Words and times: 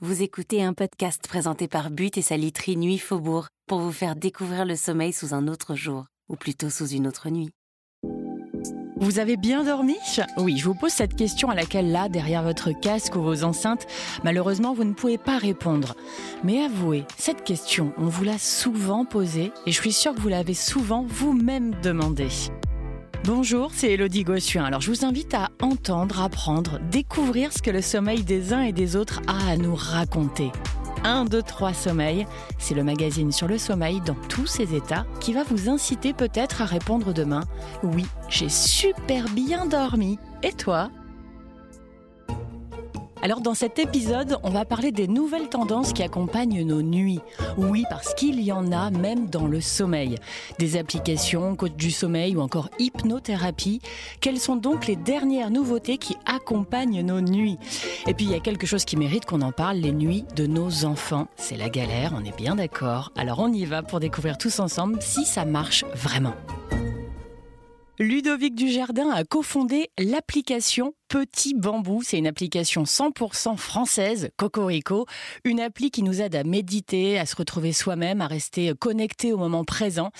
Vous 0.00 0.22
écoutez 0.22 0.62
un 0.62 0.74
podcast 0.74 1.26
présenté 1.26 1.66
par 1.66 1.90
But 1.90 2.18
et 2.18 2.22
sa 2.22 2.36
literie 2.36 2.76
Nuit 2.76 2.98
Faubourg 2.98 3.48
pour 3.66 3.80
vous 3.80 3.90
faire 3.90 4.14
découvrir 4.14 4.64
le 4.64 4.76
sommeil 4.76 5.12
sous 5.12 5.34
un 5.34 5.48
autre 5.48 5.74
jour, 5.74 6.04
ou 6.28 6.36
plutôt 6.36 6.70
sous 6.70 6.86
une 6.86 7.08
autre 7.08 7.30
nuit. 7.30 7.50
Vous 8.98 9.18
avez 9.18 9.36
bien 9.36 9.64
dormi? 9.64 9.96
Oui, 10.36 10.56
je 10.56 10.66
vous 10.66 10.76
pose 10.76 10.92
cette 10.92 11.16
question 11.16 11.50
à 11.50 11.56
laquelle 11.56 11.90
là, 11.90 12.08
derrière 12.08 12.44
votre 12.44 12.70
casque 12.70 13.16
ou 13.16 13.22
vos 13.22 13.42
enceintes, 13.42 13.88
malheureusement, 14.22 14.72
vous 14.72 14.84
ne 14.84 14.94
pouvez 14.94 15.18
pas 15.18 15.36
répondre. 15.36 15.96
Mais 16.44 16.62
avouez, 16.62 17.04
cette 17.16 17.42
question, 17.42 17.92
on 17.98 18.06
vous 18.06 18.22
l'a 18.22 18.38
souvent 18.38 19.04
posée 19.04 19.50
et 19.66 19.72
je 19.72 19.80
suis 19.80 19.92
sûre 19.92 20.14
que 20.14 20.20
vous 20.20 20.28
l'avez 20.28 20.54
souvent 20.54 21.06
vous-même 21.08 21.74
demandée. 21.82 22.30
Bonjour, 23.24 23.70
c'est 23.74 23.92
Elodie 23.92 24.24
Gossuin. 24.24 24.64
Alors 24.64 24.80
je 24.80 24.90
vous 24.90 25.04
invite 25.04 25.34
à 25.34 25.50
entendre, 25.60 26.22
apprendre, 26.22 26.78
découvrir 26.90 27.52
ce 27.52 27.60
que 27.60 27.70
le 27.70 27.82
sommeil 27.82 28.22
des 28.22 28.52
uns 28.52 28.62
et 28.62 28.72
des 28.72 28.96
autres 28.96 29.20
a 29.26 29.50
à 29.50 29.56
nous 29.56 29.74
raconter. 29.74 30.50
1, 31.04 31.26
2, 31.26 31.42
3 31.42 31.74
Sommeil, 31.74 32.26
c'est 32.58 32.74
le 32.74 32.82
magazine 32.82 33.30
sur 33.30 33.46
le 33.46 33.58
sommeil 33.58 34.00
dans 34.00 34.16
tous 34.28 34.46
ses 34.46 34.74
états 34.74 35.06
qui 35.20 35.32
va 35.32 35.44
vous 35.44 35.68
inciter 35.68 36.12
peut-être 36.12 36.62
à 36.62 36.64
répondre 36.64 37.12
demain 37.12 37.44
Oui, 37.82 38.06
j'ai 38.28 38.48
super 38.48 39.28
bien 39.28 39.66
dormi. 39.66 40.18
Et 40.42 40.52
toi? 40.52 40.90
Alors 43.22 43.40
dans 43.40 43.54
cet 43.54 43.78
épisode, 43.78 44.38
on 44.42 44.50
va 44.50 44.64
parler 44.64 44.92
des 44.92 45.08
nouvelles 45.08 45.48
tendances 45.48 45.92
qui 45.92 46.02
accompagnent 46.02 46.62
nos 46.64 46.82
nuits. 46.82 47.20
Oui, 47.56 47.84
parce 47.90 48.14
qu'il 48.14 48.40
y 48.40 48.52
en 48.52 48.70
a 48.70 48.90
même 48.90 49.26
dans 49.26 49.46
le 49.46 49.60
sommeil. 49.60 50.16
Des 50.58 50.76
applications, 50.76 51.56
coach 51.56 51.72
du 51.72 51.90
sommeil 51.90 52.36
ou 52.36 52.40
encore 52.40 52.70
hypnothérapie. 52.78 53.80
Quelles 54.20 54.38
sont 54.38 54.56
donc 54.56 54.86
les 54.86 54.96
dernières 54.96 55.50
nouveautés 55.50 55.98
qui 55.98 56.16
accompagnent 56.26 57.02
nos 57.02 57.20
nuits? 57.20 57.58
Et 58.06 58.14
puis 58.14 58.26
il 58.26 58.30
y 58.30 58.36
a 58.36 58.40
quelque 58.40 58.66
chose 58.66 58.84
qui 58.84 58.96
mérite 58.96 59.24
qu'on 59.24 59.42
en 59.42 59.52
parle, 59.52 59.78
les 59.78 59.92
nuits 59.92 60.24
de 60.36 60.46
nos 60.46 60.84
enfants. 60.84 61.26
C'est 61.36 61.56
la 61.56 61.68
galère, 61.68 62.14
on 62.16 62.24
est 62.24 62.36
bien 62.36 62.54
d'accord. 62.54 63.12
Alors 63.16 63.40
on 63.40 63.52
y 63.52 63.64
va 63.64 63.82
pour 63.82 64.00
découvrir 64.00 64.38
tous 64.38 64.60
ensemble 64.60 64.98
si 65.00 65.24
ça 65.24 65.44
marche 65.44 65.84
vraiment. 65.94 66.34
Ludovic 68.00 68.54
Dujardin 68.54 69.10
a 69.10 69.24
cofondé 69.24 69.90
l'application 69.98 70.94
Petit 71.08 71.52
Bambou. 71.52 72.02
C'est 72.04 72.18
une 72.18 72.28
application 72.28 72.84
100% 72.84 73.56
française, 73.56 74.30
Cocorico. 74.36 75.06
Une 75.42 75.58
appli 75.58 75.90
qui 75.90 76.04
nous 76.04 76.20
aide 76.20 76.36
à 76.36 76.44
méditer, 76.44 77.18
à 77.18 77.26
se 77.26 77.34
retrouver 77.34 77.72
soi-même, 77.72 78.20
à 78.20 78.28
rester 78.28 78.72
connecté 78.78 79.32
au 79.32 79.36
moment 79.36 79.64
présent. 79.64 80.12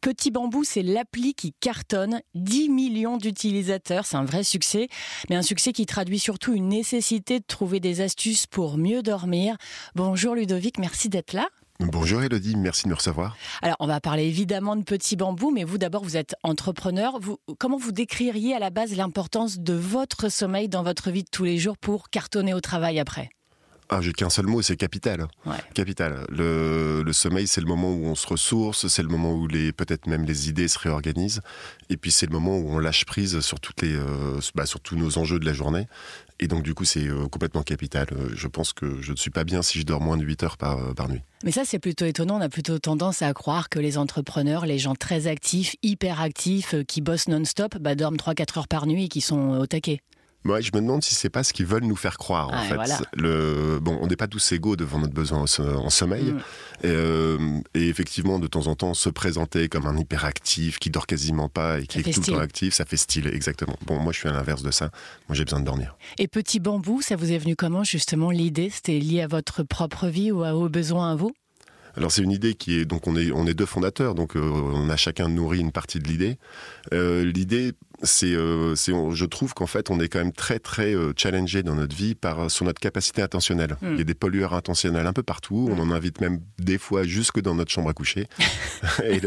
Petit 0.00 0.32
Bambou, 0.32 0.64
c'est 0.64 0.82
l'appli 0.82 1.34
qui 1.34 1.52
cartonne 1.52 2.22
10 2.34 2.68
millions 2.70 3.18
d'utilisateurs. 3.18 4.04
C'est 4.04 4.16
un 4.16 4.24
vrai 4.24 4.42
succès, 4.42 4.88
mais 5.30 5.36
un 5.36 5.42
succès 5.42 5.72
qui 5.72 5.86
traduit 5.86 6.18
surtout 6.18 6.54
une 6.54 6.70
nécessité 6.70 7.38
de 7.38 7.44
trouver 7.46 7.78
des 7.78 8.00
astuces 8.00 8.48
pour 8.48 8.78
mieux 8.78 9.00
dormir. 9.00 9.56
Bonjour 9.94 10.34
Ludovic, 10.34 10.76
merci 10.80 11.08
d'être 11.08 11.34
là. 11.34 11.46
Bonjour 11.80 12.22
Elodie, 12.22 12.56
merci 12.56 12.84
de 12.84 12.90
me 12.90 12.94
recevoir. 12.94 13.36
Alors, 13.60 13.76
on 13.80 13.86
va 13.86 14.00
parler 14.00 14.24
évidemment 14.24 14.76
de 14.76 14.84
Petit 14.84 15.16
Bambou, 15.16 15.50
mais 15.50 15.64
vous 15.64 15.78
d'abord, 15.78 16.04
vous 16.04 16.16
êtes 16.16 16.34
entrepreneur. 16.42 17.18
Vous, 17.20 17.38
comment 17.58 17.76
vous 17.76 17.92
décririez 17.92 18.54
à 18.54 18.58
la 18.58 18.70
base 18.70 18.94
l'importance 18.94 19.58
de 19.58 19.74
votre 19.74 20.28
sommeil 20.28 20.68
dans 20.68 20.82
votre 20.82 21.10
vie 21.10 21.24
de 21.24 21.28
tous 21.30 21.44
les 21.44 21.58
jours 21.58 21.76
pour 21.78 22.10
cartonner 22.10 22.54
au 22.54 22.60
travail 22.60 23.00
après? 23.00 23.30
Ah, 23.94 24.00
j'ai 24.00 24.14
qu'un 24.14 24.30
seul 24.30 24.46
mot, 24.46 24.62
c'est 24.62 24.76
capital. 24.76 25.26
Capital. 25.74 26.24
Le, 26.30 27.12
sommeil, 27.12 27.46
c'est 27.46 27.60
le 27.60 27.66
moment 27.66 27.92
où 27.92 28.06
on 28.06 28.14
se 28.14 28.26
ressource, 28.26 28.86
c'est 28.86 29.02
le 29.02 29.08
moment 29.08 29.34
où 29.34 29.46
les 29.46 29.70
peut-être 29.70 30.06
même 30.06 30.24
les 30.24 30.48
idées 30.48 30.66
se 30.66 30.78
réorganisent, 30.78 31.42
et 31.90 31.98
puis 31.98 32.10
c'est 32.10 32.24
le 32.24 32.32
moment 32.32 32.56
où 32.56 32.70
on 32.70 32.78
lâche 32.78 33.04
prise 33.04 33.40
sur 33.40 33.60
toutes 33.60 33.82
les, 33.82 33.94
euh, 33.94 34.40
bah, 34.54 34.64
sur 34.64 34.80
tous 34.80 34.96
nos 34.96 35.18
enjeux 35.18 35.38
de 35.38 35.44
la 35.44 35.52
journée. 35.52 35.88
Et 36.40 36.48
donc 36.48 36.62
du 36.62 36.72
coup, 36.72 36.86
c'est 36.86 37.06
euh, 37.06 37.28
complètement 37.28 37.62
capital. 37.62 38.06
Euh, 38.12 38.30
je 38.34 38.48
pense 38.48 38.72
que 38.72 39.02
je 39.02 39.12
ne 39.12 39.16
suis 39.16 39.30
pas 39.30 39.44
bien 39.44 39.60
si 39.60 39.78
je 39.78 39.84
dors 39.84 40.00
moins 40.00 40.16
de 40.16 40.24
8 40.24 40.42
heures 40.42 40.56
par, 40.56 40.94
par 40.94 41.10
nuit. 41.10 41.20
Mais 41.44 41.52
ça, 41.52 41.66
c'est 41.66 41.78
plutôt 41.78 42.06
étonnant. 42.06 42.38
On 42.38 42.40
a 42.40 42.48
plutôt 42.48 42.78
tendance 42.78 43.20
à 43.20 43.34
croire 43.34 43.68
que 43.68 43.78
les 43.78 43.98
entrepreneurs, 43.98 44.64
les 44.64 44.78
gens 44.78 44.94
très 44.94 45.26
actifs, 45.26 45.76
hyper 45.82 46.22
actifs, 46.22 46.74
qui 46.88 47.02
bossent 47.02 47.28
non-stop, 47.28 47.76
bah, 47.78 47.94
dorment 47.94 48.16
3-4 48.16 48.58
heures 48.58 48.68
par 48.68 48.86
nuit 48.86 49.04
et 49.04 49.08
qui 49.08 49.20
sont 49.20 49.58
au 49.58 49.66
taquet. 49.66 50.00
Moi, 50.44 50.60
je 50.60 50.70
me 50.74 50.80
demande 50.80 51.02
si 51.02 51.14
c'est 51.14 51.30
pas 51.30 51.44
ce 51.44 51.52
qu'ils 51.52 51.66
veulent 51.66 51.84
nous 51.84 51.96
faire 51.96 52.18
croire. 52.18 52.50
en 52.50 52.62
fait, 52.64 53.04
le 53.14 53.78
bon, 53.80 53.98
on 54.00 54.06
n'est 54.06 54.16
pas 54.16 54.26
tous 54.26 54.52
égaux 54.52 54.76
devant 54.76 54.98
notre 54.98 55.12
besoin 55.14 55.44
en 55.58 55.90
sommeil, 55.90 56.32
mm. 56.32 56.40
euh, 56.84 57.60
et, 57.74 57.88
effectivement, 57.88 58.38
de 58.38 58.46
temps 58.46 58.66
en 58.66 58.74
temps, 58.74 58.94
se 58.94 59.08
présenter 59.08 59.68
comme 59.68 59.86
un 59.86 59.96
hyperactif 59.96 60.78
qui 60.78 60.90
dort 60.90 61.06
quasiment 61.06 61.48
pas 61.48 61.80
et 61.80 61.86
qui 61.86 62.00
est 62.00 62.12
tout 62.12 62.20
le 62.20 62.32
temps 62.34 62.38
actif, 62.38 62.74
ça 62.74 62.84
fait 62.84 62.96
style, 62.96 63.28
exactement. 63.28 63.76
Bon, 63.86 63.98
moi, 63.98 64.12
je 64.12 64.18
suis 64.18 64.28
à 64.28 64.32
l'inverse 64.32 64.62
de 64.62 64.70
ça. 64.70 64.90
Moi, 65.28 65.36
j'ai 65.36 65.44
besoin 65.44 65.60
de 65.60 65.64
dormir. 65.64 65.96
Et 66.18 66.28
petit 66.28 66.60
bambou, 66.60 67.02
ça 67.02 67.16
vous 67.16 67.32
est 67.32 67.38
venu 67.38 67.56
comment 67.56 67.84
justement 67.84 68.30
l'idée? 68.30 68.70
C'était 68.70 68.98
lié 68.98 69.22
à 69.22 69.26
votre 69.26 69.62
propre 69.62 70.08
vie 70.08 70.32
ou 70.32 70.42
à 70.42 70.52
vos 70.52 70.68
besoins 70.68 71.12
à 71.12 71.14
vous? 71.14 71.32
Alors 71.96 72.10
c'est 72.10 72.22
une 72.22 72.30
idée 72.30 72.54
qui 72.54 72.78
est 72.78 72.84
donc 72.84 73.06
on 73.06 73.16
est 73.16 73.30
on 73.32 73.46
est 73.46 73.54
deux 73.54 73.66
fondateurs 73.66 74.14
donc 74.14 74.36
euh, 74.36 74.40
on 74.40 74.88
a 74.88 74.96
chacun 74.96 75.28
nourri 75.28 75.60
une 75.60 75.72
partie 75.72 75.98
de 75.98 76.08
l'idée. 76.08 76.38
Euh, 76.92 77.24
l'idée 77.24 77.72
c'est, 78.02 78.34
euh, 78.34 78.74
je 78.74 79.24
trouve 79.24 79.54
qu'en 79.54 79.66
fait, 79.66 79.90
on 79.90 80.00
est 80.00 80.08
quand 80.08 80.18
même 80.18 80.32
très, 80.32 80.58
très 80.58 80.94
euh, 80.94 81.12
challengé 81.16 81.62
dans 81.62 81.74
notre 81.74 81.94
vie 81.94 82.14
par, 82.14 82.50
sur 82.50 82.64
notre 82.64 82.80
capacité 82.80 83.22
attentionnelle. 83.22 83.76
Hmm. 83.80 83.92
Il 83.92 83.98
y 83.98 84.00
a 84.00 84.04
des 84.04 84.14
pollueurs 84.14 84.54
intentionnels 84.54 85.06
un 85.06 85.12
peu 85.12 85.22
partout. 85.22 85.68
On 85.70 85.78
en 85.78 85.90
invite 85.90 86.20
même 86.20 86.40
des 86.58 86.78
fois 86.78 87.04
jusque 87.04 87.40
dans 87.40 87.54
notre 87.54 87.70
chambre 87.70 87.90
à 87.90 87.92
coucher. 87.92 88.26
et 89.04 89.20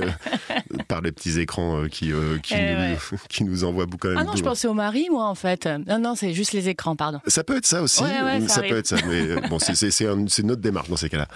par 0.88 1.02
les 1.02 1.12
petits 1.12 1.40
écrans 1.40 1.84
euh, 1.84 1.88
qui, 1.88 2.12
qui, 2.44 2.53
eh 2.53 2.96
nous, 3.12 3.18
qui 3.30 3.44
nous 3.44 3.63
envoient 3.63 3.86
beaucoup. 3.86 4.08
Ah 4.16 4.24
non, 4.24 4.36
je 4.36 4.44
pensais 4.44 4.68
au 4.68 4.74
mari, 4.74 5.07
moi, 5.09 5.25
en 5.25 5.36
fait. 5.36 5.68
Non, 5.88 6.00
non, 6.00 6.16
c'est 6.16 6.34
juste 6.34 6.52
les 6.52 6.68
écrans, 6.68 6.96
pardon. 6.96 7.19
Ça 7.28 7.44
peut 7.44 7.57
être 7.57 7.66
ça 7.66 7.81
aussi. 7.81 8.03
ça, 8.47 8.62
peut 8.62 8.78
être 8.78 8.88
ça. 8.88 8.97
Mais 9.07 9.47
bon, 9.50 9.57
c'est 9.59 10.44
notre 10.44 10.62
démarche 10.62 10.90
dans 10.90 10.97
ces 10.97 11.09
cas-là. 11.09 11.28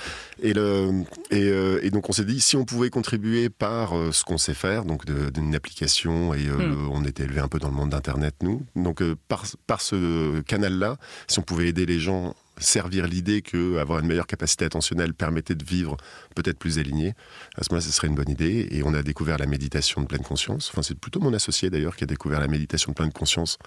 Et, 0.42 0.54
le, 0.54 1.04
et, 1.32 1.48
et, 1.86 1.90
donc, 1.90 2.10
on 2.10 2.14
s'est 2.14 2.26
dit, 2.26 2.42
si 2.42 2.58
on 2.58 2.66
pouvait 2.66 2.90
contribuer 2.90 3.50
par 3.50 3.94
ce 4.12 4.24
qu'on 4.24 4.38
sait 4.38 4.54
faire, 4.54 4.84
donc 4.84 5.06
d'une 5.06 5.56
application, 5.56 6.34
et 6.34 6.48
hmm. 6.48 6.90
on 6.92 7.06
était 7.06 7.28
un 7.38 7.47
peu 7.47 7.59
dans 7.59 7.69
le 7.69 7.75
monde 7.75 7.91
d'Internet, 7.91 8.35
nous. 8.41 8.66
Donc, 8.75 9.01
euh, 9.01 9.16
par, 9.28 9.44
par 9.67 9.81
ce 9.81 10.41
canal-là, 10.41 10.97
si 11.28 11.38
on 11.38 11.44
pouvait 11.44 11.67
aider 11.67 11.85
les 11.85 12.00
gens 12.00 12.34
servir 12.59 13.07
l'idée 13.07 13.41
qu'avoir 13.41 14.00
une 14.00 14.07
meilleure 14.07 14.28
capacité 14.28 14.66
attentionnelle 14.66 15.13
permettait 15.13 15.56
de 15.56 15.63
vivre 15.63 15.97
peut-être 16.35 16.59
plus 16.59 16.78
aligné, 16.78 17.13
à 17.56 17.63
ce 17.63 17.69
moment-là, 17.72 17.85
ce 17.85 17.91
serait 17.91 18.07
une 18.07 18.16
bonne 18.16 18.29
idée. 18.29 18.67
Et 18.72 18.84
on 18.84 18.94
a 18.94 19.01
découvert 19.01 19.38
la 19.38 19.45
méditation 19.45 20.01
de 20.01 20.07
pleine 20.07 20.23
conscience. 20.23 20.69
Enfin, 20.72 20.81
c'est 20.81 20.97
plutôt 20.97 21.19
mon 21.19 21.34
associé 21.34 21.69
d'ailleurs 21.69 21.95
qui 21.95 22.03
a 22.03 22.07
découvert 22.07 22.40
la 22.40 22.47
méditation 22.47 22.91
de 22.91 22.95
pleine 22.95 23.12
conscience 23.12 23.57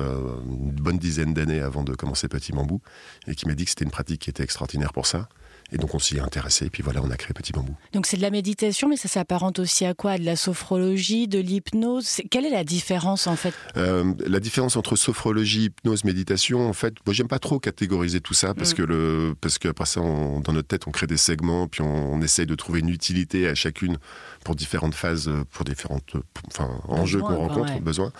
euh, 0.00 0.40
une 0.44 0.72
bonne 0.72 0.98
dizaine 0.98 1.34
d'années 1.34 1.60
avant 1.60 1.82
de 1.82 1.94
commencer 1.94 2.28
Petit 2.28 2.52
Bambou 2.52 2.80
et 3.26 3.34
qui 3.34 3.46
m'a 3.46 3.54
dit 3.54 3.64
que 3.64 3.70
c'était 3.70 3.84
une 3.84 3.90
pratique 3.90 4.22
qui 4.22 4.30
était 4.30 4.42
extraordinaire 4.42 4.92
pour 4.92 5.06
ça. 5.06 5.28
Et 5.72 5.78
donc 5.78 5.94
on 5.94 5.98
s'y 5.98 6.16
est 6.16 6.20
intéressé, 6.20 6.66
et 6.66 6.70
puis 6.70 6.82
voilà, 6.82 7.00
on 7.02 7.10
a 7.10 7.16
créé 7.16 7.32
Petit 7.34 7.52
Bambou. 7.52 7.74
Donc 7.92 8.06
c'est 8.06 8.16
de 8.16 8.22
la 8.22 8.30
méditation, 8.30 8.88
mais 8.88 8.96
ça 8.96 9.08
s'apparente 9.08 9.58
aussi 9.58 9.84
à 9.84 9.94
quoi? 9.94 10.18
De 10.18 10.24
la 10.24 10.36
sophrologie, 10.36 11.28
de 11.28 11.38
l'hypnose? 11.38 12.20
Quelle 12.30 12.44
est 12.44 12.50
la 12.50 12.64
différence 12.64 13.26
en 13.26 13.36
fait? 13.36 13.54
Euh, 13.76 14.14
La 14.26 14.40
différence 14.40 14.76
entre 14.76 14.96
sophrologie, 14.96 15.64
hypnose, 15.64 16.04
méditation, 16.04 16.68
en 16.68 16.72
fait, 16.72 16.94
moi 17.04 17.14
j'aime 17.14 17.28
pas 17.28 17.38
trop 17.38 17.58
catégoriser 17.58 18.20
tout 18.20 18.34
ça, 18.34 18.54
parce 18.54 18.72
mm. 18.72 18.76
que 18.76 18.82
le, 18.82 19.34
parce 19.40 19.58
qu'après 19.58 19.86
ça, 19.86 20.00
dans 20.00 20.52
notre 20.52 20.68
tête, 20.68 20.86
on 20.86 20.90
crée 20.90 21.06
des 21.06 21.16
segments, 21.16 21.66
puis 21.66 21.82
on, 21.82 22.14
on, 22.14 22.22
essaye 22.22 22.46
de 22.46 22.54
trouver 22.54 22.80
une 22.80 22.88
utilité 22.88 23.48
à 23.48 23.54
chacune 23.54 23.98
pour 24.46 24.54
différentes 24.54 24.94
phases, 24.94 25.28
pour 25.50 25.64
différentes 25.64 26.14
enfin, 26.46 26.70
enjeux 26.86 27.18
qu'on 27.18 27.34
rencontre, 27.34 27.80
besoins. 27.80 28.12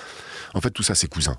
En 0.54 0.60
fait, 0.60 0.70
tout 0.70 0.82
ça, 0.82 0.96
c'est 0.96 1.06
cousin. 1.06 1.36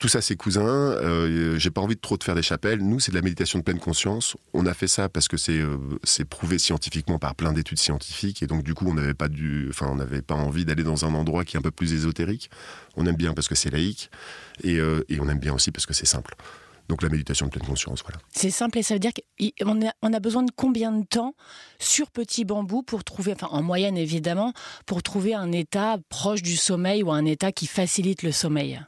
Tout 0.00 0.08
ça, 0.08 0.22
c'est 0.22 0.34
cousin. 0.34 0.64
Euh, 0.64 1.58
J'ai 1.58 1.70
pas 1.70 1.82
envie 1.82 1.94
de 1.94 2.00
trop 2.00 2.16
de 2.16 2.24
faire 2.24 2.34
des 2.34 2.40
chapelles. 2.40 2.78
Nous, 2.78 3.00
c'est 3.00 3.12
de 3.12 3.16
la 3.16 3.22
méditation 3.22 3.58
de 3.58 3.64
pleine 3.64 3.78
conscience. 3.78 4.34
On 4.54 4.64
a 4.64 4.72
fait 4.72 4.86
ça 4.86 5.10
parce 5.10 5.28
que 5.28 5.36
c'est 5.36 5.58
euh, 5.58 5.76
prouvé 6.30 6.58
scientifiquement 6.58 7.18
par 7.18 7.34
plein 7.34 7.52
d'études 7.52 7.78
scientifiques. 7.78 8.42
Et 8.42 8.46
donc, 8.46 8.62
du 8.62 8.72
coup, 8.72 8.86
on 8.88 8.94
n'avait 8.94 9.12
pas, 9.12 9.28
du, 9.28 9.66
enfin, 9.68 9.88
on 9.90 10.22
pas 10.22 10.34
envie 10.34 10.64
d'aller 10.64 10.84
dans 10.84 11.04
un 11.04 11.12
endroit 11.12 11.44
qui 11.44 11.58
est 11.58 11.58
un 11.58 11.62
peu 11.62 11.70
plus 11.70 11.92
ésotérique. 11.92 12.50
On 12.96 13.04
aime 13.04 13.16
bien 13.16 13.34
parce 13.34 13.48
que 13.48 13.54
c'est 13.54 13.70
laïque. 13.70 14.10
Et, 14.62 14.78
euh, 14.80 15.04
et 15.10 15.20
on 15.20 15.28
aime 15.28 15.38
bien 15.38 15.52
aussi 15.52 15.70
parce 15.70 15.84
que 15.84 15.92
c'est 15.92 16.06
simple. 16.06 16.34
Donc 16.88 17.02
la 17.02 17.08
méditation 17.08 17.46
de 17.46 17.50
pleine 17.50 17.66
conscience, 17.66 18.02
voilà. 18.02 18.18
C'est 18.34 18.50
simple 18.50 18.78
et 18.78 18.82
ça 18.82 18.94
veut 18.94 19.00
dire 19.00 19.12
qu'on 19.14 19.86
a, 19.86 19.92
on 20.02 20.12
a 20.12 20.20
besoin 20.20 20.42
de 20.42 20.50
combien 20.54 20.92
de 20.92 21.04
temps 21.04 21.34
sur 21.78 22.10
petit 22.10 22.44
bambou 22.44 22.82
pour 22.82 23.04
trouver, 23.04 23.32
enfin 23.32 23.48
en 23.50 23.62
moyenne 23.62 23.96
évidemment, 23.96 24.52
pour 24.86 25.02
trouver 25.02 25.34
un 25.34 25.50
état 25.52 25.96
proche 26.08 26.42
du 26.42 26.56
sommeil 26.56 27.02
ou 27.02 27.10
un 27.10 27.24
état 27.24 27.52
qui 27.52 27.66
facilite 27.66 28.22
le 28.22 28.32
sommeil? 28.32 28.80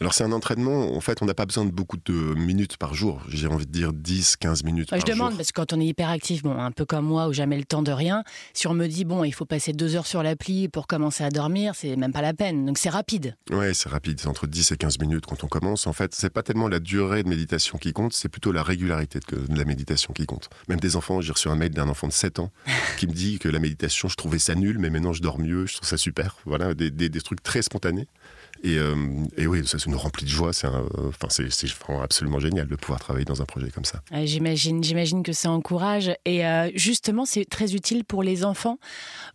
Alors 0.00 0.12
c'est 0.12 0.24
un 0.24 0.32
entraînement, 0.32 0.96
en 0.96 1.00
fait 1.00 1.22
on 1.22 1.24
n'a 1.24 1.34
pas 1.34 1.46
besoin 1.46 1.64
de 1.64 1.70
beaucoup 1.70 1.96
de 1.96 2.12
minutes 2.34 2.76
par 2.76 2.94
jour, 2.94 3.22
j'ai 3.28 3.46
envie 3.46 3.66
de 3.66 3.70
dire 3.70 3.92
10, 3.92 4.36
15 4.36 4.64
minutes 4.64 4.90
par 4.90 4.98
jour. 4.98 5.06
Je 5.06 5.12
demande 5.12 5.36
parce 5.36 5.52
que 5.52 5.60
quand 5.60 5.72
on 5.72 5.80
est 5.80 5.86
hyperactif, 5.86 6.42
bon, 6.42 6.58
un 6.58 6.72
peu 6.72 6.84
comme 6.84 7.06
moi 7.06 7.28
où 7.28 7.32
jamais 7.32 7.56
le 7.56 7.64
temps 7.64 7.82
de 7.82 7.92
rien, 7.92 8.24
si 8.54 8.66
on 8.66 8.74
me 8.74 8.88
dit 8.88 9.04
bon 9.04 9.22
il 9.22 9.32
faut 9.32 9.44
passer 9.44 9.72
deux 9.72 9.94
heures 9.94 10.06
sur 10.06 10.24
l'appli 10.24 10.68
pour 10.68 10.88
commencer 10.88 11.22
à 11.22 11.30
dormir, 11.30 11.74
c'est 11.76 11.94
même 11.94 12.12
pas 12.12 12.22
la 12.22 12.34
peine, 12.34 12.66
donc 12.66 12.78
c'est 12.78 12.88
rapide. 12.88 13.36
Ouais 13.50 13.72
c'est 13.72 13.88
rapide, 13.88 14.18
c'est 14.20 14.26
entre 14.26 14.48
10 14.48 14.72
et 14.72 14.76
15 14.76 14.98
minutes 14.98 15.26
quand 15.26 15.44
on 15.44 15.48
commence. 15.48 15.86
En 15.86 15.92
fait 15.92 16.12
c'est 16.14 16.30
pas 16.30 16.42
tellement 16.42 16.68
la 16.68 16.80
durée 16.80 17.22
de 17.22 17.28
méditation 17.28 17.78
qui 17.78 17.92
compte, 17.92 18.14
c'est 18.14 18.28
plutôt 18.28 18.50
la 18.50 18.64
régularité 18.64 19.20
de, 19.28 19.56
la 19.56 19.64
méditation 19.64 20.12
qui 20.12 20.26
compte. 20.26 20.50
Même 20.68 20.80
des 20.80 20.96
enfants, 20.96 21.20
j'ai 21.20 21.32
reçu 21.32 21.48
un 21.48 21.56
mail 21.56 21.70
d'un 21.70 21.88
enfant 21.88 22.08
de 22.08 22.12
7 22.12 22.40
ans 22.40 22.50
qui 22.98 23.06
me 23.06 23.12
dit 23.12 23.38
que 23.38 23.48
la 23.48 23.60
méditation 23.60 24.08
je 24.08 24.16
trouvais 24.16 24.40
ça 24.40 24.56
nul 24.56 24.78
mais 24.80 24.90
maintenant 24.90 25.12
je 25.12 25.22
dors 25.22 25.38
mieux, 25.38 25.66
je 25.66 25.76
trouve 25.76 25.88
ça 25.88 25.96
super. 25.96 26.36
Voilà, 26.46 26.74
des, 26.74 26.90
des 26.90 27.20
trucs 27.20 27.44
très 27.44 27.62
spontanés. 27.62 28.08
Et, 28.64 28.78
euh, 28.78 28.94
et, 29.36 29.46
oui, 29.46 29.66
ça, 29.66 29.76
nous 29.86 29.98
remplit 29.98 30.24
de 30.24 30.30
joie. 30.30 30.54
C'est 30.54 30.66
c'est 31.50 31.68
absolument 32.02 32.38
génial 32.38 32.66
de 32.66 32.76
pouvoir 32.76 32.98
travailler 32.98 33.26
dans 33.26 33.42
un 33.42 33.44
projet 33.44 33.68
comme 33.70 33.84
ça. 33.84 34.00
j'imagine, 34.24 34.82
j'imagine 34.82 35.22
que 35.22 35.34
ça 35.34 35.50
encourage. 35.50 36.10
Et 36.24 36.46
euh, 36.46 36.70
justement, 36.74 37.26
c'est 37.26 37.44
très 37.44 37.74
utile 37.74 38.04
pour 38.04 38.22
les 38.22 38.42
enfants. 38.42 38.78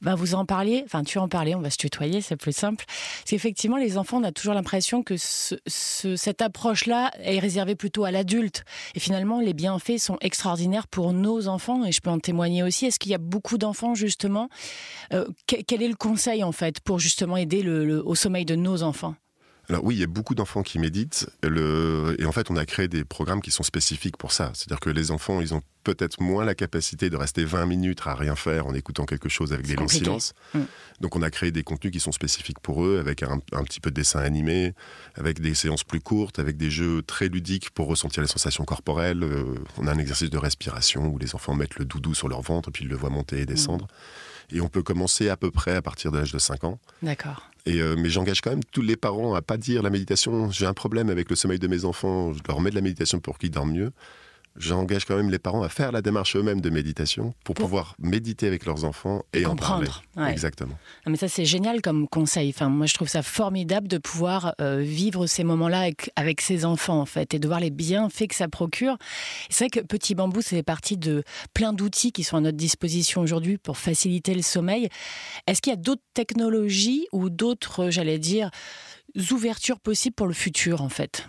Ben, 0.02 0.16
vous 0.16 0.34
en 0.34 0.46
parliez, 0.46 0.82
enfin, 0.84 1.04
tu 1.04 1.20
en 1.20 1.28
parlais, 1.28 1.54
on 1.54 1.62
va 1.62 1.70
se 1.70 1.78
tutoyer, 1.78 2.22
c'est 2.22 2.38
plus 2.38 2.56
simple. 2.56 2.86
C'est 3.24 3.36
effectivement, 3.36 3.78
les 3.78 4.00
enfants, 4.00 4.18
on 4.18 4.24
a 4.24 4.32
toujours 4.32 4.56
l'impression 4.56 5.04
que 5.04 5.16
ce, 5.18 5.56
cette 5.68 6.42
approche-là 6.42 7.12
est 7.20 7.40
réservée 7.40 7.76
plutôt 7.76 8.06
à 8.06 8.12
l'adulte. 8.12 8.64
Et 8.96 9.00
finalement, 9.00 9.42
les 9.42 9.54
bienfaits 9.54 10.00
sont 10.00 10.18
extraordinaires 10.22 10.88
pour 10.88 11.14
nos 11.14 11.48
enfants. 11.48 11.86
Et 11.86 11.92
je 11.92 12.02
peux 12.02 12.10
en 12.10 12.20
témoigner 12.20 12.64
aussi. 12.64 12.88
Est-ce 12.88 12.98
qu'il 12.98 13.12
y 13.12 13.16
a 13.16 13.20
beaucoup 13.20 13.60
d'enfants, 13.60 13.94
justement 13.94 14.50
euh, 15.14 15.28
Quel 15.46 15.84
est 15.84 15.88
le 15.88 15.96
conseil, 15.96 16.44
en 16.44 16.52
fait, 16.52 16.80
pour 16.80 16.98
justement 16.98 17.38
aider 17.38 17.60
au 17.70 18.16
sommeil 18.16 18.46
de 18.46 18.56
nos 18.56 18.82
enfants? 18.82 19.14
Alors 19.70 19.84
oui, 19.84 19.96
il 19.96 20.00
y 20.00 20.04
a 20.04 20.08
beaucoup 20.08 20.34
d'enfants 20.34 20.64
qui 20.64 20.80
méditent. 20.80 21.30
Le... 21.44 22.16
Et 22.18 22.26
en 22.26 22.32
fait, 22.32 22.50
on 22.50 22.58
a 22.58 22.66
créé 22.66 22.88
des 22.88 23.04
programmes 23.04 23.42
qui 23.42 23.52
sont 23.52 23.62
spécifiques 23.62 24.18
pour 24.18 24.32
ça. 24.32 24.52
C'est-à-dire 24.56 24.80
que 24.80 24.90
les 24.90 25.12
enfants, 25.12 25.42
ils 25.42 25.54
ont 25.54 25.62
peut-être 25.84 26.22
moins 26.22 26.44
la 26.44 26.56
capacité 26.56 27.12
de 27.12 27.16
rester 27.16 27.46
20 27.46 27.68
minutes 27.68 28.02
à 28.06 28.16
rien 28.16 28.36
faire 28.36 28.66
en 28.66 28.74
écoutant 28.74 29.06
quelque 29.06 29.30
chose 29.30 29.54
avec 29.54 29.68
des 29.68 29.76
longs 29.76 29.88
silences. 29.88 30.34
Mm. 30.56 30.62
Donc 31.02 31.16
on 31.16 31.22
a 31.22 31.30
créé 31.30 31.52
des 31.52 31.62
contenus 31.62 31.94
qui 31.94 32.00
sont 32.00 32.12
spécifiques 32.12 32.60
pour 32.60 32.84
eux, 32.84 32.98
avec 33.00 33.22
un, 33.22 33.40
petit 33.64 33.80
peu 33.80 33.92
de 33.92 33.96
dessin 33.96 34.20
animé, 34.20 34.74
avec 35.16 35.40
des 35.40 35.54
séances 35.54 35.84
plus 35.84 36.02
courtes, 36.02 36.40
avec 36.40 36.58
des 36.58 36.72
jeux 36.72 37.04
très 37.04 37.28
ludiques 37.28 37.70
pour 37.70 37.88
ressentir 37.88 38.24
les 38.24 38.28
sensations 38.28 38.66
corporelles. 38.66 39.24
Euh, 39.24 39.54
on 39.78 39.86
a 39.86 39.94
un 39.94 40.00
exercice 40.00 40.32
de 40.32 40.38
respiration 40.38 41.06
où 41.06 41.20
les 41.20 41.36
enfants 41.36 41.54
mettent 41.54 41.78
le 41.78 41.86
doudou 41.86 42.16
sur 42.16 42.28
leur 42.28 42.42
ventre, 42.42 42.72
puis 42.72 42.86
ils 42.86 42.90
le 42.90 42.96
voient 42.96 43.12
monter 43.12 43.42
et 43.42 43.46
descendre. 43.46 43.86
Mm. 43.86 44.56
Et 44.56 44.62
on 44.62 44.68
peut 44.68 44.82
commencer 44.82 45.30
à 45.30 45.38
peu 45.38 45.52
près 45.52 45.76
à 45.76 45.82
partir 45.84 46.12
de 46.12 46.18
l'âge 46.18 46.32
de 46.32 46.40
5 46.40 46.64
ans. 46.64 46.80
D'accord. 47.04 47.50
Euh, 47.78 47.96
mais 47.98 48.10
j'engage 48.10 48.42
quand 48.42 48.50
même 48.50 48.64
tous 48.72 48.82
les 48.82 48.96
parents 48.96 49.34
à 49.34 49.42
pas 49.42 49.58
dire 49.58 49.84
la 49.84 49.90
méditation. 49.90 50.50
J'ai 50.52 50.66
un 50.66 50.74
problème 50.74 51.10
avec 51.10 51.30
le 51.30 51.36
sommeil 51.36 51.60
de 51.60 51.68
mes 51.68 51.86
enfants. 51.86 52.34
Je 52.34 52.40
leur 52.48 52.62
mets 52.62 52.70
de 52.70 52.76
la 52.76 52.82
méditation 52.82 53.20
pour 53.20 53.38
qu'ils 53.38 53.52
dorment 53.52 53.74
mieux 53.74 53.92
j'engage 54.56 55.06
quand 55.06 55.16
même 55.16 55.30
les 55.30 55.40
parents 55.40 55.64
à 55.64 55.70
faire 55.70 55.92
la 55.92 56.02
démarche 56.02 56.36
eux-mêmes 56.36 56.62
de 56.62 56.70
méditation 56.70 57.34
pour, 57.44 57.56
pouvoir 57.56 57.96
méditer 58.00 58.48
avec 58.48 58.66
leurs 58.66 58.86
enfants 58.86 59.24
et, 59.34 59.46
en 59.46 59.56
parler. 59.56 59.88
Exactement. 60.28 60.78
mais 61.08 61.16
ça, 61.16 61.28
c'est 61.28 61.46
génial 61.46 61.82
comme 61.82 62.08
conseil. 62.08 62.50
Enfin, 62.50 62.70
moi, 62.70 62.86
je 62.86 62.94
trouve 62.94 63.08
ça 63.08 63.24
formidable 63.24 63.88
de 63.88 63.98
pouvoir 63.98 64.54
euh, 64.62 64.80
vivre 64.80 65.28
ces 65.28 65.44
moments-là 65.44 65.82
avec, 65.82 66.12
avec, 66.16 66.42
ses 66.42 66.66
enfants, 66.66 67.00
en 67.00 67.06
fait, 67.06 67.34
et 67.34 67.40
de 67.40 67.48
voir 67.48 67.60
les 67.60 67.70
bienfaits 67.70 68.28
que 68.28 68.36
ça 68.36 68.48
procure. 68.48 68.98
C'est 69.50 69.66
vrai 69.66 69.82
que 69.82 69.86
Petit 69.86 70.16
Bambou, 70.16 70.42
c'est 70.42 70.64
partie 70.64 70.98
de 70.98 71.24
plein 71.54 71.74
d'outils 71.74 72.12
qui 72.12 72.24
sont 72.24 72.38
à 72.38 72.42
notre 72.42 72.58
disposition 72.58 73.22
aujourd'hui 73.22 73.58
pour 73.58 73.78
faciliter 73.78 74.34
le 74.34 74.42
sommeil. 74.42 74.90
Est-ce 75.48 75.62
qu'il 75.62 75.72
y 75.72 75.74
a 75.74 75.80
d'autres 75.80 76.04
technologies 76.14 77.08
ou 77.12 77.30
d'autres, 77.30 77.90
j'allais 77.90 78.20
dire, 78.20 78.50
ouvertures 79.32 79.80
possibles 79.80 80.16
pour 80.16 80.28
le 80.28 80.34
futur, 80.34 80.82
en 80.82 80.90
fait? 80.90 81.28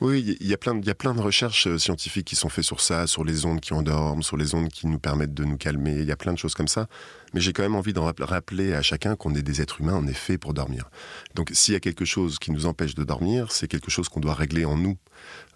Oui, 0.00 0.36
il 0.40 0.46
y 0.46 0.54
a 0.54 0.56
plein, 0.56 0.78
il 0.78 0.86
y 0.86 0.90
a 0.90 0.94
plein 0.94 1.14
de 1.14 1.20
recherches 1.20 1.66
euh, 1.66 1.76
scientifiques 1.76 2.26
qui 2.26 2.36
sont 2.36 2.48
faites 2.48 2.64
sur 2.64 2.80
ça, 2.80 3.06
sur 3.06 3.22
les 3.22 3.44
ondes 3.44 3.60
qui 3.60 3.74
endorment, 3.74 4.22
sur 4.22 4.38
les 4.38 4.54
ondes 4.54 4.68
qui 4.68 4.86
nous 4.86 4.98
permettent 4.98 5.34
de 5.34 5.44
nous 5.44 5.58
calmer. 5.58 5.96
Il 5.98 6.06
y 6.06 6.12
a 6.12 6.16
plein 6.16 6.32
de 6.32 6.38
choses 6.38 6.54
comme 6.54 6.68
ça. 6.68 6.86
Mais 7.34 7.40
j'ai 7.40 7.52
quand 7.52 7.62
même 7.62 7.76
envie 7.76 7.92
de 7.92 8.00
rappeler 8.00 8.74
à 8.74 8.82
chacun 8.82 9.14
qu'on 9.14 9.34
est 9.34 9.42
des 9.42 9.60
êtres 9.60 9.80
humains, 9.80 10.00
on 10.02 10.06
est 10.06 10.12
fait 10.12 10.38
pour 10.38 10.54
dormir. 10.54 10.90
Donc 11.34 11.50
s'il 11.52 11.74
y 11.74 11.76
a 11.76 11.80
quelque 11.80 12.04
chose 12.04 12.38
qui 12.38 12.50
nous 12.50 12.66
empêche 12.66 12.94
de 12.94 13.04
dormir, 13.04 13.52
c'est 13.52 13.68
quelque 13.68 13.90
chose 13.90 14.08
qu'on 14.08 14.20
doit 14.20 14.34
régler 14.34 14.64
en 14.64 14.76
nous. 14.76 14.96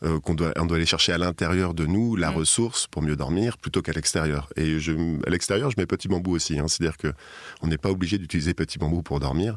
Euh, 0.03 0.21
qu'on 0.21 0.35
doit, 0.35 0.53
on 0.59 0.67
doit 0.67 0.77
aller 0.77 0.87
chercher 0.87 1.13
à 1.13 1.19
l'intérieur 1.19 1.73
de 1.73 1.87
nous 1.87 2.17
la 2.17 2.31
mm. 2.31 2.35
ressource 2.35 2.87
pour 2.87 3.01
mieux 3.01 3.17
dormir 3.17 3.57
plutôt 3.57 3.81
qu'à 3.81 3.93
l'extérieur. 3.93 4.51
Et 4.57 4.79
je, 4.79 4.93
à 5.27 5.31
l'extérieur, 5.31 5.71
je 5.71 5.77
mets 5.79 5.87
petit 5.87 6.09
bambou 6.09 6.33
aussi. 6.33 6.59
Hein. 6.59 6.67
C'est-à-dire 6.69 6.99
que 6.99 7.13
on 7.63 7.69
n'est 7.69 7.79
pas 7.79 7.91
obligé 7.91 8.19
d'utiliser 8.19 8.53
petit 8.55 8.79
bambou 8.79 9.03
pour 9.03 9.19
dormir. 9.21 9.57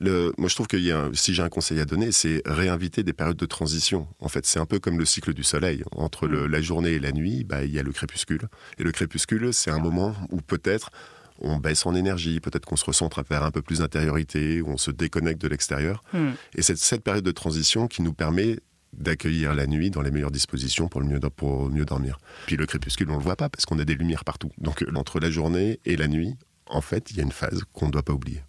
Le, 0.00 0.32
moi, 0.36 0.48
je 0.48 0.54
trouve 0.54 0.66
que 0.66 0.76
y 0.76 0.90
a, 0.90 1.08
si 1.12 1.34
j'ai 1.34 1.42
un 1.42 1.48
conseil 1.48 1.80
à 1.80 1.84
donner, 1.84 2.10
c'est 2.12 2.42
réinviter 2.44 3.04
des 3.04 3.12
périodes 3.12 3.36
de 3.36 3.46
transition. 3.46 4.08
En 4.24 4.28
fait, 4.28 4.46
c'est 4.46 4.58
un 4.58 4.64
peu 4.64 4.78
comme 4.78 4.98
le 4.98 5.04
cycle 5.04 5.34
du 5.34 5.44
soleil. 5.44 5.84
Entre 5.92 6.26
le, 6.26 6.48
mm. 6.48 6.50
la 6.50 6.60
journée 6.62 6.90
et 6.92 6.98
la 6.98 7.12
nuit, 7.12 7.44
bah, 7.44 7.62
il 7.62 7.70
y 7.70 7.78
a 7.78 7.82
le 7.82 7.92
crépuscule. 7.92 8.48
Et 8.78 8.82
le 8.82 8.90
crépuscule, 8.90 9.52
c'est 9.52 9.70
un 9.70 9.78
moment 9.78 10.14
où 10.30 10.40
peut-être 10.40 10.90
on 11.40 11.58
baisse 11.58 11.84
en 11.84 11.94
énergie, 11.94 12.40
peut-être 12.40 12.64
qu'on 12.64 12.76
se 12.76 12.86
recentre 12.86 13.22
vers 13.28 13.42
un 13.42 13.50
peu 13.50 13.60
plus 13.60 13.80
d'intériorité, 13.80 14.62
on 14.62 14.78
se 14.78 14.90
déconnecte 14.90 15.42
de 15.42 15.48
l'extérieur. 15.48 16.02
Hmm. 16.14 16.30
Et 16.54 16.62
c'est 16.62 16.78
cette 16.78 17.04
période 17.04 17.24
de 17.24 17.32
transition 17.32 17.86
qui 17.86 18.00
nous 18.00 18.14
permet 18.14 18.60
d'accueillir 18.94 19.54
la 19.54 19.66
nuit 19.66 19.90
dans 19.90 20.00
les 20.00 20.10
meilleures 20.10 20.30
dispositions 20.30 20.88
pour, 20.88 21.00
le 21.02 21.06
mieux, 21.06 21.20
pour 21.20 21.68
mieux 21.68 21.84
dormir. 21.84 22.18
Puis 22.46 22.56
le 22.56 22.64
crépuscule, 22.64 23.10
on 23.10 23.14
ne 23.14 23.18
le 23.18 23.24
voit 23.24 23.36
pas 23.36 23.50
parce 23.50 23.66
qu'on 23.66 23.78
a 23.78 23.84
des 23.84 23.94
lumières 23.94 24.24
partout. 24.24 24.52
Donc 24.56 24.84
entre 24.94 25.20
la 25.20 25.30
journée 25.30 25.80
et 25.84 25.96
la 25.96 26.08
nuit, 26.08 26.34
en 26.66 26.80
fait, 26.80 27.10
il 27.10 27.18
y 27.18 27.20
a 27.20 27.24
une 27.24 27.32
phase 27.32 27.62
qu'on 27.74 27.86
ne 27.86 27.90
doit 27.90 28.04
pas 28.04 28.14
oublier 28.14 28.40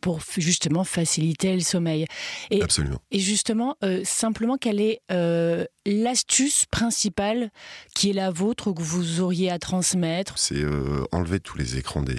pour 0.00 0.20
justement 0.36 0.84
faciliter 0.84 1.54
le 1.54 1.60
sommeil. 1.60 2.06
Et, 2.50 2.62
Absolument. 2.62 3.00
Et 3.10 3.18
justement, 3.18 3.76
euh, 3.84 4.02
simplement, 4.04 4.56
quelle 4.56 4.80
est 4.80 5.00
euh, 5.10 5.64
l'astuce 5.86 6.66
principale 6.66 7.50
qui 7.94 8.10
est 8.10 8.14
la 8.14 8.30
vôtre 8.30 8.72
que 8.72 8.82
vous 8.82 9.20
auriez 9.20 9.50
à 9.50 9.58
transmettre? 9.58 10.38
C'est 10.38 10.56
euh, 10.56 11.04
enlever 11.12 11.40
tous 11.40 11.58
les 11.58 11.76
écrans 11.76 12.02
des, 12.02 12.18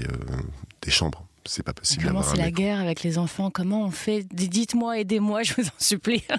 des 0.82 0.92
chambres 0.92 1.29
c'est 1.46 1.64
pas 1.64 1.74
possible. 1.74 2.06
Comment 2.06 2.24
c'est 2.24 2.38
la 2.38 2.52
guerre 2.52 2.80
avec 2.80 3.04
les 3.04 3.18
enfants 3.18 3.50
Comment 3.52 3.86
on 3.86 3.92
fait? 3.92 4.26
Dites-moi, 4.32 5.00
aidez-moi, 5.00 5.44
je 5.44 5.54
vous 5.56 5.68
en 5.68 5.80
supplie. 5.80 6.24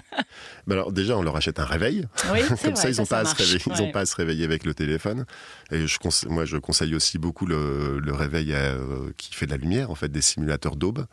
Bah 0.67 0.75
alors 0.75 0.91
déjà, 0.91 1.17
on 1.17 1.23
leur 1.23 1.35
achète 1.35 1.59
un 1.59 1.65
réveil. 1.65 2.07
Oui, 2.31 2.39
Comme 2.63 2.75
ça, 2.75 2.89
ils 2.89 2.97
n'ont 2.97 3.05
pas, 3.05 3.19
à 3.19 3.25
se 3.25 3.35
réveiller, 3.35 3.59
ils 3.65 3.91
pas 3.91 4.01
à 4.01 4.05
se 4.05 4.15
réveiller 4.15 4.45
avec 4.45 4.63
le 4.63 4.73
téléphone. 4.73 5.25
Et 5.71 5.87
je 5.87 5.97
moi, 6.27 6.45
je 6.45 6.57
conseille 6.57 6.95
aussi 6.95 7.17
beaucoup 7.17 7.45
le, 7.45 7.99
le 7.99 8.13
réveil 8.13 8.53
euh, 8.53 9.11
qui 9.17 9.33
fait 9.33 9.45
de 9.45 9.51
la 9.51 9.57
lumière, 9.57 9.89
en 9.91 9.95
fait, 9.95 10.09
des 10.09 10.21
simulateurs 10.21 10.75
d'aube. 10.75 11.05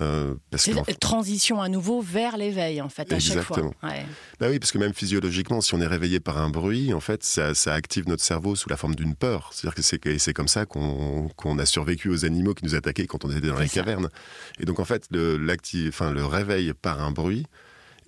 Euh, 0.00 0.34
c'est 0.56 0.98
transition 0.98 1.60
à 1.60 1.68
nouveau 1.68 2.00
vers 2.00 2.36
l'éveil, 2.36 2.80
en 2.80 2.88
fait, 2.88 3.12
à 3.12 3.18
chaque 3.18 3.42
fois. 3.42 3.70
Bah 3.82 4.46
oui, 4.48 4.58
parce 4.58 4.72
que 4.72 4.78
même 4.78 4.94
physiologiquement, 4.94 5.60
si 5.60 5.74
on 5.74 5.80
est 5.80 5.86
réveillé 5.86 6.20
par 6.20 6.38
un 6.38 6.48
bruit, 6.48 6.94
en 6.94 7.00
fait, 7.00 7.22
ça, 7.24 7.52
active 7.72 8.08
notre 8.08 8.22
cerveau 8.22 8.56
sous 8.56 8.68
la 8.68 8.76
forme 8.76 8.94
d'une 8.94 9.14
peur. 9.14 9.50
C'est-à-dire 9.52 9.74
que 10.00 10.18
c'est 10.18 10.32
comme 10.32 10.48
ça 10.48 10.64
qu'on 10.66 11.58
a 11.58 11.66
survécu 11.66 12.08
aux 12.08 12.24
animaux 12.24 12.54
qui 12.54 12.64
nous 12.64 12.74
attaquaient 12.74 13.06
quand 13.06 13.24
on 13.24 13.29
était 13.30 13.48
dans 13.48 13.58
les 13.58 13.68
cavernes. 13.68 14.08
Et 14.58 14.64
donc, 14.64 14.80
en 14.80 14.84
fait, 14.84 15.06
le, 15.10 15.38
enfin, 15.88 16.12
le 16.12 16.24
réveil 16.24 16.72
par 16.74 17.02
un 17.02 17.10
bruit 17.10 17.46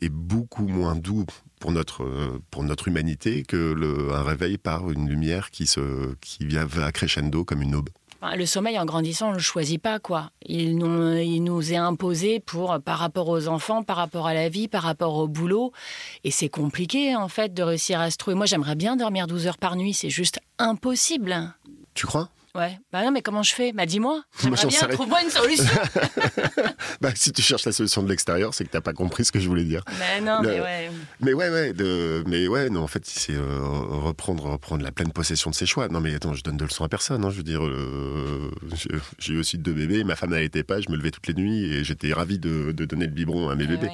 est 0.00 0.08
beaucoup 0.08 0.66
moins 0.66 0.96
doux 0.96 1.26
pour 1.60 1.72
notre, 1.72 2.40
pour 2.50 2.64
notre 2.64 2.88
humanité 2.88 3.44
que 3.44 3.72
le, 3.72 4.12
un 4.12 4.22
réveil 4.22 4.58
par 4.58 4.90
une 4.90 5.08
lumière 5.08 5.50
qui, 5.50 5.66
se, 5.66 6.14
qui 6.20 6.44
va 6.46 6.92
crescendo 6.92 7.44
comme 7.44 7.62
une 7.62 7.74
aube 7.74 7.90
le 8.36 8.46
sommeil, 8.46 8.78
en 8.78 8.84
grandissant, 8.84 9.28
on 9.28 9.30
ne 9.30 9.36
le 9.36 9.42
choisit 9.42 9.82
pas, 9.82 9.98
quoi. 9.98 10.30
Il 10.46 10.78
nous, 10.78 11.16
il 11.16 11.40
nous 11.40 11.72
est 11.72 11.76
imposé 11.76 12.40
pour, 12.40 12.78
par 12.80 12.98
rapport 12.98 13.28
aux 13.28 13.48
enfants, 13.48 13.82
par 13.82 13.96
rapport 13.96 14.26
à 14.26 14.34
la 14.34 14.48
vie, 14.48 14.68
par 14.68 14.82
rapport 14.82 15.16
au 15.16 15.26
boulot. 15.26 15.72
Et 16.24 16.30
c'est 16.30 16.48
compliqué, 16.48 17.16
en 17.16 17.28
fait, 17.28 17.52
de 17.52 17.62
réussir 17.62 18.00
à 18.00 18.10
se 18.10 18.16
trouver. 18.16 18.36
Moi, 18.36 18.46
j'aimerais 18.46 18.76
bien 18.76 18.96
dormir 18.96 19.26
12 19.26 19.48
heures 19.48 19.58
par 19.58 19.76
nuit. 19.76 19.92
C'est 19.92 20.10
juste 20.10 20.38
impossible. 20.58 21.52
Tu 21.94 22.06
crois? 22.06 22.28
Ouais. 22.54 22.78
Bah 22.92 23.02
non, 23.02 23.12
mais 23.12 23.22
comment 23.22 23.42
je 23.42 23.54
fais? 23.54 23.72
Bah 23.72 23.86
dis-moi. 23.86 24.22
J'aimerais 24.42 24.66
bien, 24.66 24.80
trouve-moi 24.88 25.22
une 25.22 25.30
solution. 25.30 25.64
bah 27.00 27.10
si 27.14 27.32
tu 27.32 27.40
cherches 27.40 27.64
la 27.64 27.72
solution 27.72 28.02
de 28.02 28.10
l'extérieur, 28.10 28.52
c'est 28.52 28.64
que 28.64 28.70
t'as 28.70 28.82
pas 28.82 28.92
compris 28.92 29.24
ce 29.24 29.32
que 29.32 29.40
je 29.40 29.48
voulais 29.48 29.64
dire. 29.64 29.82
Mais 29.98 30.20
non, 30.20 30.40
mais 30.42 30.60
ouais. 30.60 30.90
Mais 31.20 31.32
ouais, 31.32 31.48
ouais. 31.48 31.72
De... 31.72 32.22
Mais 32.26 32.48
ouais, 32.48 32.68
non, 32.68 32.82
en 32.82 32.86
fait, 32.86 33.06
c'est 33.06 33.32
euh, 33.32 33.58
reprendre, 33.62 34.44
reprendre 34.44 34.84
la 34.84 34.92
pleine 34.92 35.12
possession 35.12 35.48
de 35.48 35.54
ses 35.54 35.64
choix. 35.64 35.88
Non, 35.88 36.00
mais 36.00 36.14
attends, 36.14 36.34
je 36.34 36.42
donne 36.42 36.58
de 36.58 36.64
leçons 36.64 36.84
à 36.84 36.90
personne. 36.90 37.24
Hein, 37.24 37.30
je 37.30 37.36
veux 37.36 37.42
dire, 37.42 37.64
euh, 37.64 38.50
j'ai 39.18 39.32
eu 39.32 39.38
aussi 39.38 39.56
deux 39.56 39.72
bébés. 39.72 40.04
Ma 40.04 40.14
femme 40.14 40.30
n'allaitait 40.30 40.62
pas. 40.62 40.78
Je 40.82 40.90
me 40.90 40.96
levais 40.96 41.10
toutes 41.10 41.28
les 41.28 41.34
nuits 41.34 41.72
et 41.72 41.84
j'étais 41.84 42.12
ravi 42.12 42.38
de, 42.38 42.72
de, 42.72 42.84
donner 42.84 43.06
le 43.06 43.12
biberon 43.12 43.48
à 43.48 43.54
mes 43.54 43.66
bébés. 43.66 43.90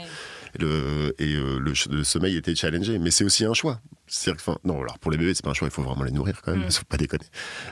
Et, 0.58 0.62
le, 0.62 1.14
et 1.20 1.34
euh, 1.34 1.60
le, 1.60 2.02
sommeil 2.02 2.36
était 2.36 2.56
challengé. 2.56 2.98
Mais 2.98 3.12
c'est 3.12 3.24
aussi 3.24 3.44
un 3.44 3.54
choix. 3.54 3.80
C'est 4.08 4.32
enfin, 4.32 4.56
non, 4.64 4.80
alors 4.80 4.98
pour 4.98 5.10
les 5.10 5.18
bébés, 5.18 5.34
c'est 5.34 5.44
pas 5.44 5.50
un 5.50 5.54
choix, 5.54 5.68
il 5.68 5.70
faut 5.70 5.82
vraiment 5.82 6.04
les 6.04 6.10
nourrir 6.10 6.40
quand 6.42 6.52
même, 6.52 6.66
mm. 6.66 6.70
faut 6.70 6.84
pas 6.88 6.96
déconner. 6.96 7.26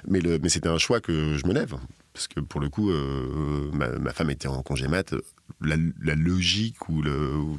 Mais, 0.07 0.21
le, 0.21 0.39
mais 0.39 0.49
c'était 0.49 0.69
un 0.69 0.79
choix 0.79 1.01
que 1.01 1.37
je 1.37 1.47
me 1.47 1.53
lève. 1.53 1.75
Parce 2.13 2.29
que 2.29 2.41
pour 2.41 2.61
le 2.61 2.69
coup, 2.69 2.91
euh, 2.91 3.71
ma, 3.73 3.89
ma, 3.89 4.13
femme 4.13 4.31
était 4.31 4.49
en 4.49 4.63
congé 4.63 4.89
mat 4.89 5.15
la, 5.61 6.15
logique 6.15 6.89
ou 6.89 7.03
le, 7.03 7.57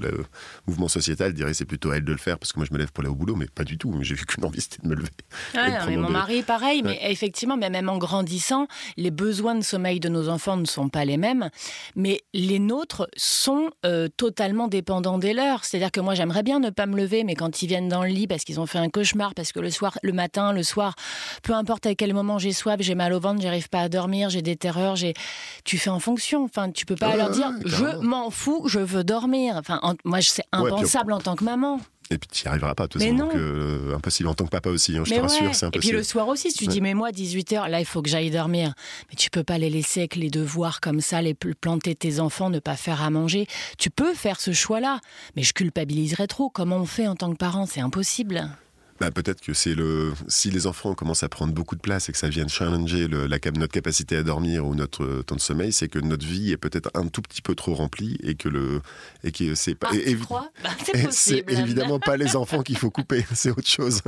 mouvement 0.68 0.88
sociétal 0.88 1.34
dirait 1.34 1.54
c'est 1.54 1.66
plutôt 1.66 1.92
à 1.92 1.98
elle 1.98 2.06
de 2.06 2.12
le 2.12 2.18
faire 2.18 2.38
parce 2.38 2.54
que 2.54 2.60
moi 2.60 2.66
je 2.70 2.74
me 2.74 2.80
lève 2.80 2.92
pour 2.92 3.04
aller 3.04 3.12
au 3.12 3.16
boulot, 3.16 3.36
mais 3.36 3.48
pas 3.48 3.64
du 3.64 3.78
tout. 3.78 3.94
J'ai 4.02 4.16
vu 4.16 4.26
qu'une 4.26 4.46
envie 4.46 4.62
c'était 4.62 4.82
de 4.84 4.88
me 4.88 4.96
lever. 4.96 5.10
mais 5.54 5.98
mon 5.98 6.10
mari 6.10 6.44
pareil, 6.44 6.82
mais 6.84 7.00
effectivement, 7.04 7.58
mais 7.58 7.70
même 7.70 7.90
en 7.90 7.98
grandissant, 7.98 8.68
les 8.98 9.12
besoins 9.12 9.56
de 9.56 9.64
sommeil 9.64 10.00
de 10.00 10.10
nos 10.10 10.30
enfants 10.30 10.58
ne 10.58 10.66
sont 10.66 10.90
pas 10.90 11.06
les 11.06 11.18
mêmes, 11.18 11.50
mais 11.96 12.22
les 12.34 12.60
nôtres 12.60 13.08
sont 13.16 13.70
euh, 13.86 14.08
totalement 14.16 14.68
dépendants 14.68 15.18
des 15.18 15.34
leurs. 15.34 15.66
C'est-à-dire 15.66 15.92
que 15.92 16.00
moi 16.00 16.16
j'aimerais 16.16 16.44
bien 16.44 16.60
ne 16.60 16.70
pas 16.70 16.86
me 16.86 16.98
lever, 16.98 17.24
mais 17.24 17.36
quand 17.36 17.62
ils 17.62 17.68
viennent 17.68 17.90
dans 17.90 18.04
le 18.04 18.10
lit 18.10 18.28
parce 18.28 18.44
qu'ils 18.44 18.60
ont 18.60 18.66
fait 18.66 18.80
un 18.80 18.90
cauchemar, 18.90 19.34
parce 19.34 19.52
que 19.52 19.60
le 19.60 19.70
soir, 19.70 19.98
le 20.04 20.14
matin, 20.14 20.54
le 20.54 20.64
soir, 20.64 20.96
peu 21.44 21.54
importe 21.54 21.86
à 21.86 21.96
quel 21.96 22.14
moment 22.14 22.38
j'ai 22.38 22.54
soif, 22.54 22.78
j'ai 22.80 22.96
mal 22.96 23.14
au 23.14 23.20
ventre, 23.20 23.42
j'arrive 23.42 23.70
pas 23.70 23.82
à 23.82 23.90
dormir, 23.90 24.30
j'ai 24.30 24.42
des 24.42 24.56
terreurs, 24.56 24.96
j'ai, 24.96 25.14
tu 25.64 25.78
fais 25.78 25.90
en 25.90 26.00
fonction. 26.00 26.44
Enfin, 26.44 26.72
tu 26.72 26.86
peux 26.86 26.96
pas 26.96 27.16
leur 27.16 27.32
dire 27.32 27.52
je 27.78 27.98
m'en 27.98 28.30
fous, 28.30 28.64
je 28.68 28.80
veux 28.80 29.04
dormir. 29.04 29.56
Enfin, 29.58 29.80
moi, 30.04 30.20
c'est 30.22 30.46
impensable 30.52 31.14
en 31.14 31.20
tant 31.20 31.36
que 31.36 31.44
maman. 31.44 31.80
Et 32.10 32.18
puis 32.18 32.30
tu 32.32 32.46
n'y 32.46 32.50
arriveras 32.50 32.74
pas, 32.74 32.88
tout 32.88 33.00
mais 33.00 33.12
Donc, 33.12 33.36
euh, 33.36 33.96
impossible 33.96 34.30
en 34.30 34.34
tant 34.34 34.46
que 34.46 34.50
papa 34.50 34.70
aussi, 34.70 34.98
hein, 34.98 35.04
je 35.06 35.14
te 35.14 35.20
rassure, 35.20 35.54
c'est 35.54 35.66
impossible. 35.66 35.76
Et 35.76 35.80
puis 35.80 35.92
le 35.92 36.04
soir 36.04 36.28
aussi, 36.30 36.52
si 36.52 36.58
tu 36.58 36.68
dis, 36.68 36.80
mais 36.80 36.94
moi, 36.94 37.12
18h, 37.12 37.70
là, 37.70 37.80
il 37.80 37.86
faut 37.86 38.02
que 38.02 38.10
j'aille 38.10 38.32
dormir. 38.32 38.74
Mais 39.10 39.16
tu 39.16 39.30
peux 39.30 39.44
pas 39.44 39.58
les 39.58 39.70
laisser 39.70 40.02
avec 40.02 40.16
les 40.16 40.30
devoirs 40.30 40.80
comme 40.80 41.02
ça, 41.02 41.22
les 41.22 41.34
planter 41.34 41.96
tes 41.96 42.20
enfants, 42.20 42.50
ne 42.50 42.60
pas 42.60 42.78
faire 42.78 43.02
à 43.02 43.10
manger. 43.10 43.48
Tu 43.78 43.90
peux 43.90 44.14
faire 44.14 44.40
ce 44.40 44.54
choix-là, 44.54 45.00
mais 45.36 45.44
je 45.44 45.54
culpabiliserais 45.54 46.28
trop. 46.28 46.50
Comment 46.50 46.78
on 46.78 46.86
fait 46.86 47.08
en 47.08 47.16
tant 47.16 47.32
que 47.32 47.38
parent? 47.38 47.66
C'est 47.66 47.82
impossible. 47.82 48.50
Bah, 49.00 49.12
peut-être 49.12 49.42
que 49.42 49.54
c'est 49.54 49.76
le 49.76 50.14
si 50.28 50.50
les 50.50 50.66
enfants 50.66 50.96
commencent 50.96 51.24
à 51.24 51.30
prendre 51.30 51.54
beaucoup 51.54 51.76
de 51.76 51.82
place 51.82 52.10
et 52.10 52.12
que 52.12 52.18
ça 52.18 52.30
vienne 52.30 52.50
challenger 52.50 53.08
le, 53.08 53.28
la, 53.28 53.38
notre 53.56 53.74
capacité 53.74 54.16
à 54.18 54.24
dormir 54.24 54.66
ou 54.66 54.76
notre 54.76 55.04
euh, 55.04 55.24
temps 55.24 55.36
de 55.36 55.42
sommeil, 55.42 55.72
c'est 55.72 55.88
que 55.88 56.00
notre 56.00 56.26
vie 56.26 56.52
est 56.52 56.58
peut-être 56.58 56.90
un 56.96 57.08
tout 57.08 57.22
petit 57.22 57.42
peu 57.42 57.54
trop 57.54 57.76
remplie 57.76 58.18
et 58.24 58.36
que 58.36 58.50
le 58.50 58.82
et 59.24 59.32
que 59.32 59.56
c'est 59.56 59.76
pas 59.76 59.90
ah, 59.94 60.50
bah, 60.64 60.70
c'est 61.12 61.46
évidemment 61.48 62.00
pas 62.00 62.18
les 62.18 62.36
enfants 62.36 62.64
qu'il 62.64 62.78
faut 62.78 62.90
couper, 62.90 63.26
c'est 63.34 63.52
autre 63.52 63.68
chose. 63.68 64.02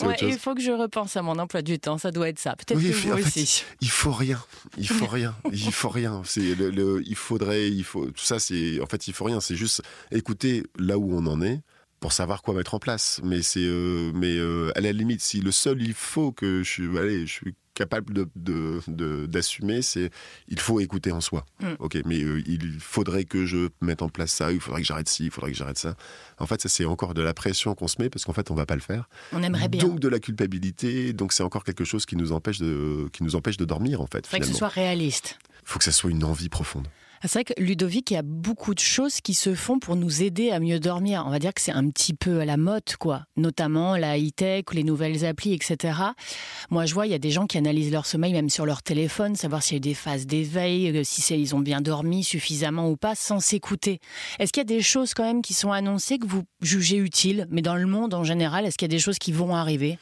Ouais, 0.00 0.16
il 0.22 0.38
faut 0.38 0.54
que 0.54 0.60
je 0.60 0.72
repense 0.72 1.16
à 1.16 1.22
mon 1.22 1.38
emploi 1.38 1.62
du 1.62 1.78
temps, 1.78 1.98
ça 1.98 2.10
doit 2.10 2.28
être 2.28 2.38
ça. 2.38 2.56
Peut-être 2.56 2.80
que 2.80 2.92
vous 2.92 3.12
aussi. 3.12 3.64
il 3.80 3.90
faut 3.90 4.12
rien, 4.12 4.42
il 4.76 4.88
faut 4.88 5.06
rien, 5.06 5.34
il 5.52 5.72
faut 5.72 5.88
rien. 5.88 6.22
C'est 6.24 6.54
le, 6.54 7.02
il 7.06 7.14
faudrait, 7.14 7.68
il 7.68 7.84
faut 7.84 8.06
tout 8.06 8.24
ça. 8.24 8.38
C'est 8.38 8.80
en 8.80 8.86
fait, 8.86 9.08
il 9.08 9.14
faut 9.14 9.24
rien. 9.24 9.40
C'est 9.40 9.56
juste 9.56 9.82
écouter 10.10 10.64
là 10.78 10.98
où 10.98 11.16
on 11.16 11.26
en 11.26 11.40
est 11.40 11.60
pour 12.06 12.12
savoir 12.12 12.42
quoi 12.42 12.54
mettre 12.54 12.74
en 12.74 12.78
place. 12.78 13.20
Mais 13.24 13.42
c'est, 13.42 13.64
euh, 13.64 14.12
mais 14.14 14.36
euh, 14.36 14.70
à 14.76 14.80
la 14.80 14.92
limite, 14.92 15.20
si 15.20 15.40
le 15.40 15.50
seul 15.50 15.82
il 15.82 15.92
faut 15.92 16.30
que 16.30 16.62
je 16.62 16.70
suis, 16.70 16.98
allez, 16.98 17.26
je 17.26 17.32
suis 17.32 17.54
capable 17.74 18.28
de, 18.36 19.26
d'assumer, 19.26 19.82
c'est 19.82 20.10
il 20.46 20.60
faut 20.60 20.78
écouter 20.78 21.10
en 21.10 21.20
soi. 21.20 21.44
Mm. 21.58 21.66
Ok, 21.80 21.98
mais 22.04 22.22
euh, 22.22 22.40
il 22.46 22.78
faudrait 22.78 23.24
que 23.24 23.44
je 23.44 23.70
mette 23.80 24.02
en 24.02 24.08
place 24.08 24.30
ça, 24.30 24.52
il 24.52 24.60
faudrait 24.60 24.82
que 24.82 24.86
j'arrête 24.86 25.08
ci, 25.08 25.24
il 25.24 25.30
faudrait 25.32 25.50
que 25.50 25.56
j'arrête 25.56 25.78
ça. 25.78 25.96
En 26.38 26.46
fait, 26.46 26.62
ça 26.62 26.68
c'est 26.68 26.84
encore 26.84 27.12
de 27.12 27.22
la 27.22 27.34
pression 27.34 27.74
qu'on 27.74 27.88
se 27.88 28.00
met 28.00 28.08
parce 28.08 28.24
qu'en 28.24 28.32
fait 28.32 28.52
on 28.52 28.54
va 28.54 28.66
pas 28.66 28.76
le 28.76 28.80
faire. 28.80 29.08
On 29.32 29.42
aimerait 29.42 29.66
bien. 29.66 29.82
Donc 29.82 29.98
de 29.98 30.06
la 30.06 30.20
culpabilité, 30.20 31.12
donc 31.12 31.32
c'est 31.32 31.42
encore 31.42 31.64
quelque 31.64 31.82
chose 31.82 32.06
qui 32.06 32.14
nous 32.14 32.30
empêche 32.30 32.60
de, 32.60 33.08
qui 33.12 33.24
nous 33.24 33.34
empêche 33.34 33.56
de 33.56 33.64
dormir 33.64 34.00
en 34.00 34.06
fait. 34.06 34.28
Il 34.28 34.28
faut 34.28 34.38
que 34.38 34.46
ce 34.46 34.54
soit 34.54 34.68
réaliste. 34.68 35.40
Faut 35.64 35.80
que 35.80 35.84
ça 35.84 35.90
soit 35.90 36.12
une 36.12 36.22
envie 36.22 36.50
profonde. 36.50 36.86
C'est 37.22 37.32
vrai 37.32 37.44
que 37.44 37.60
Ludovic, 37.60 38.10
il 38.10 38.14
y 38.14 38.18
a 38.18 38.22
beaucoup 38.22 38.74
de 38.74 38.80
choses 38.80 39.20
qui 39.20 39.34
se 39.34 39.54
font 39.54 39.78
pour 39.78 39.96
nous 39.96 40.22
aider 40.22 40.50
à 40.50 40.60
mieux 40.60 40.78
dormir. 40.78 41.24
On 41.26 41.30
va 41.30 41.38
dire 41.38 41.54
que 41.54 41.60
c'est 41.60 41.72
un 41.72 41.88
petit 41.90 42.14
peu 42.14 42.40
à 42.40 42.44
la 42.44 42.56
mode, 42.56 42.96
quoi. 42.98 43.24
Notamment 43.36 43.96
la 43.96 44.18
high-tech, 44.18 44.64
les 44.72 44.84
nouvelles 44.84 45.24
applis, 45.24 45.52
etc. 45.52 45.98
Moi, 46.70 46.86
je 46.86 46.94
vois, 46.94 47.06
il 47.06 47.12
y 47.12 47.14
a 47.14 47.18
des 47.18 47.30
gens 47.30 47.46
qui 47.46 47.58
analysent 47.58 47.90
leur 47.92 48.06
sommeil 48.06 48.32
même 48.32 48.50
sur 48.50 48.66
leur 48.66 48.82
téléphone, 48.82 49.34
savoir 49.34 49.62
s'il 49.62 49.74
y 49.74 49.76
a 49.76 49.78
eu 49.78 49.80
des 49.80 49.94
phases 49.94 50.26
d'éveil, 50.26 50.96
euh, 50.96 51.02
si 51.04 51.22
ils 51.34 51.54
ont 51.54 51.60
bien 51.60 51.80
dormi 51.80 52.22
suffisamment 52.22 52.90
ou 52.90 52.96
pas, 52.96 53.14
sans 53.14 53.40
s'écouter. 53.40 54.00
Est-ce 54.38 54.52
qu'il 54.52 54.60
y 54.60 54.62
a 54.62 54.64
des 54.64 54.82
choses 54.82 55.14
quand 55.14 55.24
même 55.24 55.42
qui 55.42 55.54
sont 55.54 55.72
annoncées 55.72 56.18
que 56.18 56.26
vous 56.26 56.44
jugez 56.60 56.96
utiles, 56.98 57.46
mais 57.50 57.62
dans 57.62 57.76
le 57.76 57.86
monde 57.86 58.14
en 58.14 58.24
général, 58.24 58.66
est-ce 58.66 58.76
qu'il 58.76 58.86
y 58.90 58.92
a 58.92 58.96
des 58.96 59.02
choses 59.02 59.18
qui 59.18 59.32
vont 59.32 59.54
arriver? 59.54 59.98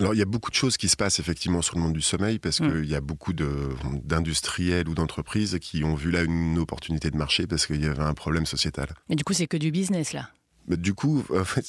Alors 0.00 0.14
il 0.14 0.18
y 0.18 0.22
a 0.22 0.26
beaucoup 0.26 0.50
de 0.50 0.56
choses 0.56 0.76
qui 0.76 0.88
se 0.88 0.96
passent 0.96 1.20
effectivement 1.20 1.62
sur 1.62 1.76
le 1.76 1.82
monde 1.82 1.92
du 1.92 2.00
sommeil 2.00 2.38
parce 2.38 2.60
mm. 2.60 2.68
qu'il 2.68 2.90
y 2.90 2.94
a 2.94 3.00
beaucoup 3.00 3.32
d'industriels 3.32 4.88
ou 4.88 4.94
d'entreprises 4.94 5.58
qui 5.60 5.84
ont 5.84 5.94
vu 5.94 6.10
là 6.10 6.22
une 6.22 6.58
opportunité 6.58 7.10
de 7.10 7.16
marché 7.16 7.46
parce 7.46 7.66
qu'il 7.66 7.82
y 7.82 7.86
avait 7.86 8.02
un 8.02 8.14
problème 8.14 8.46
sociétal. 8.46 8.88
Mais 9.08 9.16
du 9.16 9.24
coup 9.24 9.32
c'est 9.32 9.46
que 9.46 9.56
du 9.56 9.70
business 9.70 10.12
là 10.12 10.30
du 10.76 10.94
coup, 10.94 11.24
en 11.34 11.44
fait, 11.44 11.64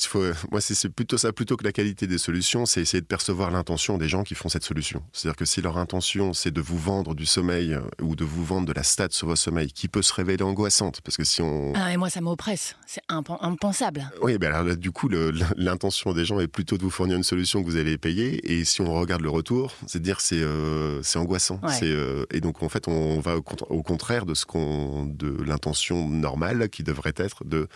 moi, 0.51 0.62
c'est 0.62 0.89
plutôt 0.89 1.17
ça, 1.17 1.31
plutôt 1.34 1.58
que 1.58 1.63
la 1.63 1.72
qualité 1.72 2.08
des 2.08 2.17
solutions, 2.17 2.65
c'est 2.65 2.81
essayer 2.81 3.01
de 3.01 3.05
percevoir 3.05 3.51
l'intention 3.51 3.98
des 3.98 4.08
gens 4.08 4.24
qui 4.24 4.36
font 4.36 4.50
cette 4.50 4.63
solution. 4.63 5.03
C'est-à-dire 5.13 5.36
que 5.36 5.46
si 5.46 5.62
leur 5.62 5.77
intention, 5.77 6.34
c'est 6.34 6.51
de 6.51 6.62
vous 6.62 6.77
vendre 6.77 7.15
du 7.15 7.25
sommeil 7.25 7.74
euh, 7.74 7.81
ou 8.01 8.15
de 8.15 8.24
vous 8.24 8.46
vendre 8.46 8.67
de 8.67 8.74
la 8.74 8.84
stat 8.84 9.08
sur 9.12 9.27
votre 9.27 9.41
sommeil, 9.41 9.72
qui 9.72 9.88
peut 9.88 10.01
se 10.01 10.13
révéler 10.13 10.43
angoissante, 10.43 11.01
parce 11.01 11.17
que 11.17 11.24
si 11.24 11.41
on... 11.41 11.74
Ah, 11.75 11.93
et 11.93 11.98
moi, 11.98 12.10
ça 12.10 12.22
m'oppresse. 12.22 12.75
C'est 12.88 13.01
impensable. 13.10 14.10
Oui, 14.22 14.38
ben 14.38 14.53
alors 14.53 14.75
du 14.75 14.91
coup, 14.91 15.10
l'intention 15.58 16.13
des 16.13 16.25
gens 16.25 16.39
est 16.39 16.48
plutôt 16.48 16.77
de 16.77 16.84
vous 16.84 16.89
fournir 16.89 17.17
une 17.17 17.24
solution 17.24 17.62
que 17.62 17.67
vous 17.67 17.77
allez 17.77 17.98
payer, 17.98 18.51
et 18.51 18.65
si 18.65 18.81
on 18.81 18.93
regarde 18.93 19.22
le 19.22 19.29
retour, 19.29 19.74
c'est 19.88 20.00
de 20.00 20.03
dire 20.03 20.22
c'est 20.22 20.41
euh, 20.41 21.01
c'est 21.03 21.20
angoissant. 21.20 21.60
Euh, 21.84 22.25
et 22.31 22.41
donc, 22.41 22.63
en 22.63 22.70
fait, 22.70 22.88
on 22.88 23.20
va 23.20 23.38
au, 23.38 23.43
au 23.70 23.84
contraire 23.84 24.25
de 24.25 24.34
ce 24.34 24.46
qu'on 24.46 25.05
de 25.05 25.43
l'intention 25.43 26.10
normale 26.10 26.70
qui 26.70 26.84
devrait 26.84 27.13
être 27.15 27.43
de 27.46 27.67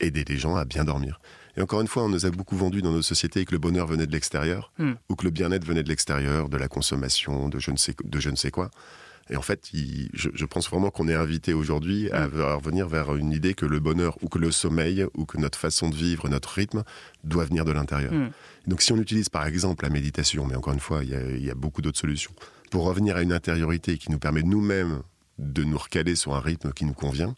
aider 0.00 0.24
les 0.28 0.36
gens 0.36 0.56
à 0.56 0.64
bien 0.64 0.84
dormir. 0.84 1.20
Et 1.56 1.62
encore 1.62 1.80
une 1.80 1.86
fois, 1.86 2.04
on 2.04 2.08
nous 2.08 2.26
a 2.26 2.30
beaucoup 2.30 2.56
vendu 2.56 2.82
dans 2.82 2.92
nos 2.92 3.02
sociétés 3.02 3.44
que 3.44 3.52
le 3.52 3.58
bonheur 3.58 3.86
venait 3.86 4.06
de 4.06 4.12
l'extérieur, 4.12 4.72
hmm. 4.78 4.92
ou 5.08 5.16
que 5.16 5.24
le 5.24 5.30
bien-être 5.30 5.64
venait 5.64 5.82
de 5.82 5.88
l'extérieur, 5.88 6.48
de 6.48 6.56
la 6.56 6.68
consommation, 6.68 7.48
de 7.48 7.58
je 7.58 7.70
ne 7.70 7.76
sais, 7.76 7.94
de 8.04 8.20
je 8.20 8.30
ne 8.30 8.36
sais 8.36 8.50
quoi. 8.50 8.70
Et 9.28 9.36
en 9.36 9.42
fait, 9.42 9.70
je, 10.12 10.44
pense 10.44 10.70
vraiment 10.70 10.90
qu'on 10.90 11.08
est 11.08 11.14
invité 11.14 11.52
aujourd'hui 11.52 12.10
à, 12.10 12.28
hmm. 12.28 12.40
revenir 12.56 12.88
vers 12.88 13.16
une 13.16 13.32
idée 13.32 13.54
que 13.54 13.66
le 13.66 13.80
bonheur 13.80 14.18
ou 14.22 14.28
que 14.28 14.38
le 14.38 14.52
sommeil 14.52 15.06
ou 15.14 15.24
que 15.24 15.38
notre 15.38 15.58
façon 15.58 15.88
de 15.88 15.96
vivre, 15.96 16.28
notre 16.28 16.50
rythme 16.50 16.84
doit 17.24 17.44
venir 17.44 17.64
de 17.64 17.72
l'intérieur. 17.72 18.12
Hmm. 18.12 18.30
Donc 18.66 18.82
si 18.82 18.92
on 18.92 18.98
utilise 18.98 19.28
par 19.28 19.46
exemple 19.46 19.84
la 19.84 19.90
méditation, 19.90 20.46
mais 20.46 20.56
encore 20.56 20.74
une 20.74 20.80
fois, 20.80 21.02
il 21.02 21.10
y 21.10 21.14
a, 21.14 21.22
il 21.22 21.44
y 21.44 21.50
a 21.50 21.54
beaucoup 21.54 21.80
d'autres 21.80 21.98
solutions, 21.98 22.32
pour 22.70 22.84
revenir 22.84 23.16
à 23.16 23.22
une 23.22 23.32
intériorité 23.32 23.96
qui 23.96 24.12
nous 24.12 24.18
permet 24.18 24.42
nous-mêmes 24.42 25.00
de 25.38 25.64
nous 25.64 25.78
recaler 25.78 26.16
sur 26.16 26.34
un 26.34 26.40
rythme 26.40 26.72
qui 26.72 26.84
nous 26.84 26.94
convient, 26.94 27.34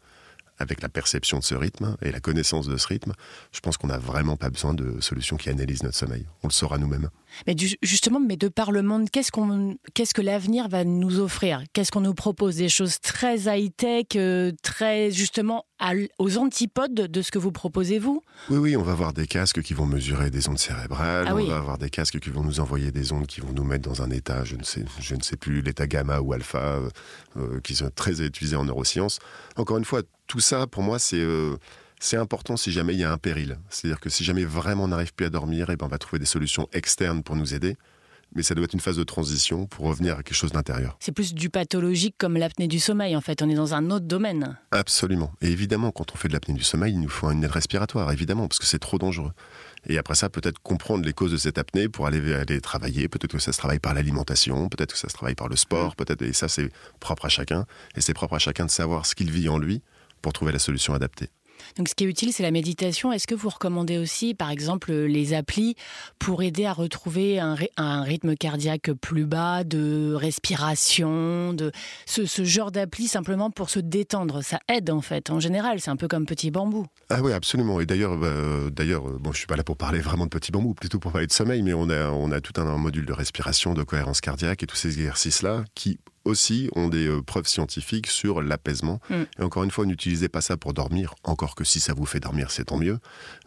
avec 0.58 0.82
la 0.82 0.88
perception 0.88 1.38
de 1.38 1.44
ce 1.44 1.54
rythme 1.54 1.96
et 2.02 2.10
la 2.10 2.20
connaissance 2.20 2.66
de 2.66 2.76
ce 2.76 2.86
rythme, 2.86 3.12
je 3.52 3.60
pense 3.60 3.76
qu'on 3.76 3.88
n'a 3.88 3.98
vraiment 3.98 4.36
pas 4.36 4.50
besoin 4.50 4.74
de 4.74 5.00
solutions 5.00 5.36
qui 5.36 5.50
analysent 5.50 5.82
notre 5.82 5.96
sommeil. 5.96 6.26
On 6.42 6.48
le 6.48 6.52
saura 6.52 6.78
nous-mêmes. 6.78 7.08
Mais 7.46 7.54
justement, 7.82 8.20
mais 8.20 8.36
de 8.36 8.48
par 8.48 8.72
le 8.72 8.82
monde, 8.82 9.10
qu'est-ce, 9.10 9.30
qu'on, 9.30 9.76
qu'est-ce 9.94 10.14
que 10.14 10.22
l'avenir 10.22 10.68
va 10.68 10.84
nous 10.84 11.20
offrir? 11.20 11.62
Qu'est-ce 11.72 11.92
qu'on 11.92 12.00
nous 12.00 12.14
propose? 12.14 12.56
Des 12.56 12.68
choses 12.68 13.00
très 13.00 13.40
high-tech, 13.46 14.06
euh, 14.16 14.52
très 14.62 15.10
justement 15.10 15.64
aux 16.18 16.38
antipodes 16.38 16.94
de 16.94 17.22
ce 17.22 17.30
que 17.30 17.38
vous 17.38 17.52
proposez 17.52 17.98
vous? 17.98 18.22
Oui, 18.50 18.58
oui, 18.58 18.76
on 18.76 18.82
va 18.82 18.92
avoir 18.92 19.12
des 19.12 19.26
casques 19.26 19.62
qui 19.62 19.74
vont 19.74 19.86
mesurer 19.86 20.30
des 20.30 20.48
ondes 20.48 20.58
cérébrales, 20.58 21.26
ah 21.28 21.36
on 21.36 21.44
va 21.44 21.56
avoir 21.56 21.78
des 21.78 21.90
casques 21.90 22.18
qui 22.18 22.30
vont 22.30 22.42
nous 22.42 22.60
envoyer 22.60 22.90
des 22.90 23.12
ondes 23.12 23.26
qui 23.26 23.40
vont 23.40 23.52
nous 23.52 23.64
mettre 23.64 23.88
dans 23.88 24.02
un 24.02 24.10
état, 24.10 24.44
je 24.44 24.56
ne 24.56 24.64
sais, 24.64 24.84
je 24.98 25.14
ne 25.14 25.22
sais 25.22 25.36
plus, 25.36 25.62
l'état 25.62 25.86
gamma 25.86 26.20
ou 26.20 26.32
alpha, 26.32 26.58
euh, 26.58 26.90
euh, 27.36 27.60
qui 27.60 27.76
sont 27.76 27.90
très 27.94 28.20
utilisés 28.22 28.56
en 28.56 28.64
neurosciences. 28.64 29.20
Encore 29.56 29.78
une 29.78 29.84
fois, 29.84 30.02
tout 30.28 30.40
ça, 30.40 30.68
pour 30.68 30.84
moi, 30.84 31.00
c'est 31.00 31.26
c'est 32.00 32.16
important 32.16 32.56
si 32.56 32.70
jamais 32.70 32.94
il 32.94 33.00
y 33.00 33.04
a 33.04 33.12
un 33.12 33.18
péril. 33.18 33.58
C'est-à-dire 33.70 34.00
que 34.00 34.08
si 34.08 34.24
jamais 34.24 34.44
vraiment 34.44 34.84
on 34.84 34.88
n'arrive 34.88 35.12
plus 35.12 35.26
à 35.26 35.30
dormir, 35.30 35.70
et 35.70 35.72
eh 35.72 35.76
ben 35.76 35.86
on 35.86 35.88
va 35.88 35.98
trouver 35.98 36.18
des 36.18 36.26
solutions 36.26 36.68
externes 36.72 37.22
pour 37.22 37.36
nous 37.36 37.54
aider. 37.54 37.76
Mais 38.34 38.42
ça 38.42 38.54
doit 38.54 38.64
être 38.64 38.74
une 38.74 38.80
phase 38.80 38.98
de 38.98 39.04
transition 39.04 39.66
pour 39.66 39.86
revenir 39.86 40.18
à 40.18 40.22
quelque 40.22 40.34
chose 40.34 40.52
d'intérieur. 40.52 40.98
C'est 41.00 41.12
plus 41.12 41.32
du 41.32 41.48
pathologique 41.48 42.14
comme 42.18 42.36
l'apnée 42.36 42.68
du 42.68 42.78
sommeil, 42.78 43.16
en 43.16 43.22
fait. 43.22 43.40
On 43.40 43.48
est 43.48 43.54
dans 43.54 43.72
un 43.72 43.90
autre 43.90 44.04
domaine. 44.04 44.58
Absolument. 44.70 45.32
Et 45.40 45.48
évidemment, 45.48 45.92
quand 45.92 46.12
on 46.12 46.16
fait 46.16 46.28
de 46.28 46.34
l'apnée 46.34 46.52
du 46.52 46.62
sommeil, 46.62 46.92
il 46.92 47.00
nous 47.00 47.08
faut 47.08 47.30
une 47.30 47.42
aide 47.42 47.50
respiratoire, 47.50 48.12
évidemment, 48.12 48.46
parce 48.46 48.58
que 48.58 48.66
c'est 48.66 48.78
trop 48.78 48.98
dangereux. 48.98 49.32
Et 49.86 49.96
après 49.96 50.14
ça, 50.14 50.28
peut-être 50.28 50.58
comprendre 50.58 51.06
les 51.06 51.14
causes 51.14 51.32
de 51.32 51.38
cette 51.38 51.56
apnée 51.56 51.88
pour 51.88 52.06
aller, 52.06 52.34
aller 52.34 52.60
travailler. 52.60 53.08
Peut-être 53.08 53.32
que 53.32 53.38
ça 53.38 53.52
se 53.52 53.58
travaille 53.58 53.78
par 53.78 53.94
l'alimentation, 53.94 54.68
peut-être 54.68 54.92
que 54.92 54.98
ça 54.98 55.08
se 55.08 55.14
travaille 55.14 55.34
par 55.34 55.48
le 55.48 55.56
sport, 55.56 55.96
peut-être. 55.96 56.20
Et 56.20 56.34
ça, 56.34 56.48
c'est 56.48 56.70
propre 57.00 57.24
à 57.24 57.30
chacun. 57.30 57.64
Et 57.96 58.02
c'est 58.02 58.14
propre 58.14 58.34
à 58.34 58.38
chacun 58.38 58.66
de 58.66 58.70
savoir 58.70 59.06
ce 59.06 59.14
qu'il 59.14 59.30
vit 59.30 59.48
en 59.48 59.56
lui 59.56 59.82
pour 60.22 60.32
trouver 60.32 60.52
la 60.52 60.58
solution 60.58 60.94
adaptée. 60.94 61.30
Donc, 61.76 61.88
ce 61.88 61.94
qui 61.94 62.04
est 62.04 62.06
utile, 62.06 62.32
c'est 62.32 62.42
la 62.42 62.50
méditation. 62.50 63.12
Est-ce 63.12 63.26
que 63.26 63.34
vous 63.34 63.48
recommandez 63.48 63.98
aussi, 63.98 64.34
par 64.34 64.50
exemple, 64.50 64.92
les 64.92 65.34
applis 65.34 65.76
pour 66.18 66.42
aider 66.42 66.66
à 66.66 66.72
retrouver 66.72 67.38
un, 67.40 67.54
rythme 68.02 68.36
cardiaque 68.36 68.92
plus 68.92 69.26
bas, 69.26 69.64
de 69.64 70.12
respiration, 70.14 71.52
de 71.52 71.72
ce, 72.06 72.44
genre 72.44 72.70
d'appli 72.70 73.08
simplement 73.08 73.50
pour 73.50 73.70
se 73.70 73.80
détendre? 73.80 74.42
Ça 74.42 74.58
aide 74.68 74.90
en 74.90 75.00
fait. 75.00 75.30
En 75.30 75.40
général, 75.40 75.80
c'est 75.80 75.90
un 75.90 75.96
peu 75.96 76.08
comme 76.08 76.26
petit 76.26 76.50
bambou. 76.50 76.86
Ah 77.10 77.20
oui, 77.22 77.32
absolument. 77.32 77.80
Et 77.80 77.86
d'ailleurs, 77.86 78.16
bah, 78.16 78.70
d'ailleurs, 78.70 79.02
bon, 79.02 79.32
je 79.32 79.38
suis 79.38 79.46
pas 79.46 79.56
là 79.56 79.64
pour 79.64 79.76
parler 79.76 80.00
vraiment 80.00 80.24
de 80.24 80.30
petit 80.30 80.52
bambou, 80.52 80.74
plutôt 80.74 80.98
pour 80.98 81.12
parler 81.12 81.26
de 81.26 81.32
sommeil, 81.32 81.62
mais 81.62 81.74
on 81.74 81.90
a, 81.90 82.08
on 82.10 82.30
a 82.32 82.40
tout 82.40 82.60
un 82.60 82.76
module 82.76 83.06
de 83.06 83.12
respiration, 83.12 83.74
de 83.74 83.82
cohérence 83.82 84.20
cardiaque 84.20 84.62
et 84.62 84.66
tous 84.66 84.76
ces 84.76 84.98
exercices-là 84.98 85.64
qui 85.74 85.98
aussi 86.28 86.68
ont 86.76 86.88
des 86.88 87.06
euh, 87.06 87.22
preuves 87.22 87.46
scientifiques 87.46 88.06
sur 88.06 88.42
l'apaisement. 88.42 89.00
Mm. 89.10 89.14
Et 89.38 89.42
encore 89.42 89.64
une 89.64 89.70
fois, 89.70 89.86
n'utilisez 89.86 90.28
pas 90.28 90.40
ça 90.40 90.56
pour 90.56 90.74
dormir, 90.74 91.14
encore 91.24 91.54
que 91.54 91.64
si 91.64 91.80
ça 91.80 91.94
vous 91.94 92.06
fait 92.06 92.20
dormir, 92.20 92.50
c'est 92.50 92.66
tant 92.66 92.76
mieux, 92.76 92.98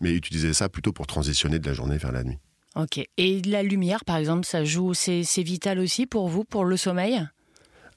mais 0.02 0.12
utilisez 0.12 0.54
ça 0.54 0.70
plutôt 0.70 0.92
pour 0.92 1.08
transitionner 1.08 1.60
de 1.60 1.68
la 1.68 1.74
journée 1.74 1.98
vers 1.98 2.12
la 2.12 2.24
nuit. 2.24 2.40
Ok. 2.76 3.02
Et 3.18 3.42
la 3.42 3.64
lumière, 3.64 4.06
par 4.06 4.18
exemple, 4.18 4.46
ça 4.46 4.64
joue, 4.64 4.94
c'est 4.94 5.24
vital 5.38 5.80
aussi 5.80 6.06
pour 6.06 6.30
vous, 6.30 6.44
pour 6.44 6.66
le 6.66 6.78
sommeil? 6.78 7.22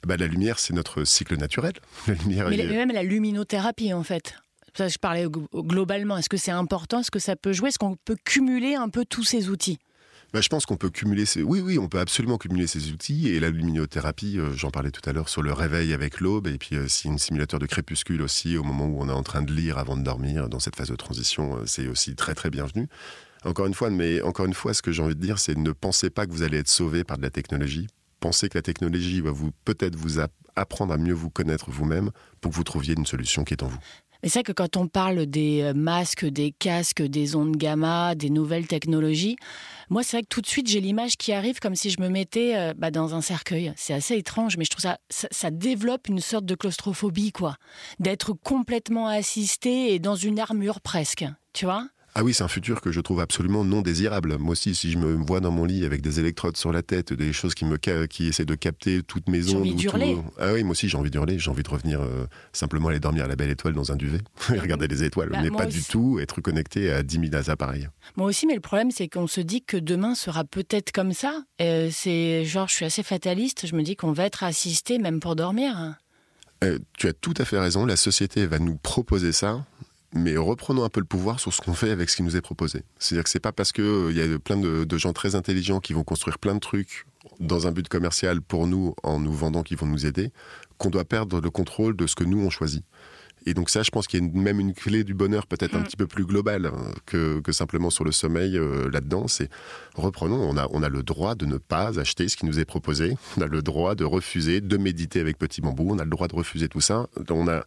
Bah, 0.05 0.17
La 0.17 0.27
lumière, 0.27 0.59
c'est 0.59 0.75
notre 0.75 1.05
cycle 1.05 1.37
naturel. 1.37 1.73
La 2.07 2.15
lumière, 2.15 2.49
mais 2.49 2.57
même 2.67 2.93
la 2.93 3.03
luminothérapie, 3.03 3.93
en 3.93 4.03
fait. 4.03 4.35
Ça, 4.77 4.89
je 4.89 4.99
parlais 4.99 5.27
globalement. 5.55 6.17
Est-ce 6.17 6.29
que 6.29 6.37
c'est 6.37 6.51
important? 6.51 7.01
Est-ce 7.01 7.13
que 7.13 7.21
ça 7.21 7.37
peut 7.37 7.53
jouer? 7.53 7.69
Est-ce 7.69 7.79
qu'on 7.79 7.97
peut 7.97 8.17
cumuler 8.25 8.75
un 8.75 8.89
peu 8.89 9.05
tous 9.05 9.23
ces 9.23 9.49
outils? 9.49 9.79
Bah, 10.35 10.41
je 10.41 10.49
pense 10.49 10.67
qu'on 10.67 10.77
peut 10.77 10.91
cumuler 10.91 11.27
ces... 11.27 11.45
Oui, 11.45 11.61
oui, 11.61 11.79
on 11.79 11.87
peut 11.87 12.01
absolument 12.01 12.39
cumuler 12.39 12.67
ces 12.67 12.91
outils. 12.91 13.29
Et 13.29 13.39
la 13.39 13.51
luminothérapie, 13.51 14.41
euh, 14.41 14.53
j'en 14.53 14.73
parlais 14.73 14.91
tout 14.91 15.09
à 15.09 15.13
l'heure 15.13 15.29
sur 15.29 15.43
le 15.43 15.53
réveil 15.53 15.93
avec 15.93 16.21
l'aube. 16.21 16.49
Et 16.49 16.59
puis, 16.59 16.75
euh, 16.75 16.87
c'est 16.89 17.07
une 17.09 17.21
simulateur 17.21 17.61
de 17.61 17.67
crépuscule 17.67 18.21
aussi, 18.21 18.57
au 18.57 18.65
moment 18.65 18.87
où 18.87 19.01
on 19.01 19.09
est 19.09 19.13
en 19.13 19.23
train 19.23 19.43
de 19.43 19.53
lire 19.53 19.79
avant 19.79 19.97
de 19.97 20.03
dormir, 20.03 20.49
dans 20.49 20.59
cette 20.59 20.75
phase 20.75 20.89
de 20.89 20.97
transition, 20.97 21.59
euh, 21.59 21.67
c'est 21.67 21.87
aussi 21.87 22.17
très, 22.17 22.35
très 22.35 22.51
bienvenu. 22.51 22.89
Encore 23.45 23.67
une 23.67 23.75
fois, 23.75 23.91
mais 23.91 24.23
encore 24.23 24.47
une 24.47 24.55
fois, 24.55 24.75
ce 24.75 24.83
que 24.83 24.91
j'ai 24.91 25.05
envie 25.05 25.15
de 25.15 25.21
dire, 25.21 25.39
c'est 25.39 25.57
ne 25.57 25.71
pensez 25.71 26.11
pas 26.11 26.27
que 26.27 26.33
vous 26.33 26.43
allez 26.43 26.59
être 26.59 26.69
sauvé 26.69 27.05
par 27.05 27.17
de 27.17 27.23
la 27.23 27.31
technologie. 27.31 27.87
Pensez 28.19 28.49
que 28.49 28.59
la 28.59 28.63
technologie 28.63 29.21
va 29.21 29.31
vous 29.31 29.53
peut-être 29.65 29.95
vous 29.95 30.19
apprendre 30.57 30.93
à 30.93 30.97
mieux 30.97 31.15
vous 31.15 31.31
connaître 31.31 31.71
vous-même 31.71 32.11
pour 32.41 32.51
que 32.51 32.57
vous 32.57 32.65
trouviez 32.65 32.95
une 32.97 33.07
solution 33.07 33.45
qui 33.45 33.55
est 33.55 33.63
en 33.63 33.69
vous. 33.69 33.79
C'est 34.29 34.41
vrai 34.41 34.43
que 34.43 34.53
quand 34.53 34.77
on 34.77 34.89
parle 34.89 35.27
des 35.27 35.63
euh, 35.63 35.75
masques, 35.75 36.25
des 36.25 36.53
casques, 36.53 37.03
des 37.03 37.37
ondes 37.37 37.57
gamma, 37.57 38.15
des 38.15 38.31
nouvelles 38.31 38.67
technologies, 38.67 39.37
moi, 39.91 40.03
c'est 40.03 40.17
vrai 40.17 40.23
que 40.23 40.29
tout 40.29 40.41
de 40.41 40.47
suite, 40.47 40.69
j'ai 40.69 40.81
l'image 40.81 41.17
qui 41.17 41.33
arrive 41.33 41.61
comme 41.61 41.75
si 41.75 41.91
je 41.91 42.01
me 42.01 42.09
mettais 42.09 42.57
euh, 42.57 42.75
bah, 42.77 42.91
dans 42.91 43.15
un 43.15 43.21
cercueil. 43.21 43.73
C'est 43.77 43.93
assez 43.93 44.17
étrange, 44.17 44.57
mais 44.57 44.65
je 44.65 44.71
trouve 44.71 44.83
ça, 44.83 44.99
ça, 45.11 45.29
ça 45.31 45.51
développe 45.51 46.09
une 46.09 46.21
sorte 46.21 46.47
de 46.47 46.55
claustrophobie, 46.55 47.33
quoi. 47.33 47.57
D'être 47.99 48.33
complètement 48.33 49.09
assisté 49.09 49.95
et 49.95 49.99
dans 49.99 50.17
une 50.17 50.39
armure 50.39 50.81
presque, 50.81 51.25
tu 51.53 51.67
vois? 51.67 51.87
Ah 52.17 52.23
oui, 52.23 52.33
c'est 52.33 52.45
un 52.45 52.49
futur 52.49 52.81
que 52.81 52.93
je 52.93 53.01
trouve 53.01 53.19
absolument 53.19 53.65
non 53.65 53.83
désirable. 53.83 54.39
Moi 54.39 54.53
aussi, 54.53 54.77
si 54.77 54.93
je 54.93 54.99
me 54.99 55.15
vois 55.15 55.41
dans 55.41 55.51
mon 55.51 55.65
lit 55.65 55.85
avec 55.85 56.01
des 56.01 56.21
électrodes 56.21 56.57
sur 56.57 56.71
la 56.71 56.83
tête, 56.83 57.13
des 57.13 57.33
choses 57.33 57.55
qui 57.55 57.65
me 57.65 57.77
qui 58.07 58.29
essaient 58.29 58.45
de 58.45 58.55
capter 58.55 59.03
toute 59.03 59.29
mes 59.29 59.41
ondes. 59.41 59.49
J'ai 59.49 59.57
envie 59.57 59.75
d'hurler. 59.75 60.17
Ah 60.39 60.53
oui, 60.53 60.63
moi 60.63 60.73
aussi, 60.73 60.89
j'ai 60.89 60.97
envie 60.97 61.11
d'hurler. 61.11 61.41
J'ai 61.41 61.51
envie 61.51 61.65
de 61.65 61.69
revenir 61.69 62.01
euh, 62.01 62.27
simplement 62.53 62.89
aller 62.89 63.01
dormir 63.01 63.25
à 63.25 63.27
la 63.27 63.35
belle 63.35 63.51
étoile 63.51 63.75
dans 63.75 63.91
un 63.91 63.97
duvet 63.97 64.21
et 64.55 64.59
regarder 64.61 64.87
les 64.87 65.03
étoiles, 65.03 65.31
bah, 65.31 65.41
mais 65.43 65.51
pas 65.51 65.67
du 65.67 65.83
tout 65.83 66.21
être 66.21 66.41
connecté 66.41 66.93
à 66.93 67.03
10 67.03 67.31
000 67.31 67.51
appareils. 67.51 67.89
Moi 68.17 68.29
aussi, 68.29 68.47
mais 68.47 68.55
le 68.55 68.61
problème, 68.61 68.93
c'est 68.93 69.09
qu'on 69.09 69.27
se 69.27 69.41
dit 69.41 69.63
que 69.63 69.77
demain 69.77 70.15
sera 70.15 70.45
peut-être 70.45 70.93
comme 70.93 71.13
ça. 71.13 71.43
Euh, 71.61 71.89
c'est 71.91 72.45
genre, 72.45 72.69
je 72.69 72.75
suis 72.75 72.85
assez 72.85 73.03
fataliste. 73.03 73.67
Je 73.67 73.75
me 73.75 73.83
dis 73.83 73.97
qu'on 73.97 74.13
va 74.13 74.25
être 74.25 74.45
assisté 74.45 74.99
même 74.99 75.19
pour 75.19 75.35
dormir. 75.35 75.97
Euh, 76.63 76.79
tu 76.97 77.09
as 77.09 77.13
tout 77.13 77.35
à 77.39 77.45
fait 77.45 77.59
raison. 77.59 77.85
La 77.87 77.97
société 77.97 78.47
va 78.47 78.61
nous 78.61 78.77
proposer 78.77 79.33
ça 79.33 79.65
mais 80.15 80.37
reprenons 80.37 80.85
un 80.85 80.89
peu 80.89 81.01
le 81.01 81.07
pouvoir 81.07 81.41
sur 81.41 81.53
ce 81.53 81.61
qu'on 81.61 81.75
fait 81.75 81.91
avec 81.91 82.09
ce 82.09 82.17
qui 82.17 82.23
nous 82.23 82.37
est 82.37 82.41
proposé. 82.41 82.83
C'est-à-dire 82.99 83.25
que 83.25 83.31
c'est 83.31 83.41
pas 83.41 83.53
parce 83.53 83.73
qu'il 83.73 83.85
euh, 83.85 84.11
il 84.11 84.17
y 84.17 84.23
a 84.23 84.39
plein 84.39 84.57
de, 84.57 84.97
gens 84.97 85.13
très 85.13 85.35
intelligents 85.35 85.81
qui 85.81 85.93
vont 85.93 86.05
construire 86.05 86.39
plein 86.39 86.55
de 86.55 86.61
trucs 86.61 87.07
dans 87.41 87.67
un 87.67 87.73
but 87.73 87.89
commercial 87.89 88.41
pour 88.41 88.67
nous, 88.67 88.95
en 89.03 89.19
nous 89.19 89.33
vendant, 89.33 89.63
qui 89.63 89.75
vont 89.75 89.87
nous 89.87 90.07
aider, 90.07 90.31
qu'on 90.79 90.91
doit 90.91 91.05
perdre 91.05 91.41
le 91.41 91.51
contrôle 91.51 91.97
de 91.97 92.07
ce 92.07 92.15
que 92.15 92.25
nous 92.25 92.39
on 92.39 92.51
choisit. 92.51 92.85
Et 93.47 93.53
donc 93.53 93.69
ça, 93.69 93.83
je 93.83 93.91
pense 93.91 94.07
qu'il 94.07 94.25
y 94.25 94.27
a 94.27 94.31
même 94.33 94.59
une 94.59 94.73
clé 94.73 95.05
du 95.05 95.13
bonheur 95.13 95.47
peut-être 95.47 95.75
un 95.75 95.81
mm. 95.81 95.85
petit 95.85 95.97
peu 95.97 96.07
plus 96.07 96.25
globale 96.25 96.67
hein, 96.67 96.93
que, 97.05 97.43
simplement 97.51 97.91
sur 97.91 98.05
le 98.05 98.13
sommeil 98.13 98.57
euh, 98.57 98.89
là-dedans. 98.91 99.29
C'est 99.29 99.51
reprenons, 99.95 100.41
on 100.41 100.57
a, 100.57 100.69
on 100.71 100.83
a 100.83 100.89
le 100.89 101.03
droit 101.03 101.35
de 101.35 101.45
ne 101.45 101.59
pas 101.59 101.99
acheter 101.99 102.29
ce 102.29 102.37
qui 102.37 102.47
nous 102.47 102.59
est 102.59 102.65
proposé, 102.65 103.17
on 103.37 103.43
a 103.43 103.47
le 103.47 103.63
droit 103.63 103.95
de 103.95 104.05
refuser 104.05 104.61
de 104.61 104.77
méditer 104.77 105.21
avec 105.21 105.39
Petit 105.39 105.61
Bambou, 105.61 105.89
on 105.91 105.99
a 105.99 106.05
le 106.05 106.11
droit 106.11 106.29
de 106.29 106.37
refuser 106.37 106.69
tout 106.69 106.81
ça. 106.81 107.09
On 107.31 107.49
a 107.49 107.65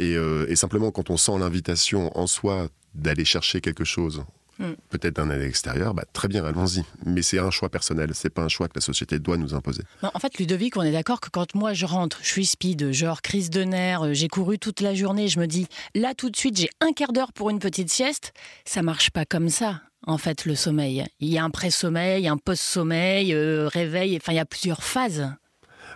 euh, 0.00 0.46
et, 0.48 0.56
simplement, 0.56 0.90
quand 0.90 1.10
on 1.10 1.16
sent 1.16 1.38
l'invitation 1.38 2.16
en 2.18 2.26
soi 2.26 2.68
d'aller 2.94 3.24
chercher 3.24 3.60
quelque 3.60 3.84
chose, 3.84 4.24
hmm. 4.58 4.72
peut-être 4.90 5.16
d'un 5.16 5.30
à 5.30 5.38
extérieur, 5.38 5.94
bah, 5.94 6.04
très 6.12 6.28
bien, 6.28 6.44
allons-y. 6.44 6.84
Mais 7.04 7.22
c'est 7.22 7.38
un 7.38 7.50
choix 7.50 7.68
personnel, 7.68 8.10
c'est 8.14 8.30
pas 8.30 8.42
un 8.42 8.48
choix 8.48 8.68
que 8.68 8.74
la 8.76 8.80
société 8.80 9.18
doit 9.18 9.36
nous 9.36 9.54
imposer. 9.54 9.82
En 10.02 10.18
fait, 10.18 10.38
Ludovic, 10.38 10.76
on 10.76 10.82
est 10.82 10.92
d'accord 10.92 11.20
que 11.20 11.30
quand 11.30 11.54
moi 11.54 11.72
je 11.72 11.86
rentre, 11.86 12.18
je 12.22 12.28
suis 12.28 12.46
speed, 12.46 12.92
genre 12.92 13.22
crise 13.22 13.50
de 13.50 13.64
nerfs, 13.64 14.02
euh, 14.06 14.12
j'ai 14.12 14.28
couru 14.28 14.58
toute 14.58 14.80
la 14.80 14.94
journée, 14.94 15.28
je 15.28 15.38
me 15.38 15.46
dis, 15.46 15.66
là 15.94 16.14
tout 16.14 16.30
de 16.30 16.36
suite, 16.36 16.58
j'ai 16.58 16.70
un 16.80 16.92
quart 16.92 17.12
d'heure 17.12 17.32
pour 17.32 17.50
une 17.50 17.58
petite 17.58 17.90
sieste, 17.90 18.32
ça 18.64 18.82
marche 18.82 19.10
pas 19.10 19.24
comme 19.24 19.48
ça. 19.48 19.82
En 20.04 20.18
fait, 20.18 20.46
le 20.46 20.56
sommeil. 20.56 21.06
Il 21.20 21.28
y 21.28 21.38
a 21.38 21.44
un 21.44 21.50
pré-sommeil, 21.50 22.26
un 22.26 22.36
post-sommeil, 22.36 23.32
euh, 23.34 23.68
réveil, 23.68 24.16
enfin, 24.16 24.32
il 24.32 24.36
y 24.36 24.40
a 24.40 24.44
plusieurs 24.44 24.82
phases. 24.82 25.32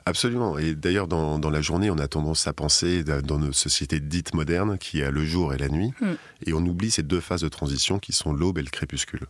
Absolument. 0.08 0.56
Et 0.56 0.76
d'ailleurs, 0.76 1.08
dans, 1.08 1.50
la 1.50 1.60
journée, 1.60 1.90
on 1.90 1.98
a 1.98 2.06
tendance 2.06 2.46
à 2.46 2.52
penser 2.52 3.02
dans 3.02 3.38
nos 3.40 3.52
sociétés 3.52 3.98
dites 3.98 4.34
modernes 4.34 4.78
qu'il 4.78 5.00
y 5.00 5.02
a 5.02 5.10
le 5.10 5.24
jour 5.24 5.52
et 5.52 5.58
la 5.58 5.68
nuit. 5.68 5.92
Hmm. 6.00 6.14
Et 6.46 6.52
on 6.52 6.64
oublie 6.64 6.92
ces 6.92 7.02
deux 7.02 7.20
phases 7.20 7.40
de 7.40 7.48
transition 7.48 7.98
qui 7.98 8.12
sont 8.12 8.32
l'aube 8.32 8.58
et 8.58 8.62
le 8.62 8.70
crépuscule. 8.70 9.26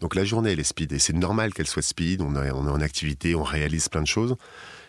Donc 0.00 0.14
la 0.14 0.24
journée, 0.24 0.52
elle 0.52 0.60
est 0.60 0.64
speed. 0.64 0.92
Et 0.92 0.98
c'est 0.98 1.12
normal 1.12 1.52
qu'elle 1.52 1.66
soit 1.66 1.82
speed. 1.82 2.22
On, 2.22 2.34
est 2.42 2.50
en 2.50 2.80
activité, 2.80 3.34
on 3.34 3.42
réalise 3.42 3.90
plein 3.90 4.00
de 4.00 4.06
choses. 4.06 4.36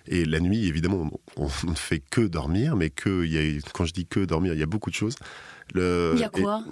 Et 0.07 0.23
la 0.23 0.39
nuit, 0.39 0.67
évidemment, 0.67 1.11
on, 1.35 1.47
ne 1.67 1.75
fait 1.75 1.99
que 1.99 2.21
dormir, 2.21 2.77
mais 2.77 2.89
que, 2.89 3.25
y 3.25 3.37
a, 3.37 3.61
quand 3.73 3.85
je 3.85 3.93
dis 3.93 4.05
que 4.05 4.21
dormir, 4.21 4.53
il 4.53 4.59
y 4.59 4.63
a 4.63 4.67
beaucoup 4.67 4.89
de 4.89 4.95
choses. 4.95 5.15
Le, 5.73 6.13
il 6.15 6.21
y 6.21 6.23
a 6.23 6.29
quoi? 6.29 6.63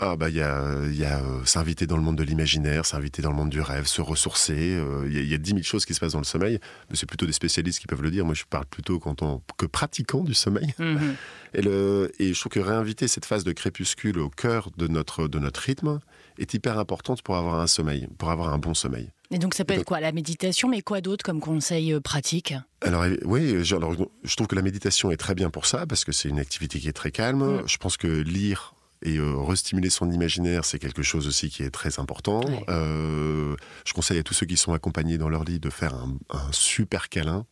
Ah 0.00 0.16
bah 0.16 0.28
il 0.28 0.36
y 0.36 0.42
a, 0.42 0.86
y 0.90 1.04
a 1.04 1.20
euh, 1.20 1.44
s'inviter 1.44 1.86
dans 1.86 1.96
le 1.96 2.02
monde 2.02 2.16
de 2.16 2.24
l'imaginaire, 2.24 2.84
s'inviter 2.84 3.22
dans 3.22 3.30
le 3.30 3.36
monde 3.36 3.50
du 3.50 3.60
rêve, 3.60 3.86
se 3.86 4.02
ressourcer. 4.02 4.76
Euh, 4.76 5.06
il 5.08 5.24
y, 5.24 5.34
a 5.34 5.38
dix 5.38 5.54
mille 5.54 5.64
choses 5.64 5.84
qui 5.84 5.94
se 5.94 6.00
passent 6.00 6.12
dans 6.12 6.18
le 6.18 6.24
sommeil, 6.24 6.58
mais 6.90 6.96
c'est 6.96 7.06
plutôt 7.06 7.26
des 7.26 7.32
spécialistes 7.32 7.78
qui 7.78 7.86
peuvent 7.86 8.02
le 8.02 8.10
dire. 8.10 8.24
Moi, 8.24 8.34
je 8.34 8.42
parle 8.48 8.66
plutôt 8.66 8.98
que 8.98 9.66
pratiquant 9.66 10.24
du 10.24 10.34
sommeil. 10.34 10.74
Mhm. 10.78 11.14
Et, 11.54 11.62
le, 11.62 12.10
et 12.18 12.34
je 12.34 12.40
trouve 12.40 12.50
que 12.50 12.60
réinviter 12.60 13.06
cette 13.06 13.24
phase 13.24 13.44
de 13.44 13.52
crépuscule 13.52 14.18
au 14.18 14.28
cœur 14.28 14.70
de 14.76 14.88
notre, 14.88 15.28
de 15.28 15.38
notre 15.38 15.60
rythme 15.60 16.00
est 16.38 16.52
hyper 16.52 16.78
importante 16.80 17.22
pour 17.22 17.36
avoir 17.36 17.60
un 17.60 17.68
sommeil, 17.68 18.08
pour 18.18 18.30
avoir 18.30 18.52
un 18.52 18.58
bon 18.58 18.74
sommeil. 18.74 19.10
Et 19.30 19.38
donc 19.38 19.54
ça 19.54 19.64
peut 19.64 19.74
être 19.74 19.84
quoi 19.84 20.00
La 20.00 20.12
méditation, 20.12 20.68
mais 20.68 20.82
quoi 20.82 21.00
d'autre 21.00 21.24
comme 21.24 21.40
conseil 21.40 21.92
euh, 21.92 22.00
pratique? 22.00 22.54
Alors 22.80 23.04
oui, 23.24 23.64
je, 23.64 23.76
je 24.24 24.36
trouve 24.36 24.48
que 24.48 24.56
la 24.56 24.62
méditation 24.62 25.12
est 25.12 25.16
très 25.16 25.36
bien 25.36 25.50
pour 25.50 25.66
ça 25.66 25.86
parce 25.86 26.04
que 26.04 26.10
c'est 26.10 26.28
une 26.28 26.40
activité 26.40 26.80
qui 26.80 26.88
est 26.88 26.92
très 26.92 27.12
calme. 27.12 27.44
Mm. 27.44 27.62
Je 27.66 27.76
pense 27.76 27.96
que 27.96 28.08
lire 28.08 28.74
et 29.04 29.18
euh, 29.18 29.36
restimuler 29.36 29.90
son 29.90 30.10
imaginaire, 30.10 30.64
c'est 30.64 30.78
quelque 30.78 31.02
chose 31.02 31.26
aussi 31.26 31.50
qui 31.50 31.62
est 31.62 31.70
très 31.70 32.00
important. 32.00 32.40
Euh, 32.68 33.54
je 33.84 33.92
conseille 33.92 34.18
à 34.18 34.22
tous 34.22 34.34
ceux 34.34 34.46
qui 34.46 34.56
sont 34.56 34.72
accompagnés 34.72 35.18
dans 35.18 35.28
leur 35.28 35.44
lit 35.44 35.60
de 35.60 35.70
faire 35.70 35.94
un, 35.94 36.16
super 36.50 37.08
câlin. 37.10 37.46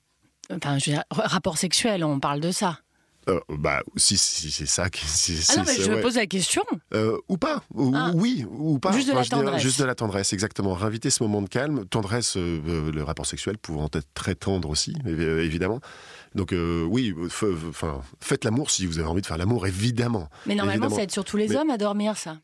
Enfin, 0.50 0.78
je 0.78 0.90
veux 0.90 0.96
dire, 0.96 1.04
rapport 1.10 1.58
sexuel, 1.58 2.04
on 2.04 2.20
parle 2.20 2.40
de 2.40 2.50
ça. 2.50 2.80
Euh, 3.28 3.40
bah, 3.48 3.82
si, 3.96 4.16
si 4.16 4.50
c'est 4.50 4.66
ça. 4.66 4.86
Si, 5.04 5.38
ah 5.50 5.56
non, 5.56 5.64
mais 5.66 5.74
je 5.74 6.02
pose 6.02 6.16
la 6.16 6.26
question. 6.26 6.62
Euh, 6.94 7.16
ou 7.28 7.36
pas. 7.36 7.62
Ah. 7.94 8.10
Oui, 8.14 8.44
ou 8.50 8.78
pas. 8.78 8.92
Juste 8.92 9.08
de 9.08 9.14
la 9.14 9.24
tendresse. 9.24 9.62
juste 9.62 9.80
de 9.80 9.84
la 9.84 9.94
tendresse, 9.94 10.32
exactement. 10.32 10.74
Réinviter 10.74 11.10
ce 11.10 11.22
moment 11.22 11.42
de 11.42 11.48
calme. 11.48 11.84
Tendresse, 11.86 12.36
le 12.36 13.02
rapport 13.02 13.26
sexuel 13.26 13.58
pouvant 13.58 13.88
être 13.94 14.08
très 14.14 14.34
tendre 14.34 14.70
aussi, 14.70 14.94
évidemment. 15.06 15.80
Donc 16.34 16.52
euh, 16.52 16.84
oui, 16.84 17.14
enfin, 17.24 18.00
faites 18.20 18.44
l'amour 18.44 18.70
si 18.70 18.86
vous 18.86 18.98
avez 18.98 19.08
envie 19.08 19.20
de 19.20 19.26
faire 19.26 19.38
l'amour, 19.38 19.66
évidemment. 19.66 20.28
Mais 20.46 20.54
normalement, 20.54 20.88
ça 20.88 21.02
aide 21.02 21.10
sur 21.10 21.24
tous 21.24 21.36
les 21.36 21.54
hommes 21.54 21.70
à 21.70 21.78
dormir, 21.78 22.16
ça. 22.16 22.38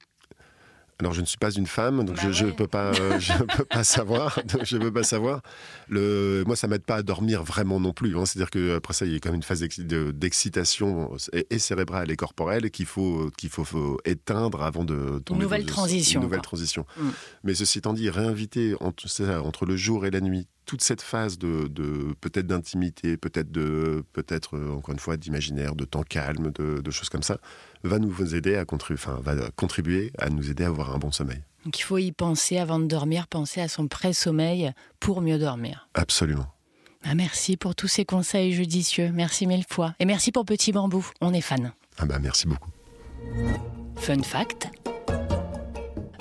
Alors 1.00 1.12
je 1.12 1.20
ne 1.20 1.26
suis 1.26 1.38
pas 1.38 1.52
une 1.52 1.68
femme, 1.68 2.04
donc 2.04 2.16
bah 2.16 2.32
je 2.32 2.46
ne 2.46 2.50
peux 2.50 2.66
pas, 2.66 2.92
je 3.20 3.32
peux 3.44 3.64
pas 3.64 3.84
savoir. 3.84 4.40
je 4.64 4.76
peux 4.78 4.92
pas 4.92 5.04
savoir. 5.04 5.42
Le, 5.88 6.42
moi, 6.44 6.56
ça 6.56 6.66
m'aide 6.66 6.82
pas 6.82 6.96
à 6.96 7.02
dormir 7.02 7.44
vraiment 7.44 7.78
non 7.78 7.92
plus. 7.92 8.16
Hein. 8.16 8.26
C'est-à-dire 8.26 8.50
que 8.50 8.76
après 8.76 8.94
ça, 8.94 9.06
il 9.06 9.12
y 9.12 9.16
a 9.16 9.20
quand 9.20 9.28
même 9.28 9.36
une 9.36 9.44
phase 9.44 9.60
d'excitation 9.60 11.16
et, 11.32 11.58
cérébrale 11.60 12.10
et 12.10 12.16
corporelle 12.16 12.70
qu'il 12.72 12.86
faut 12.86 13.30
qu'il 13.38 13.50
faut, 13.50 14.00
éteindre 14.04 14.62
avant 14.62 14.84
de 14.84 15.20
tomber. 15.20 15.38
Une 15.38 15.42
nouvelle 15.42 15.66
transition. 15.66 16.20
Une 16.20 16.26
nouvelle 16.26 16.42
transition. 16.42 16.84
Mm. 16.96 17.08
Mais 17.44 17.54
ceci 17.54 17.78
étant 17.78 17.92
dit, 17.92 18.10
réinviter 18.10 18.74
entre, 18.80 19.06
entre 19.38 19.66
le 19.66 19.76
jour 19.76 20.04
et 20.04 20.10
la 20.10 20.20
nuit 20.20 20.48
toute 20.68 20.82
cette 20.82 21.00
phase 21.00 21.38
de, 21.38 21.66
peut-être 22.20 22.46
d'intimité, 22.46 23.16
peut-être 23.16 23.50
de 23.50 24.04
peut-être 24.12 24.56
euh, 24.56 24.76
encore 24.76 24.92
une 24.92 25.00
fois 25.00 25.16
d'imaginaire, 25.16 25.74
de 25.74 25.86
temps 25.86 26.02
calme, 26.02 26.52
de, 26.52 26.90
choses 26.90 27.08
comme 27.08 27.22
ça, 27.22 27.38
va 27.84 27.98
nous 27.98 28.34
aider 28.34 28.54
à 28.54 28.66
contribuer, 28.66 29.00
enfin, 29.02 29.18
va 29.22 29.50
contribuer 29.56 30.12
à 30.18 30.28
nous 30.28 30.50
aider 30.50 30.64
à 30.64 30.66
avoir 30.66 30.94
un 30.94 30.98
bon 30.98 31.10
sommeil. 31.10 31.42
Donc 31.64 31.78
il 31.78 31.82
faut 31.82 31.96
y 31.96 32.12
penser 32.12 32.58
avant 32.58 32.78
de 32.78 32.84
dormir, 32.84 33.28
penser 33.28 33.62
à 33.62 33.68
son 33.68 33.88
pré-sommeil 33.88 34.72
pour 35.00 35.22
mieux 35.22 35.38
dormir. 35.38 35.88
Absolument. 35.94 36.46
Ah, 37.02 37.14
merci 37.14 37.56
pour 37.56 37.74
tous 37.74 37.88
ces 37.88 38.04
conseils 38.04 38.52
judicieux. 38.52 39.10
Merci 39.14 39.46
mille 39.46 39.64
fois. 39.66 39.94
Et 40.00 40.04
merci 40.04 40.32
pour 40.32 40.44
Petit 40.44 40.72
Bambou. 40.72 41.06
On 41.22 41.32
est 41.32 41.40
fan. 41.40 41.72
Ah 41.96 42.04
bah 42.04 42.18
merci 42.20 42.46
beaucoup. 42.46 42.70
Fun 43.96 44.22
fact 44.22 44.68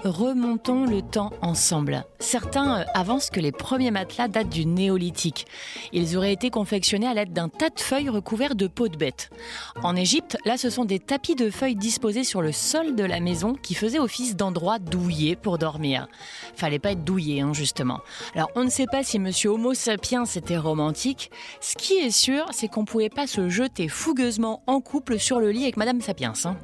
remontons 0.07 0.85
le 0.85 1.01
temps 1.01 1.31
ensemble. 1.41 2.05
Certains 2.19 2.79
euh, 2.79 2.85
avancent 2.93 3.29
que 3.29 3.39
les 3.39 3.51
premiers 3.51 3.91
matelas 3.91 4.27
datent 4.27 4.49
du 4.49 4.65
néolithique. 4.65 5.45
Ils 5.93 6.17
auraient 6.17 6.33
été 6.33 6.49
confectionnés 6.49 7.07
à 7.07 7.13
l'aide 7.13 7.33
d'un 7.33 7.49
tas 7.49 7.69
de 7.69 7.79
feuilles 7.79 8.09
recouvertes 8.09 8.57
de 8.57 8.67
peaux 8.67 8.87
de 8.87 8.97
bête. 8.97 9.29
En 9.83 9.95
Égypte, 9.95 10.37
là, 10.45 10.57
ce 10.57 10.69
sont 10.69 10.85
des 10.85 10.99
tapis 10.99 11.35
de 11.35 11.49
feuilles 11.49 11.75
disposés 11.75 12.23
sur 12.23 12.41
le 12.41 12.51
sol 12.51 12.95
de 12.95 13.03
la 13.03 13.19
maison 13.19 13.53
qui 13.53 13.75
faisaient 13.75 13.99
office 13.99 14.35
d'endroit 14.35 14.79
douillet 14.79 15.35
pour 15.35 15.57
dormir. 15.57 16.07
Fallait 16.55 16.79
pas 16.79 16.91
être 16.91 17.03
douillet, 17.03 17.41
hein, 17.41 17.53
justement. 17.53 17.99
Alors, 18.35 18.49
on 18.55 18.63
ne 18.63 18.69
sait 18.69 18.87
pas 18.87 19.03
si 19.03 19.19
Monsieur 19.19 19.51
Homo 19.51 19.73
sapiens 19.73 20.25
était 20.25 20.57
romantique. 20.57 21.31
Ce 21.61 21.75
qui 21.75 21.93
est 21.93 22.11
sûr, 22.11 22.45
c'est 22.51 22.67
qu'on 22.67 22.85
pouvait 22.85 23.09
pas 23.09 23.27
se 23.27 23.49
jeter 23.49 23.87
fougueusement 23.87 24.63
en 24.67 24.81
couple 24.81 25.19
sur 25.19 25.39
le 25.39 25.51
lit 25.51 25.63
avec 25.63 25.77
Madame 25.77 26.01
Sapiens. 26.01 26.33
Hein. 26.45 26.57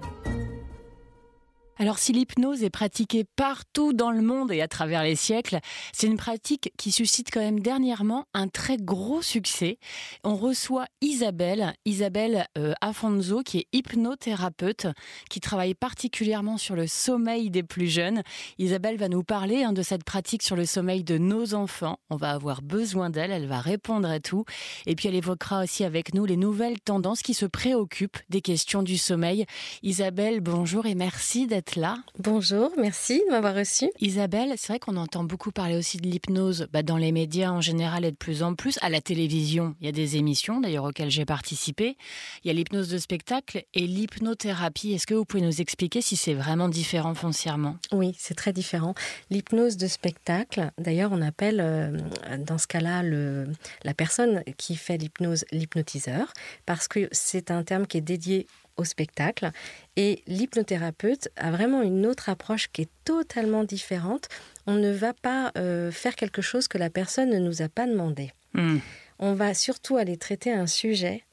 Alors 1.84 2.00
si 2.00 2.13
l'hypnose 2.13 2.63
est 2.63 2.69
pratiquée 2.69 3.26
partout 3.26 3.91
dans 3.91 4.12
le 4.12 4.22
monde 4.22 4.54
et 4.54 4.62
à 4.62 4.69
travers 4.69 5.04
les 5.04 5.17
siècles, 5.17 5.60
c'est 5.91 6.08
une 6.08 6.15
pratique 6.15 6.72
qui 6.78 6.93
suscite 6.93 7.28
quand 7.30 7.41
même 7.41 7.60
dernièrement 7.60 8.24
un 8.34 8.48
très 8.48 8.78
gros 8.78 9.22
succès. 9.22 9.80
On 10.24 10.38
reçoit 10.38 10.86
Isabelle, 11.02 11.74
Isabelle 11.84 12.48
euh, 12.58 12.72
Afonso, 12.80 13.41
qui 13.43 13.58
est 13.58 13.67
hypnothérapeute, 13.74 14.88
qui 15.30 15.41
travaille 15.41 15.74
particulièrement 15.74 16.58
sur 16.58 16.78
le 16.78 16.88
sommeil 16.88 17.50
des 17.50 17.63
plus 17.63 17.88
jeunes. 17.88 18.24
Isabelle 18.60 18.96
va 18.96 19.10
nous 19.10 19.24
parler 19.24 19.65
hein, 19.65 19.74
de 19.74 19.82
cette 19.82 20.06
pratique 20.06 20.43
sur 20.43 20.56
le 20.56 20.65
sommeil 20.65 21.04
de 21.04 21.17
nos 21.17 21.54
enfants. 21.54 22.00
On 22.10 22.15
va 22.15 22.32
avoir 22.32 22.62
besoin 22.62 23.10
d'elle, 23.10 23.32
elle 23.32 23.48
va 23.48 23.60
répondre 23.60 24.10
à 24.10 24.22
tout. 24.22 24.46
Et 24.86 24.96
puis 24.96 25.10
elle 25.10 25.15
évoquera 25.15 25.62
aussi 25.63 25.84
avec 25.84 26.13
nous 26.13 26.24
les 26.24 26.38
nouvelles 26.38 26.80
tendances 26.80 27.24
qui 27.24 27.34
se 27.34 27.46
préoccupent 27.46 28.19
des 28.30 28.39
questions 28.39 28.84
du 28.84 28.98
sommeil. 28.98 29.46
Isabelle, 29.82 30.39
bonjour 30.39 30.86
et 30.86 30.96
merci 30.96 31.46
d'être 31.46 31.73
d'être 31.74 31.82
là. 31.82 31.98
Bonjour, 32.20 32.72
merci 32.78 33.22
de 33.28 33.32
m'avoir 33.32 33.56
reçu. 33.56 33.90
Isabelle, 34.00 34.54
c'est 34.58 34.68
vrai 34.68 34.80
qu'on 34.80 34.98
entend 34.98 35.24
beaucoup 35.24 35.52
parler 35.52 35.76
aussi 35.76 35.98
de 35.98 36.08
l'hypnose 36.08 36.68
bah, 36.72 36.84
dans 36.84 36.98
les 36.98 37.12
médias 37.12 37.52
en 37.52 37.62
général 37.62 38.06
et 38.06 38.12
de 38.12 38.16
plus 38.16 38.44
en 38.44 38.56
plus. 38.56 38.78
À 38.82 38.90
la 38.90 39.02
télévision, 39.02 39.76
il 39.80 39.86
y 39.86 39.90
a 39.90 39.92
des 39.92 40.18
émissions 40.18 40.60
d'ailleurs 40.60 40.86
auxquelles 40.86 41.10
j'ai 41.10 41.26
participé. 41.26 41.98
Il 42.44 42.48
y 42.48 42.52
a 42.52 42.54
l'hypnose 42.54 42.90
de 42.90 42.98
spectacle 42.98 43.64
et 43.74 43.88
l'hypnothérapie. 43.88 44.94
Est-ce 44.94 45.08
que 45.08 45.14
vous 45.14 45.26
pouvez 45.26 45.44
nous 45.44 45.62
expliquer 45.62 46.02
si 46.02 46.16
c'est 46.16 46.34
vraiment 46.34 46.70
différent 46.70 47.14
foncièrement? 47.16 47.78
Oui, 47.92 48.16
c'est 48.18 48.36
très 48.36 48.54
différent. 48.54 48.94
L'hypnose 49.30 49.78
de 49.78 49.88
spectacle, 49.88 50.72
d'ailleurs, 50.78 51.12
on 51.12 51.22
appelle 51.22 51.60
euh, 51.60 51.98
dans 52.40 52.58
ce 52.58 52.68
cas-là 52.68 53.04
la 53.04 53.94
personne 53.94 54.44
qui 54.58 54.76
fait 54.76 54.98
l'hypnose 54.98 55.46
l'hypnotiseur 55.52 56.32
parce 56.66 56.88
que 56.88 57.08
c'est 57.12 57.52
un 57.52 57.64
terme 57.64 57.88
qui 57.88 57.98
est 57.98 58.02
dédié 58.02 58.48
au 58.78 58.84
spectacle. 58.84 59.52
Et 59.96 60.24
l'hypnothérapeute 60.28 61.30
a 61.36 61.52
vraiment 61.52 61.82
une 61.82 62.06
autre 62.06 62.30
approche 62.30 62.70
qui 62.72 62.84
est 62.84 62.90
totalement 63.06 63.64
différente. 63.64 64.30
On 64.68 64.76
ne 64.76 64.92
va 64.92 65.14
pas 65.14 65.52
euh, 65.58 65.92
faire 65.92 66.16
quelque 66.16 66.42
chose 66.42 66.68
que 66.68 66.78
la 66.78 66.90
personne 66.90 67.30
ne 67.30 67.40
nous 67.40 67.62
a 67.62 67.70
pas 67.70 67.86
demandé. 67.86 68.32
Hmm. 68.54 68.78
On 69.20 69.34
va 69.34 69.54
surtout 69.54 69.98
aller 69.98 70.18
traiter 70.18 70.52
un 70.52 70.68
sujet 70.68 71.24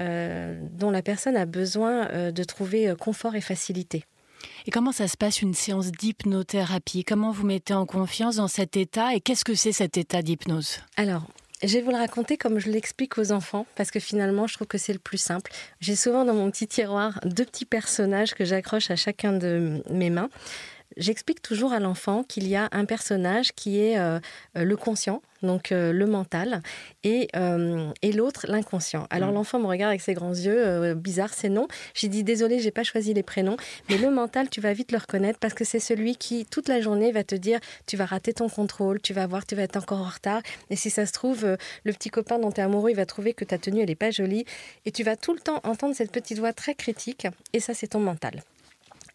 euh, 0.00 0.60
dont 0.72 0.90
la 0.90 1.02
personne 1.02 1.36
a 1.36 1.46
besoin 1.46 2.08
euh, 2.10 2.30
de 2.30 2.44
trouver 2.44 2.94
confort 2.98 3.34
et 3.34 3.40
facilité. 3.40 4.04
Et 4.66 4.70
comment 4.70 4.92
ça 4.92 5.08
se 5.08 5.16
passe 5.16 5.40
une 5.40 5.54
séance 5.54 5.92
d'hypnothérapie? 5.92 7.04
Comment 7.04 7.30
vous 7.30 7.46
mettez 7.46 7.74
en 7.74 7.86
confiance 7.86 8.36
dans 8.36 8.48
cet 8.48 8.76
état? 8.76 9.14
Et 9.14 9.20
qu'est-ce 9.20 9.44
que 9.44 9.54
c'est 9.54 9.72
cet 9.72 9.96
état 9.96 10.22
d'hypnose? 10.22 10.78
Alors, 10.96 11.28
je 11.62 11.74
vais 11.74 11.80
vous 11.80 11.90
le 11.90 11.96
raconter 11.96 12.36
comme 12.36 12.58
je 12.58 12.70
l'explique 12.70 13.18
aux 13.18 13.32
enfants, 13.32 13.66
parce 13.76 13.90
que 13.90 14.00
finalement, 14.00 14.46
je 14.46 14.54
trouve 14.54 14.66
que 14.66 14.78
c'est 14.78 14.92
le 14.92 14.98
plus 14.98 15.18
simple. 15.18 15.52
J'ai 15.80 15.96
souvent 15.96 16.24
dans 16.24 16.34
mon 16.34 16.50
petit 16.50 16.66
tiroir 16.66 17.20
deux 17.24 17.44
petits 17.44 17.64
personnages 17.64 18.34
que 18.34 18.44
j'accroche 18.44 18.90
à 18.90 18.96
chacun 18.96 19.32
de 19.32 19.82
mes 19.90 20.10
mains. 20.10 20.28
J'explique 20.96 21.42
toujours 21.42 21.72
à 21.72 21.80
l'enfant 21.80 22.22
qu'il 22.22 22.48
y 22.48 22.56
a 22.56 22.68
un 22.72 22.84
personnage 22.84 23.52
qui 23.52 23.80
est 23.80 23.98
euh, 23.98 24.18
euh, 24.56 24.64
le 24.64 24.76
conscient, 24.76 25.22
donc 25.42 25.72
euh, 25.72 25.92
le 25.92 26.06
mental, 26.06 26.62
et, 27.04 27.28
et 28.02 28.12
l'autre 28.12 28.46
l'inconscient. 28.48 29.06
Alors 29.10 29.30
mm. 29.30 29.34
l'enfant 29.34 29.58
me 29.58 29.66
regarde 29.66 29.90
avec 29.90 30.00
ses 30.00 30.14
grands 30.14 30.34
yeux, 30.34 30.94
bizarre, 30.94 31.34
c'est 31.34 31.48
non. 31.48 31.66
J'ai 31.94 32.08
dit 32.08 32.22
désolé, 32.22 32.60
j'ai 32.60 32.70
pas 32.70 32.84
choisi 32.84 33.12
les 33.12 33.22
prénoms, 33.22 33.56
mais 33.88 33.98
le 33.98 34.10
mental, 34.10 34.48
tu 34.48 34.60
vas 34.60 34.72
vite 34.72 34.92
le 34.92 34.98
reconnaître 34.98 35.38
parce 35.38 35.54
que 35.54 35.64
c'est 35.64 35.80
celui 35.80 36.16
qui 36.16 36.46
toute 36.46 36.68
la 36.68 36.80
journée 36.80 37.10
va 37.12 37.24
te 37.24 37.34
dire 37.34 37.58
tu 37.86 37.96
vas 37.96 38.06
rater 38.06 38.32
ton 38.32 38.48
contrôle, 38.48 39.00
tu 39.00 39.12
vas 39.12 39.26
voir, 39.26 39.44
tu 39.46 39.54
vas 39.54 39.62
être 39.62 39.76
encore 39.76 40.00
en 40.00 40.10
retard, 40.10 40.42
et 40.70 40.76
si 40.76 40.90
ça 40.90 41.06
se 41.06 41.12
trouve, 41.12 41.44
le 41.84 41.92
petit 41.92 42.10
copain 42.10 42.38
dont 42.38 42.52
tu 42.52 42.60
es 42.60 42.64
amoureux, 42.64 42.90
il 42.90 42.96
va 42.96 43.06
trouver 43.06 43.34
que 43.34 43.44
ta 43.44 43.58
tenue 43.58 43.82
elle 43.82 43.90
est 43.90 43.96
pas 43.96 44.10
jolie, 44.10 44.44
et 44.86 44.92
tu 44.92 45.02
vas 45.02 45.16
tout 45.16 45.34
le 45.34 45.40
temps 45.40 45.60
entendre 45.64 45.94
cette 45.96 46.12
petite 46.12 46.38
voix 46.38 46.52
très 46.52 46.74
critique, 46.74 47.26
et 47.52 47.60
ça 47.60 47.74
c'est 47.74 47.88
ton 47.88 48.00
mental. 48.00 48.42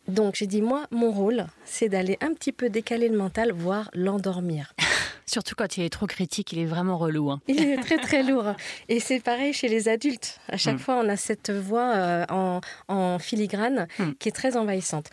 Donc 0.07 0.35
j'ai 0.35 0.47
dit, 0.47 0.61
moi, 0.61 0.87
mon 0.91 1.11
rôle, 1.11 1.47
c'est 1.65 1.89
d'aller 1.89 2.17
un 2.21 2.33
petit 2.33 2.51
peu 2.51 2.69
décaler 2.69 3.09
le 3.09 3.17
mental, 3.17 3.51
voire 3.51 3.89
l'endormir. 3.93 4.73
Surtout 5.25 5.55
quand 5.55 5.75
il 5.75 5.83
est 5.83 5.89
trop 5.89 6.07
critique, 6.07 6.53
il 6.53 6.59
est 6.59 6.65
vraiment 6.65 6.97
relou. 6.97 7.29
Hein. 7.31 7.41
Il 7.49 7.61
est 7.61 7.77
très 7.77 7.97
très 7.97 8.23
lourd. 8.29 8.53
Et 8.87 9.01
c'est 9.01 9.19
pareil 9.19 9.51
chez 9.51 9.67
les 9.67 9.89
adultes. 9.89 10.39
À 10.47 10.55
chaque 10.55 10.75
hmm. 10.75 10.79
fois, 10.79 10.95
on 11.03 11.09
a 11.09 11.17
cette 11.17 11.51
voix 11.51 11.93
euh, 11.95 12.25
en, 12.87 13.19
filigrane 13.19 13.87
hmm. 13.99 14.11
qui 14.19 14.29
est 14.29 14.31
très 14.31 14.55
envahissante. 14.55 15.09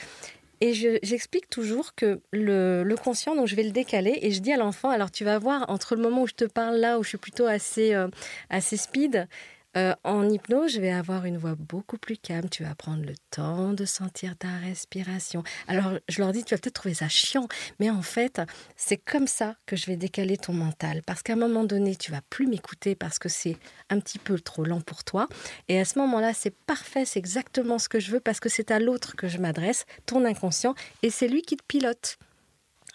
Et 0.61 0.73
j'explique 1.03 1.51
toujours 1.51 1.95
que 1.95 2.21
le, 2.33 2.95
conscient, 2.95 3.35
donc 3.35 3.49
je 3.49 3.57
vais 3.57 3.65
le 3.65 3.73
décaler 3.73 4.19
et 4.23 4.31
je 4.31 4.41
dis 4.41 4.53
à 4.53 4.57
l'enfant, 4.57 4.89
alors 4.89 5.11
tu 5.11 5.25
vas 5.25 5.39
voir, 5.39 5.67
entre 5.69 5.95
le 5.95 6.01
moment 6.01 6.23
où 6.23 6.27
je 6.27 6.35
te 6.35 6.45
parle 6.45 6.77
là, 6.77 6.99
où 6.99 7.03
je 7.03 7.11
suis 7.11 7.19
plutôt 7.19 7.45
assez, 7.45 7.93
euh, 7.93 8.09
assez 8.49 8.77
speed, 8.77 9.29
euh, 9.77 9.95
en 10.05 10.29
hypnose, 10.29 10.73
je 10.73 10.81
vais 10.81 10.93
avoir 10.93 11.25
une 11.25 11.37
voix 11.37 11.57
beaucoup 11.57 11.99
plus 11.99 12.17
calme. 12.17 12.49
Tu 12.49 12.63
vas 12.63 12.75
prendre 12.75 13.05
le 13.05 13.15
temps 13.31 13.73
de 13.73 13.85
sentir 13.85 14.37
ta 14.37 14.57
respiration. 14.59 15.43
Alors, 15.67 15.99
je 16.09 16.21
leur 16.21 16.33
dis, 16.33 16.45
tu 16.45 16.55
vas 16.55 16.61
peut-être 16.61 16.75
trouver 16.75 16.95
ça 16.95 17.09
chiant, 17.09 17.49
mais 17.81 17.91
en 17.91 18.03
fait, 18.03 18.41
c'est 18.77 18.97
comme 18.97 19.27
ça 19.27 19.57
que 19.67 19.77
je 19.77 19.87
vais 19.87 19.97
décaler 19.97 20.37
ton 20.37 20.53
mental. 20.53 21.03
Parce 21.05 21.23
qu'à 21.23 21.33
un 21.33 21.37
moment 21.37 21.65
donné, 21.65 21.97
tu 21.97 22.13
vas 22.13 22.21
plus 22.31 22.47
m'écouter 22.47 22.95
parce 22.95 23.19
que 23.19 23.29
c'est 23.29 23.57
un 23.91 23.99
petit 23.99 24.19
peu 24.19 24.39
trop 24.39 24.65
lent 24.65 24.81
pour 24.81 25.03
toi. 25.05 25.29
Et 25.69 25.81
à 25.81 25.85
ce 25.85 25.99
moment-là, 25.99 26.33
c'est 26.35 26.55
parfait, 26.55 27.05
c'est 27.05 27.19
exactement 27.19 27.79
ce 27.79 27.89
que 27.89 27.99
je 27.99 28.13
veux 28.13 28.21
parce 28.21 28.41
que 28.41 28.49
c'est 28.49 28.71
à 28.71 28.79
l'autre 28.79 29.17
que 29.17 29.29
je 29.29 29.39
m'adresse, 29.39 29.87
ton 30.07 30.25
inconscient, 30.25 30.75
et 31.03 31.11
c'est 31.11 31.29
lui 31.29 31.43
qui 31.43 31.57
te 31.57 31.65
pilote. 31.67 32.19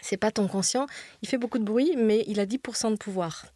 C'est 0.02 0.18
pas 0.18 0.32
ton 0.32 0.48
conscient. 0.48 0.88
Il 1.22 1.28
fait 1.28 1.38
beaucoup 1.38 1.60
de 1.60 1.66
bruit, 1.66 1.96
mais 1.98 2.24
il 2.28 2.40
a 2.40 2.46
10% 2.46 2.92
de 2.92 2.96
pouvoir. 2.96 3.48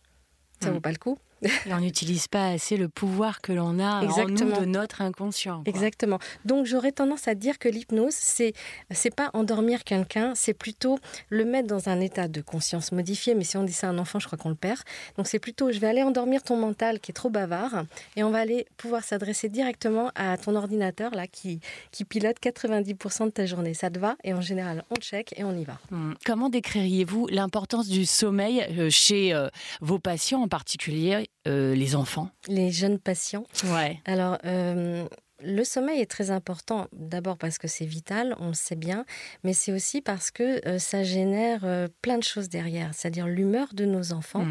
Ça 0.62 0.69
hmm. 0.69 0.73
vaut 0.73 0.81
pas 0.81 0.91
le 0.91 0.97
coup 0.97 1.17
on 1.71 1.79
n'utilise 1.79 2.27
pas 2.27 2.47
assez 2.47 2.77
le 2.77 2.89
pouvoir 2.89 3.41
que 3.41 3.51
l'on 3.51 3.79
a 3.79 4.06
en 4.06 4.27
nous 4.27 4.36
de 4.36 4.65
notre 4.65 5.01
inconscient. 5.01 5.63
Exactement. 5.65 6.19
Donc 6.45 6.65
j'aurais 6.65 6.91
tendance 6.91 7.27
à 7.27 7.36
dire 7.36 7.60
que 7.60 7.69
l'hypnose, 7.69 8.13
c'est 8.13 8.53
c'est 8.91 9.13
pas 9.13 9.29
endormir 9.34 9.84
quelqu'un, 9.84 10.34
c'est 10.36 10.53
plutôt 10.53 10.99
le 11.29 11.45
mettre 11.45 11.67
dans 11.67 11.89
un 11.89 11.99
état 11.99 12.27
de 12.27 12.41
conscience 12.41 12.91
modifié. 12.91 13.36
Mais 13.36 13.43
si 13.43 13.58
on 13.58 13.63
dit 13.63 13.73
ça 13.73 13.88
à 13.88 13.89
un 13.91 13.97
enfant, 13.97 14.19
je 14.19 14.27
crois 14.27 14.38
qu'on 14.38 14.49
le 14.49 14.56
perd. 14.56 14.79
Donc 15.17 15.27
c'est 15.27 15.39
plutôt, 15.39 15.71
je 15.71 15.79
vais 15.79 15.88
aller 15.88 16.03
endormir 16.03 16.43
ton 16.43 16.58
mental 16.58 16.99
qui 16.99 17.12
est 17.12 17.13
trop 17.13 17.29
bavard, 17.29 17.86
et 18.15 18.23
on 18.23 18.32
va 18.32 18.39
aller 18.39 18.65
pouvoir 18.77 19.03
s'adresser 19.03 19.49
directement 19.49 20.12
à 20.15 20.38
ton 20.38 20.56
ordinateur 20.56 21.12
là 21.15 21.27
qui 21.27 21.60
qui 21.91 22.06
pilote 22.06 22.38
90% 22.41 23.25
de 23.25 23.29
ta 23.29 23.45
journée. 23.45 23.73
Ça 23.73 23.89
te 23.89 23.99
va? 23.99 24.15
Et 24.23 24.34
en 24.34 24.41
général, 24.41 24.84
on 24.89 24.95
check 24.95 25.34
et 25.38 25.43
on 25.43 25.56
y 25.56 25.63
va. 25.63 25.79
Hmm. 25.91 26.13
Comment 26.25 26.49
décririez-vous 26.49 27.27
l'importance 27.27 27.88
du 27.88 28.06
sommeil 28.06 28.65
euh, 28.77 28.89
chez 28.89 29.34
euh, 29.34 29.49
vos 29.82 29.99
patients 29.99 30.41
en 30.41 30.47
particulier 30.47 31.29
les 31.45 31.95
enfants 31.95 32.29
Les 32.47 32.71
jeunes 32.71 32.99
patients. 32.99 33.45
Ouais. 33.65 33.99
Alors, 34.06 34.38
euh, 34.45 35.08
le 35.43 35.63
sommeil 35.63 36.01
est 36.01 36.10
très 36.10 36.32
important, 36.32 36.88
d'abord 36.93 37.38
parce 37.38 37.58
que 37.58 37.67
c'est 37.67 37.86
vital, 37.86 38.36
on 38.39 38.47
le 38.49 38.53
sait 38.53 38.75
bien, 38.75 39.06
mais 39.43 39.53
c'est 39.53 39.71
aussi 39.71 40.01
parce 40.01 40.32
que 40.32 40.67
euh, 40.67 40.79
ça 40.79 41.03
génère 41.03 41.62
plein 42.01 42.17
de 42.17 42.23
choses 42.23 42.49
derrière, 42.49 42.91
c'est-à-dire 42.93 43.27
l'humeur 43.27 43.67
de 43.73 43.86
nos 43.86 44.13
enfants, 44.13 44.45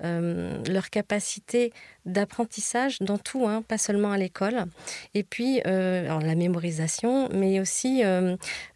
mm. 0.00 0.68
leur 0.68 0.90
capacité 0.90 1.72
d'apprentissage 2.04 2.98
dans 3.00 3.18
tout, 3.18 3.48
hein, 3.48 3.62
pas 3.62 3.78
seulement 3.78 4.12
à 4.12 4.18
l'école, 4.18 4.66
et 5.14 5.22
puis 5.24 5.60
la 5.64 6.34
mémorisation, 6.34 7.28
mais 7.32 7.60
aussi, 7.60 8.02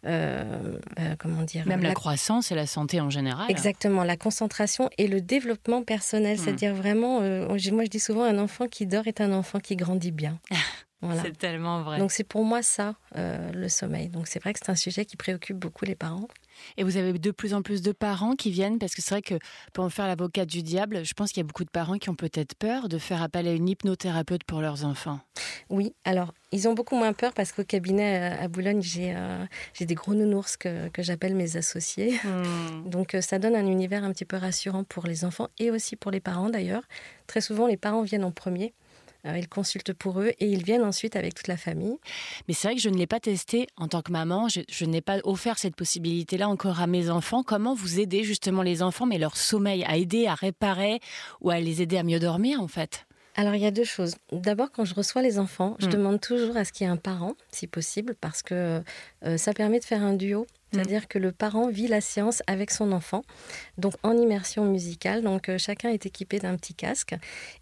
comment 0.03 1.43
dire... 1.43 1.67
Même 1.67 1.83
la... 1.83 1.93
croissance 1.93 2.51
et 2.51 2.55
la 2.55 2.67
santé 2.67 2.99
en 3.01 3.09
général. 3.09 3.49
Exactement, 3.49 4.03
la 4.03 4.17
concentration 4.17 4.89
et 4.97 5.07
le 5.07 5.21
développement 5.21 5.83
personnel, 5.83 6.37
mm. 6.37 6.39
c'est-à-dire 6.39 6.75
vraiment, 6.75 7.21
moi 7.21 7.57
je 7.57 7.89
dis 7.89 7.99
souvent, 7.99 8.23
un 8.23 8.37
enfant 8.37 8.67
qui 8.67 8.85
dort 8.85 9.07
est 9.07 9.21
un 9.21 9.33
enfant 9.33 9.59
qui 9.59 9.75
grandit 9.75 10.11
bien. 10.11 10.39
C'est 11.23 11.37
tellement 11.37 11.81
vrai. 11.81 11.97
Donc 11.97 12.11
c'est 12.11 12.25
pour 12.25 12.43
moi 12.43 12.61
ça, 12.61 12.95
euh, 13.15 13.51
le 13.53 13.69
sommeil. 13.69 14.09
Donc 14.09 14.27
c'est 14.27 14.41
vrai 14.41 14.53
que 14.53 14.59
c'est 14.61 14.71
un 14.71 14.75
sujet 14.75 15.05
qui 15.05 15.15
préoccupe 15.15 15.57
beaucoup 15.57 15.85
les 15.85 15.95
parents. 15.95 16.27
Et 16.75 16.83
vous 16.83 16.97
avez 16.97 17.13
de 17.13 17.31
plus 17.31 17.53
en 17.53 17.61
plus 17.61 17.81
de 17.81 17.93
parents 17.93 18.35
qui 18.35 18.51
viennent, 18.51 18.79
parce 18.79 18.93
que 18.93 19.01
c'est 19.01 19.11
vrai 19.11 19.21
que 19.21 19.35
pour 19.71 19.85
en 19.85 19.89
faire 19.89 20.07
l'avocat 20.07 20.45
du 20.45 20.61
diable, 20.61 21.05
je 21.05 21.13
pense 21.13 21.31
qu'il 21.31 21.37
y 21.37 21.45
a 21.45 21.47
beaucoup 21.47 21.63
de 21.63 21.69
parents 21.69 21.97
qui 21.97 22.09
ont 22.09 22.15
peut-être 22.15 22.53
peur 22.55 22.89
de 22.89 22.97
faire 22.97 23.21
appel 23.21 23.47
à 23.47 23.53
une 23.53 23.69
hypnothérapeute 23.69 24.43
pour 24.43 24.59
leurs 24.59 24.83
enfants. 24.83 25.21
Oui, 25.69 25.93
alors 26.03 26.33
ils 26.51 26.67
ont 26.67 26.73
beaucoup 26.73 26.97
moins 26.97 27.13
peur 27.13 27.31
parce 27.33 27.53
qu'au 27.53 27.63
cabinet 27.63 28.33
euh, 28.33 28.43
à 28.43 28.47
Boulogne, 28.49 28.81
j'ai 28.81 29.13
euh, 29.15 29.45
j'ai 29.73 29.85
des 29.85 29.95
gros 29.95 30.15
nounours 30.15 30.57
que, 30.57 30.89
que 30.89 31.01
j'appelle 31.01 31.33
mes 31.33 31.55
associés. 31.55 32.19
Hmm. 32.25 32.89
Donc 32.89 33.15
ça 33.21 33.39
donne 33.39 33.55
un 33.55 33.67
univers 33.67 34.03
un 34.03 34.11
petit 34.11 34.25
peu 34.25 34.35
rassurant 34.35 34.83
pour 34.83 35.07
les 35.07 35.23
enfants 35.23 35.47
et 35.59 35.71
aussi 35.71 35.95
pour 35.95 36.11
les 36.11 36.19
parents 36.19 36.49
d'ailleurs. 36.49 36.83
Très 37.27 37.39
souvent, 37.39 37.67
les 37.67 37.77
parents 37.77 38.01
viennent 38.01 38.25
en 38.25 38.31
premier 38.31 38.73
ils 39.25 39.47
consultent 39.47 39.93
pour 39.93 40.21
eux 40.21 40.31
et 40.39 40.47
ils 40.47 40.63
viennent 40.63 40.83
ensuite 40.83 41.15
avec 41.15 41.33
toute 41.33 41.47
la 41.47 41.57
famille. 41.57 41.97
Mais 42.47 42.53
c'est 42.53 42.67
vrai 42.67 42.75
que 42.75 42.81
je 42.81 42.89
ne 42.89 42.97
l'ai 42.97 43.07
pas 43.07 43.19
testé 43.19 43.67
en 43.77 43.87
tant 43.87 44.01
que 44.01 44.11
maman. 44.11 44.47
Je, 44.49 44.85
n'ai 44.85 45.01
pas 45.01 45.17
offert 45.23 45.57
cette 45.57 45.75
possibilité-là 45.75 46.47
encore 46.47 46.79
à 46.79 46.87
mes 46.87 47.09
enfants. 47.09 47.43
Comment 47.43 47.73
vous 47.73 47.99
aidez 47.99 48.23
justement 48.23 48.61
les 48.61 48.81
enfants, 48.81 49.05
mais 49.05 49.17
leur 49.17 49.37
sommeil, 49.37 49.83
à 49.83 49.97
aider 49.97 50.27
à 50.27 50.35
réparer 50.35 50.99
ou 51.41 51.49
à 51.49 51.59
les 51.59 51.81
aider 51.81 51.97
à 51.97 52.03
mieux 52.03 52.19
dormir 52.19 52.61
en 52.61 52.67
fait? 52.67 53.05
Alors 53.35 53.55
il 53.55 53.61
y 53.61 53.65
a 53.65 53.71
deux 53.71 53.83
choses. 53.83 54.15
D'abord, 54.31 54.71
quand 54.71 54.85
je 54.85 54.93
reçois 54.93 55.21
les 55.21 55.39
enfants, 55.39 55.75
je 55.79 55.87
hmm. 55.87 55.91
demande 55.91 56.21
toujours 56.21 56.57
à 56.57 56.65
ce 56.65 56.71
qu'il 56.71 56.85
y 56.85 56.89
ait 56.89 56.93
un 56.93 56.97
parent, 56.97 57.35
si 57.51 57.67
possible, 57.67 58.15
parce 58.19 58.41
que 58.41 58.81
euh, 59.25 59.37
ça 59.37 59.53
permet 59.53 59.79
de 59.79 59.85
faire 59.85 60.03
un 60.03 60.13
duo 60.13 60.45
c'est-à-dire 60.71 61.07
que 61.07 61.17
le 61.17 61.31
parent 61.31 61.67
vit 61.69 61.87
la 61.87 62.01
séance 62.01 62.43
avec 62.45 62.69
son 62.69 62.91
enfant, 62.91 63.23
donc 63.77 63.93
en 64.03 64.15
immersion 64.15 64.65
musicale. 64.65 65.23
Donc 65.23 65.49
euh, 65.49 65.57
chacun 65.57 65.89
est 65.89 66.05
équipé 66.05 66.39
d'un 66.39 66.55
petit 66.57 66.73
casque. 66.73 67.15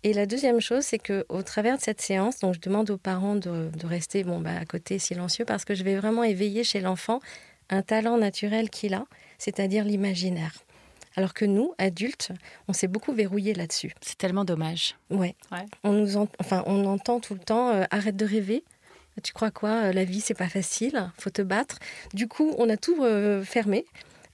Et 0.03 0.13
la 0.13 0.25
deuxième 0.25 0.59
chose, 0.59 0.83
c'est 0.83 0.99
que 0.99 1.25
au 1.29 1.41
travers 1.41 1.77
de 1.77 1.81
cette 1.81 2.01
séance, 2.01 2.39
donc 2.39 2.55
je 2.55 2.59
demande 2.59 2.89
aux 2.89 2.97
parents 2.97 3.35
de, 3.35 3.69
rester 3.85 4.23
bon 4.23 4.39
bah, 4.39 4.57
à 4.59 4.65
côté 4.65 4.99
silencieux 4.99 5.45
parce 5.45 5.63
que 5.63 5.73
je 5.73 5.83
vais 5.83 5.95
vraiment 5.95 6.23
éveiller 6.23 6.63
chez 6.63 6.81
l'enfant 6.81 7.21
un 7.69 7.81
talent 7.81 8.17
naturel 8.17 8.69
qu'il 8.69 8.93
a, 8.93 9.05
c'est-à-dire 9.37 9.85
l'imaginaire. 9.85 10.53
Alors 11.17 11.33
que 11.33 11.43
nous, 11.43 11.73
adultes, 11.77 12.31
on 12.69 12.73
s'est 12.73 12.87
beaucoup 12.87 13.11
verrouillé 13.11 13.53
là-dessus. 13.53 13.91
C'est 13.99 14.17
tellement 14.17 14.45
dommage. 14.45 14.95
Ouais. 15.09 15.35
On 15.83 15.91
nous, 15.91 16.15
enfin, 16.39 16.63
on 16.67 16.85
entend 16.85 17.19
tout 17.19 17.33
le 17.33 17.41
temps 17.41 17.69
euh, 17.71 17.83
arrête 17.91 18.15
de 18.15 18.25
rêver. 18.25 18.63
Tu 19.23 19.33
crois 19.33 19.51
quoi 19.51 19.85
euh, 19.85 19.93
La 19.93 20.05
vie, 20.05 20.21
c'est 20.21 20.33
pas 20.33 20.49
facile, 20.49 21.11
faut 21.17 21.29
te 21.29 21.41
battre. 21.41 21.79
Du 22.13 22.27
coup, 22.27 22.53
on 22.57 22.69
a 22.69 22.77
tout 22.77 23.03
euh, 23.03 23.43
fermé. 23.43 23.85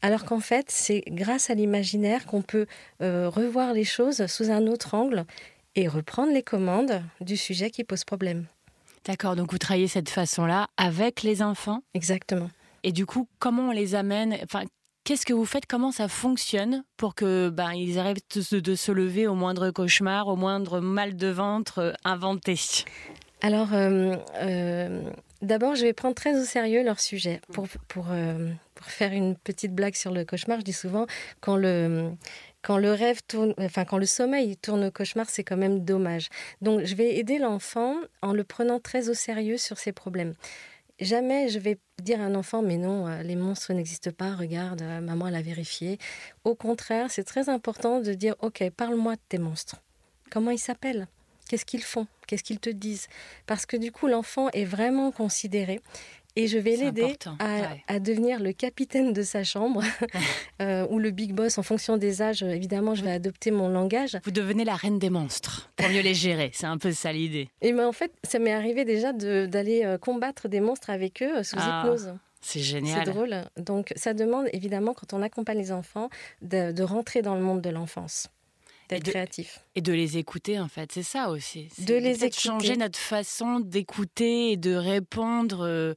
Alors 0.01 0.25
qu'en 0.25 0.41
fait, 0.41 0.65
c'est 0.69 1.03
grâce 1.07 1.49
à 1.49 1.53
l'imaginaire 1.53 2.25
qu'on 2.25 2.41
peut 2.41 2.65
euh, 3.01 3.29
revoir 3.29 3.73
les 3.73 3.85
choses 3.85 4.25
sous 4.27 4.51
un 4.51 4.67
autre 4.67 4.93
angle 4.93 5.25
et 5.75 5.87
reprendre 5.87 6.33
les 6.33 6.43
commandes 6.43 7.01
du 7.21 7.37
sujet 7.37 7.69
qui 7.69 7.83
pose 7.85 8.03
problème. 8.03 8.45
D'accord, 9.05 9.35
donc 9.35 9.51
vous 9.51 9.57
travaillez 9.57 9.87
cette 9.87 10.09
façon-là 10.09 10.67
avec 10.75 11.23
les 11.23 11.41
enfants 11.41 11.81
Exactement. 11.93 12.49
Et 12.83 12.91
du 12.91 13.05
coup, 13.05 13.27
comment 13.39 13.69
on 13.69 13.71
les 13.71 13.95
amène 13.95 14.37
Enfin, 14.43 14.63
Qu'est-ce 15.03 15.25
que 15.25 15.33
vous 15.33 15.43
faites? 15.43 15.65
Comment 15.65 15.91
ça 15.91 16.07
fonctionne 16.07 16.85
pour 16.95 17.13
que 17.13 17.49
ben 17.49 17.73
ils 17.73 17.99
arrêtent 17.99 18.37
de, 18.37 18.75
se 18.75 18.91
lever 18.91 19.27
au 19.27 19.35
moindre 19.35 19.69
cauchemar, 19.69 20.29
au 20.29 20.37
moindre 20.37 20.79
mal 20.79 21.17
de 21.17 21.27
ventre 21.27 21.79
euh, 21.79 21.93
inventé? 22.05 22.57
Alors, 23.41 23.73
euh, 23.73 24.15
euh, 24.35 25.01
d'abord, 25.41 25.75
je 25.75 25.81
vais 25.81 25.91
prendre 25.91 26.15
très 26.15 26.39
au 26.39 26.45
sérieux 26.45 26.85
leur 26.85 27.01
sujet. 27.01 27.41
Pour, 27.51 27.67
pour, 27.89 28.05
faire 28.85 29.11
une 29.11 29.35
petite 29.35 29.73
blague 29.73 29.95
sur 29.95 30.11
le 30.11 30.23
cauchemar, 30.23 30.59
je 30.59 30.65
dis 30.65 30.73
souvent 30.73 31.05
quand 31.41 31.57
le 31.57 32.11
quand 32.61 32.77
le 32.77 32.93
rêve 32.93 33.21
tourne, 33.27 33.53
enfin 33.59 33.83
quand 33.83 33.97
le 33.97 34.05
sommeil 34.05 34.55
tourne 34.55 34.85
au 34.85 34.91
cauchemar, 34.91 35.29
c'est 35.29 35.43
quand 35.43 35.57
même 35.57 35.83
dommage. 35.83 36.29
Donc, 36.61 36.85
je 36.85 36.95
vais 36.95 37.17
aider 37.17 37.39
l'enfant 37.39 37.97
en 38.21 38.31
le 38.31 38.45
prenant 38.45 38.79
très 38.79 39.09
au 39.09 39.13
sérieux 39.13 39.57
sur 39.57 39.77
ses 39.77 39.91
problèmes. 39.91 40.33
Jamais 41.03 41.49
je 41.49 41.59
vais 41.59 41.77
dire 42.01 42.21
à 42.21 42.23
un 42.23 42.33
enfant, 42.33 42.61
mais 42.61 42.77
non, 42.77 43.07
euh, 43.07 43.23
les 43.23 43.35
monstres 43.35 43.73
n'existent 43.73 44.11
pas, 44.11 44.35
regarde, 44.35 44.81
euh, 44.81 45.01
maman 45.01 45.29
l'a 45.29 45.41
vérifié. 45.41 45.97
Au 46.45 46.55
contraire, 46.55 47.07
c'est 47.11 47.25
très 47.25 47.49
important 47.49 47.99
de 47.99 48.13
dire, 48.13 48.35
ok, 48.39 48.63
parle-moi 48.69 49.15
de 49.15 49.21
tes 49.27 49.37
monstres. 49.37 49.81
Comment 50.31 50.51
ils 50.51 50.59
s'appellent? 50.59 51.07
Qu'est-ce 51.49 51.65
qu'ils 51.65 51.83
font? 51.83 52.07
Qu'est-ce 52.25 52.43
qu'ils 52.43 52.61
te 52.61 52.69
disent? 52.69 53.07
Parce 53.47 53.65
que 53.65 53.75
du 53.75 53.91
coup, 53.91 54.07
l'enfant 54.07 54.47
est 54.53 54.63
vraiment 54.63 55.11
considéré 55.11 55.81
et 56.35 56.47
je 56.47 56.57
vais 56.57 56.75
l'aider 56.75 57.15
à, 57.87 57.99
devenir 57.99 58.39
le 58.39 58.53
capitaine 58.53 59.13
de 59.13 59.21
sa 59.21 59.43
chambre 59.43 59.83
euh, 60.61 60.87
ou 60.89 60.99
le 60.99 61.11
big 61.11 61.33
boss 61.33 61.57
en 61.57 61.63
fonction 61.63 61.97
des 61.97 62.21
âges. 62.21 62.43
Évidemment, 62.43 62.95
je 62.95 63.03
vais 63.03 63.11
adopter 63.11 63.51
mon 63.51 63.69
langage. 63.69 64.17
Vous 64.23 64.31
devenez 64.31 64.65
la 64.65 64.75
reine 64.75 64.99
des 64.99 65.09
monstres 65.09 65.71
pour 65.75 65.89
mieux 65.89 66.01
les 66.01 66.13
gérer. 66.13 66.51
C'est 66.53 66.65
un 66.65 66.77
peu 66.77 66.91
ça 66.91 67.11
l'idée. 67.13 67.49
Et 67.61 67.71
ben, 67.71 67.87
en 67.87 67.91
fait, 67.91 68.11
ça 68.23 68.39
m'est 68.39 68.53
arrivé 68.53 68.85
déjà 68.85 69.13
d'aller 69.13 69.83
euh, 69.85 69.97
combattre 69.97 70.47
des 70.47 70.59
monstres 70.59 70.89
avec 70.89 71.21
eux 71.21 71.37
euh, 71.37 71.43
sous 71.43 71.57
ah, 71.59 71.81
hypnose. 71.81 72.13
C'est 72.41 72.59
génial. 72.59 73.05
C'est 73.05 73.11
drôle. 73.11 73.43
Donc, 73.57 73.93
ça 73.95 74.13
demande 74.13 74.47
évidemment, 74.53 74.93
quand 74.93 75.13
on 75.13 75.21
accompagne 75.21 75.57
les 75.57 75.71
enfants, 75.71 76.09
de, 76.41 76.83
rentrer 76.83 77.21
dans 77.21 77.35
le 77.35 77.41
monde 77.41 77.61
de 77.61 77.69
l'enfance 77.69 78.27
d'être 78.89 79.09
créatif. 79.09 79.59
Et 79.75 79.81
de 79.81 79.93
les 79.93 80.17
écouter, 80.17 80.59
en 80.59 80.67
fait, 80.67 80.91
c'est 80.91 81.03
ça 81.03 81.29
aussi. 81.29 81.69
De 81.79 81.95
les 81.95 82.25
écouter. 82.25 82.39
changer 82.39 82.77
notre 82.77 82.99
façon 82.99 83.59
d'écouter 83.59 84.51
et 84.51 84.57
de 84.57 84.73
répondre 84.75 85.95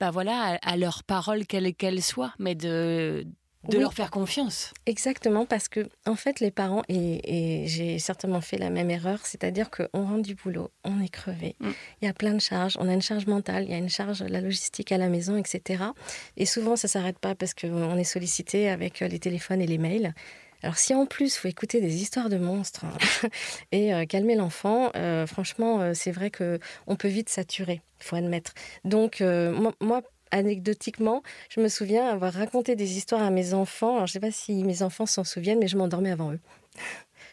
bah 0.00 0.10
voilà, 0.10 0.58
à, 0.62 0.76
leurs 0.78 1.04
paroles, 1.04 1.46
quelles 1.46 1.74
qu'elles 1.74 2.02
soient, 2.02 2.32
mais 2.38 2.54
de, 2.54 3.26
de 3.68 3.78
leur 3.78 3.92
faire 3.92 4.10
confiance. 4.10 4.72
Exactement, 4.86 5.44
parce 5.44 5.68
que 5.68 5.86
en 6.06 6.16
fait, 6.16 6.40
les 6.40 6.50
parents, 6.50 6.82
et, 6.88 7.64
j'ai 7.66 7.98
certainement 7.98 8.40
fait 8.40 8.56
la 8.56 8.70
même 8.70 8.90
erreur, 8.90 9.26
c'est-à-dire 9.26 9.70
qu'on 9.70 10.06
rentre 10.06 10.22
du 10.22 10.34
boulot, 10.34 10.70
on 10.84 11.00
est 11.02 11.10
crevé, 11.10 11.54
mm. 11.60 11.70
il 12.00 12.06
y 12.06 12.08
a 12.08 12.14
plein 12.14 12.32
de 12.32 12.40
charges, 12.40 12.76
on 12.80 12.88
a 12.88 12.94
une 12.94 13.02
charge 13.02 13.26
mentale, 13.26 13.64
il 13.64 13.70
y 13.70 13.74
a 13.74 13.78
une 13.78 13.90
charge, 13.90 14.22
la 14.22 14.40
logistique 14.40 14.90
à 14.90 14.96
la 14.96 15.10
maison, 15.10 15.36
etc. 15.36 15.84
Et 16.38 16.46
souvent, 16.46 16.76
ça 16.76 16.88
s'arrête 16.88 17.18
pas 17.18 17.34
parce 17.34 17.52
qu'on 17.52 17.96
est 17.98 18.04
sollicité 18.04 18.70
avec 18.70 19.00
les 19.00 19.18
téléphones 19.18 19.60
et 19.60 19.66
les 19.66 19.78
mails. 19.78 20.14
Alors 20.62 20.76
si 20.76 20.94
en 20.94 21.06
plus, 21.06 21.36
faut 21.36 21.48
écouter 21.48 21.80
des 21.80 22.02
histoires 22.02 22.28
de 22.28 22.36
monstres 22.36 22.84
hein, 22.84 23.28
et 23.72 23.94
euh, 23.94 24.04
calmer 24.04 24.34
l'enfant, 24.34 24.90
euh, 24.94 25.26
franchement, 25.26 25.80
euh, 25.80 25.92
c'est 25.94 26.10
vrai 26.10 26.30
que 26.30 26.58
on 26.86 26.96
peut 26.96 27.08
vite 27.08 27.28
saturer, 27.28 27.80
faut 27.98 28.16
admettre. 28.16 28.52
Donc 28.84 29.22
moi, 29.80 30.02
anecdotiquement, 30.30 31.22
je 31.48 31.60
me 31.60 31.68
souviens 31.68 32.08
avoir 32.08 32.32
raconté 32.32 32.76
des 32.76 32.96
histoires 32.96 33.22
à 33.22 33.30
mes 33.30 33.54
enfants. 33.54 33.96
Alors, 33.96 34.06
je 34.06 34.10
ne 34.10 34.14
sais 34.14 34.20
pas 34.20 34.30
si 34.30 34.64
mes 34.64 34.82
enfants 34.82 35.06
s'en 35.06 35.24
souviennent, 35.24 35.58
mais 35.58 35.68
je 35.68 35.76
m'endormais 35.76 36.10
avant 36.10 36.32
eux. 36.32 36.40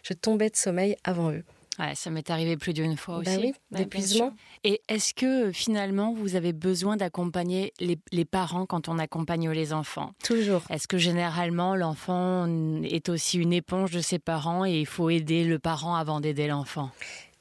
Je 0.03 0.13
tombais 0.13 0.49
de 0.49 0.55
sommeil 0.55 0.95
avant 1.03 1.31
eux. 1.31 1.43
Ouais, 1.79 1.93
ça 1.93 2.09
m'est 2.09 2.29
arrivé 2.29 2.57
plus 2.57 2.73
d'une 2.73 2.97
fois 2.97 3.21
bah 3.23 3.31
aussi. 3.31 3.39
oui, 3.39 3.53
d'épuisement. 3.71 4.33
Et 4.63 4.81
est-ce 4.87 5.13
que 5.13 5.51
finalement 5.51 6.13
vous 6.13 6.35
avez 6.35 6.51
besoin 6.51 6.97
d'accompagner 6.97 7.71
les, 7.79 8.25
parents 8.25 8.65
quand 8.65 8.89
on 8.89 8.97
accompagne 8.97 9.51
les 9.51 9.73
enfants? 9.73 10.13
Toujours. 10.23 10.63
Est-ce 10.69 10.87
que 10.87 10.97
généralement 10.97 11.75
l'enfant 11.75 12.47
est 12.83 13.09
aussi 13.09 13.37
une 13.37 13.53
éponge 13.53 13.91
de 13.91 14.01
ses 14.01 14.17
parents 14.17 14.65
et 14.65 14.79
il 14.79 14.87
faut 14.87 15.09
aider 15.09 15.43
le 15.43 15.59
parent 15.59 15.95
avant 15.95 16.19
d'aider 16.19 16.47
l'enfant? 16.47 16.89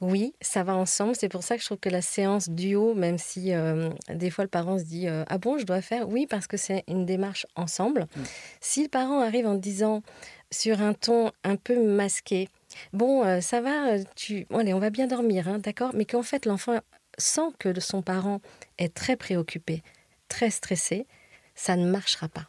Oui, 0.03 0.35
ça 0.43 0.63
va 0.63 0.75
ensemble. 0.75 1.15
C'est 1.17 1.31
pour 1.31 1.43
ça 1.43 1.57
que 1.57 1.63
je 1.63 1.67
trouve 1.67 1.79
que 1.79 1.89
la 1.89 2.03
séance 2.03 2.51
duo, 2.51 2.95
même 2.95 3.17
si 3.17 3.55
euh, 3.55 3.89
des 4.13 4.29
fois 4.29 4.45
le 4.45 4.51
parent 4.51 4.79
se 4.79 4.85
dit 4.85 5.09
euh, 5.09 5.25
Ah 5.29 5.39
bon, 5.39 5.57
je 5.57 5.65
dois 5.65 5.81
faire? 5.81 6.09
Oui, 6.09 6.27
parce 6.29 6.47
que 6.47 6.59
c'est 6.59 6.85
une 6.87 7.07
démarche 7.07 7.47
ensemble. 7.57 8.07
Mm. 8.15 8.23
Si 8.61 8.83
le 8.83 8.89
parent 8.89 9.21
arrive 9.21 9.47
en 9.47 9.55
disant 9.55 10.03
sur 10.51 10.83
un 10.83 10.93
ton 10.93 11.33
un 11.45 11.57
peu 11.57 11.83
masqué 11.83 12.49
Bon, 12.93 13.25
euh, 13.25 13.41
ça 13.41 13.61
va, 13.61 13.89
euh, 13.89 14.05
tu... 14.15 14.47
allez, 14.55 14.75
on 14.75 14.79
va 14.79 14.91
bien 14.91 15.07
dormir, 15.07 15.49
hein, 15.49 15.59
d'accord? 15.59 15.91
Mais 15.95 16.05
qu'en 16.05 16.23
fait, 16.23 16.47
l'enfant 16.47 16.79
sent 17.19 17.49
que 17.59 17.79
son 17.81 18.03
parent 18.03 18.41
est 18.79 18.95
très 18.95 19.17
préoccupé, 19.17 19.83
très 20.29 20.51
stressé, 20.51 21.07
ça 21.55 21.77
ne 21.77 21.89
marchera 21.91 22.29
pas. 22.29 22.47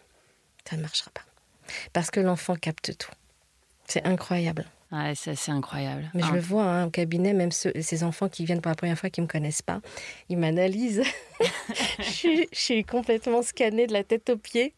Ça 0.70 0.76
ne 0.76 0.82
marchera 0.82 1.12
pas. 1.12 1.22
Parce 1.94 2.12
que 2.12 2.20
l'enfant 2.20 2.56
capte 2.56 2.98
tout. 2.98 3.12
C'est 3.88 4.06
incroyable. 4.06 4.66
Ouais, 4.92 5.14
c'est 5.16 5.52
incroyable. 5.52 6.10
Mais 6.14 6.24
je 6.24 6.32
le 6.32 6.40
vois 6.40 6.64
hein, 6.64 6.86
au 6.86 6.90
cabinet, 6.90 7.34
même 7.34 7.52
ces 7.52 8.04
enfants 8.04 8.30
qui 8.30 8.46
viennent 8.46 8.62
pour 8.62 8.70
la 8.70 8.76
première 8.76 8.98
fois, 8.98 9.10
qui 9.10 9.20
ne 9.20 9.26
me 9.26 9.30
connaissent 9.30 9.62
pas, 9.62 9.82
ils 10.30 10.38
m'analysent. 10.38 11.04
je, 12.00 12.48
je, 12.52 12.58
suis 12.58 12.86
complètement 12.86 13.42
scannée 13.42 13.86
de 13.86 13.94
la 13.94 14.06
tête 14.06 14.30
aux 14.30 14.38
pieds. 14.38 14.74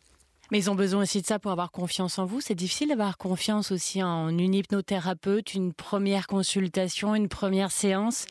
Mais 0.52 0.60
ils 0.60 0.70
ont 0.70 0.76
besoin 0.76 1.04
aussi 1.04 1.22
de 1.22 1.28
ça 1.28 1.40
pour 1.40 1.52
avoir 1.52 1.72
confiance 1.72 2.18
en 2.18 2.26
vous. 2.26 2.42
C'est 2.42 2.56
difficile 2.56 2.90
d'avoir 2.90 3.18
confiance 3.18 3.72
aussi 3.72 4.02
en 4.02 4.30
une 4.30 4.56
hypnothérapeute, 4.56 5.54
une 5.54 5.74
première 5.74 6.28
consultation, 6.28 7.14
une 7.16 7.30
première 7.30 7.72
séance, 7.72 8.26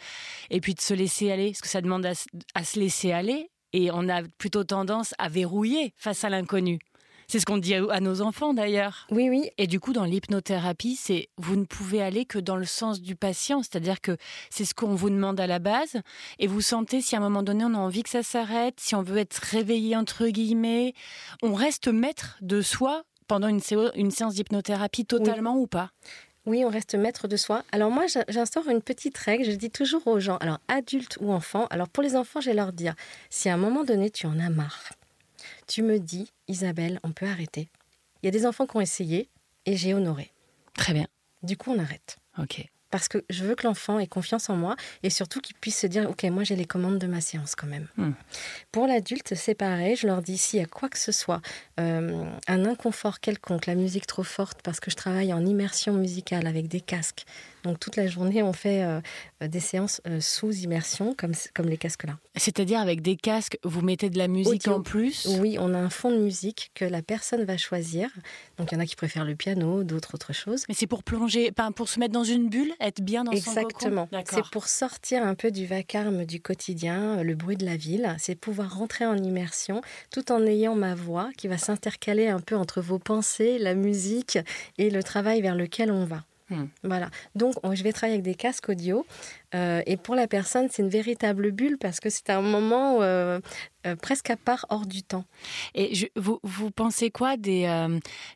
et 0.50 0.61
puis 0.61 0.74
de 0.74 0.81
se 0.81 0.94
laisser 0.94 1.31
aller. 1.31 1.50
Parce 1.50 1.61
que 1.61 1.68
ça 1.68 1.81
demande 1.81 2.07
à 2.07 2.64
se 2.64 2.78
laisser 2.78 3.12
aller. 3.12 3.50
Et 3.72 3.90
on 3.92 4.09
a 4.09 4.22
plutôt 4.38 4.64
tendance 4.64 5.14
à 5.18 5.28
verrouiller 5.28 5.92
face 5.96 6.24
à 6.24 6.31
l'inconnu. 6.31 6.78
C'est 7.31 7.41
ce 7.41 7.45
qu'on 7.45 7.59
dit 7.59 7.75
à 7.75 8.01
nos 8.01 8.23
enfants 8.23 8.55
d'ailleurs. 8.55 9.07
Oui, 9.11 9.29
oui. 9.29 9.51
Et 9.59 9.67
du 9.67 9.81
coup, 9.81 9.93
dans 9.93 10.05
l'hypnothérapie, 10.05 10.97
c'est 10.97 11.29
vous 11.37 11.57
ne 11.57 11.67
pouvez 11.67 12.03
aller 12.03 12.25
que 12.25 12.38
dans 12.38 12.57
le 12.57 12.64
sens 12.64 13.03
du 13.03 13.17
patient, 13.17 13.62
c'est-à-dire 13.62 14.01
que 14.01 14.17
c'est 14.49 14.64
ce 14.64 14.73
qu'on 14.73 14.95
vous 14.95 15.11
demande 15.11 15.38
à 15.38 15.47
la 15.47 15.59
base, 15.59 15.97
et 16.38 16.47
vous 16.47 16.62
sentez 16.62 17.03
si 17.03 17.17
à 17.17 17.19
un 17.19 17.21
moment 17.21 17.43
donné 17.43 17.67
on 17.67 17.75
a 17.75 17.79
envie 17.79 18.03
que 18.03 18.09
ça 18.09 18.23
s'arrête, 18.23 18.81
si 18.81 18.95
on 18.95 19.03
veut 19.03 19.19
être 19.19 19.37
réveillé 19.37 19.95
entre 19.95 20.27
guillemets, 20.29 20.95
on 21.43 21.53
reste 21.53 21.88
maître 21.88 22.38
de 22.41 22.62
soi 22.62 23.05
pendant 23.27 23.49
une, 23.49 23.61
séance 23.61 24.35
d'hypnothérapie 24.35 25.05
totalement 25.05 25.59
ou 25.59 25.67
pas? 25.67 25.91
Oui, 26.47 26.64
on 26.64 26.71
reste 26.71 26.95
maître 26.95 27.29
de 27.29 27.37
soi. 27.37 27.62
Alors 27.73 27.91
moi, 27.91 28.07
j'instaure 28.29 28.71
une 28.71 28.81
petite 28.81 29.19
règle, 29.19 29.45
je 29.45 29.51
dis 29.51 29.71
toujours 29.71 30.07
aux 30.07 30.19
gens, 30.19 30.38
alors 30.38 30.61
adultes 30.69 31.19
ou 31.21 31.31
enfants, 31.31 31.67
alors 31.69 31.91
pour 31.91 32.03
les 32.03 32.17
enfants, 32.17 32.41
je 32.41 32.49
vais 32.49 32.57
leur 32.57 32.73
dire, 32.73 32.95
si 33.29 33.51
à 33.51 33.55
un 33.55 33.59
moment 33.59 33.85
donné 33.85 34.09
tu 34.09 34.27
en 34.27 34.38
as 34.38 34.49
marre, 34.49 34.93
tu 35.68 35.83
me 35.83 36.00
dis, 36.00 36.33
Isabelle, 36.48 36.98
on 37.04 37.12
peut 37.12 37.26
arrêter. 37.26 37.68
Il 38.22 38.26
y 38.26 38.28
a 38.28 38.33
des 38.33 38.46
enfants 38.46 38.66
qui 38.66 38.76
ont 38.76 38.81
essayé 38.81 39.28
et 39.66 39.76
j'ai 39.76 39.94
honoré. 39.94 40.33
Très 40.74 40.92
bien. 40.92 41.07
Du 41.42 41.57
coup, 41.57 41.70
on 41.70 41.78
arrête. 41.78 42.16
Ok. 42.38 42.66
Parce 42.90 43.09
que 43.09 43.22
je 43.28 43.44
veux 43.44 43.54
que 43.54 43.66
l'enfant 43.66 43.98
ait 43.98 44.07
confiance 44.07 44.48
en 44.48 44.57
moi 44.57 44.74
et 45.02 45.11
surtout 45.11 45.40
qu'il 45.40 45.54
puisse 45.57 45.76
se 45.76 45.87
dire 45.87 46.09
Ok, 46.09 46.24
moi 46.24 46.42
j'ai 46.42 46.57
les 46.57 46.64
commandes 46.64 46.98
de 46.98 47.07
ma 47.07 47.20
séance 47.20 47.54
quand 47.54 47.66
même. 47.66 47.87
Hmm. 47.98 48.12
Pour 48.72 48.87
l'adulte, 48.87 49.35
c'est 49.35 49.54
pareil. 49.54 49.94
Je 49.94 50.07
leur 50.07 50.22
dis 50.22 50.38
s'il 50.38 50.59
y 50.59 50.62
a 50.62 50.66
quoi 50.66 50.88
que 50.88 50.98
ce 50.98 51.12
soit, 51.12 51.42
euh, 51.78 52.24
un 52.46 52.64
inconfort 52.64 53.20
quelconque, 53.20 53.66
la 53.66 53.74
musique 53.74 54.07
trop 54.07 54.22
forte, 54.22 54.62
parce 54.62 54.81
que 54.81 54.90
je 54.90 54.96
travaille 54.96 55.35
en 55.35 55.44
immersion 55.44 55.92
musicale 55.92 56.46
avec 56.46 56.68
des 56.68 56.81
casques, 56.81 57.24
donc 57.64 57.79
toute 57.81 57.97
la 57.97 58.07
journée, 58.07 58.42
on 58.42 58.53
fait 58.53 58.83
euh, 58.83 59.01
des 59.40 59.61
séances 59.61 60.01
euh, 60.07 60.21
sous 60.21 60.53
immersion, 60.53 61.14
comme, 61.16 61.33
comme 61.55 61.66
les 61.66 61.77
casques 61.77 62.05
là. 62.05 62.18
C'est-à-dire 62.37 62.81
avec 62.81 63.03
des 63.03 63.16
casques, 63.16 63.59
vous 63.64 63.83
mettez 63.83 64.11
de 64.11 64.18
la 64.18 64.29
musique 64.29 64.68
en 64.68 64.83
plus? 64.83 65.27
Oui, 65.40 65.57
on 65.61 65.75
a 65.75 65.79
un 65.79 65.90
fond 65.90 66.11
de 66.11 66.18
musique 66.18 66.71
que 66.75 66.85
la 66.85 67.03
personne 67.03 67.44
va 67.44 67.57
choisir. 67.57 68.11
Donc 68.59 68.73
il 68.73 68.75
y 68.75 68.79
en 68.79 68.81
a 68.81 68.87
qui 68.87 68.97
préfèrent 68.97 69.25
le 69.25 69.37
piano, 69.37 69.85
d'autres 69.85 70.14
autre 70.14 70.33
chose. 70.33 70.64
Mais 70.68 70.75
c'est 70.75 70.87
pour 70.87 71.03
plonger, 71.03 71.53
pour 71.75 71.88
se 71.88 72.01
mettre 72.01 72.12
dans 72.12 72.25
une 72.25 72.49
bulle, 72.49 72.73
être 72.81 73.03
bien 73.03 73.25
dans 73.25 73.33
Exactement. 73.33 74.09
son 74.12 74.23
C'est 74.25 74.51
pour 74.51 74.68
sortir 74.68 75.23
un 75.23 75.35
peu 75.35 75.51
du 75.51 75.66
vacarme 75.66 76.25
du 76.25 76.40
quotidien, 76.40 77.23
le 77.23 77.35
bruit 77.35 77.57
de 77.57 77.64
la 77.64 77.77
ville. 77.77 78.14
C'est 78.18 78.35
pouvoir 78.35 78.77
rentrer 78.77 79.07
en 79.07 79.16
immersion 79.16 79.81
tout 80.11 80.33
en 80.33 80.44
ayant 80.47 80.75
ma 80.75 80.94
voix 80.94 81.31
qui 81.37 81.49
va 81.49 81.59
s'intercaler 81.59 82.29
un 82.29 82.40
peu 82.40 82.57
entre 82.57 82.81
vos 82.81 82.99
pensées, 82.99 83.59
la 83.59 83.75
musique 83.75 84.38
et 84.79 84.90
le 84.90 85.03
travail 85.03 85.42
vers 85.42 85.55
lequel 85.55 85.90
on 85.90 86.05
va. 86.05 86.25
Hmm. 86.51 86.65
Voilà. 86.83 87.11
Donc, 87.35 87.55
je 87.73 87.83
vais 87.83 87.93
travailler 87.93 88.15
avec 88.15 88.25
des 88.25 88.35
casques 88.35 88.71
audio. 88.71 89.05
Euh, 89.55 89.83
et 89.87 89.97
pour 89.97 90.15
la 90.15 90.27
personne, 90.27 90.69
c'est 90.71 90.83
une 90.83 90.89
véritable 90.89 91.51
bulle 91.51 91.79
parce 91.79 92.01
que 92.01 92.11
c'est 92.11 92.31
un 92.31 92.43
moment 92.43 93.03
euh, 93.03 93.39
euh, 93.87 93.97
presque 93.97 94.31
à 94.31 94.37
part 94.37 94.67
hors 94.71 94.87
du 94.87 95.03
temps. 95.03 95.25
Et 95.75 96.11
vous, 96.17 96.39
vous, 96.43 96.71
pensez 96.71 97.11
quoi 97.11 97.37
des, 97.37 97.67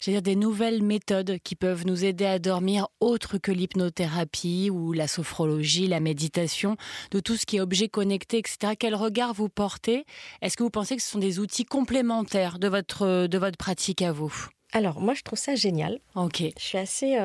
dire 0.03 0.23
des 0.23 0.37
nouvelles 0.37 0.83
méthodes 0.83 1.39
qui 1.43 1.55
peuvent 1.55 1.87
nous 1.87 2.05
aider 2.05 2.27
à 2.27 2.39
dormir 2.39 2.89
autres 3.01 3.39
que 3.39 3.53
l'hypnothérapie 3.53 4.71
ou 4.71 4.93
la 4.93 5.09
sophrologie, 5.09 5.87
la 5.87 6.01
méditation, 6.01 6.77
de 7.11 7.21
tout 7.21 7.37
ce 7.37 7.47
qui 7.47 7.57
est 7.57 7.61
objet 7.61 7.89
connecté, 7.89 8.39
etc. 8.39 8.75
Quel 8.79 8.95
regard 8.95 9.33
vous 9.33 9.49
portez? 9.49 10.05
Est-ce 10.41 10.57
que 10.57 10.63
vous 10.63 10.71
pensez 10.71 10.97
que 10.97 11.03
ce 11.03 11.11
sont 11.11 11.19
des 11.19 11.39
outils 11.39 11.65
complémentaires 11.65 12.59
de 12.59 12.69
votre, 12.69 13.27
de 13.27 13.39
votre 13.39 13.57
pratique 13.57 14.03
à 14.03 14.13
vous? 14.13 14.49
Alors, 14.75 15.01
moi, 15.01 15.13
je 15.13 15.23
trouve 15.23 15.39
ça 15.39 15.55
génial. 15.55 15.99
Ok. 16.15 16.43
Je 16.57 16.63
suis 16.63 16.79
assez 16.79 17.19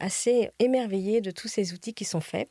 assez 0.00 0.50
émerveillée 0.58 1.20
de 1.20 1.30
tous 1.30 1.48
ces 1.48 1.72
outils 1.72 1.94
qui 1.94 2.04
sont 2.04 2.20
faits. 2.20 2.48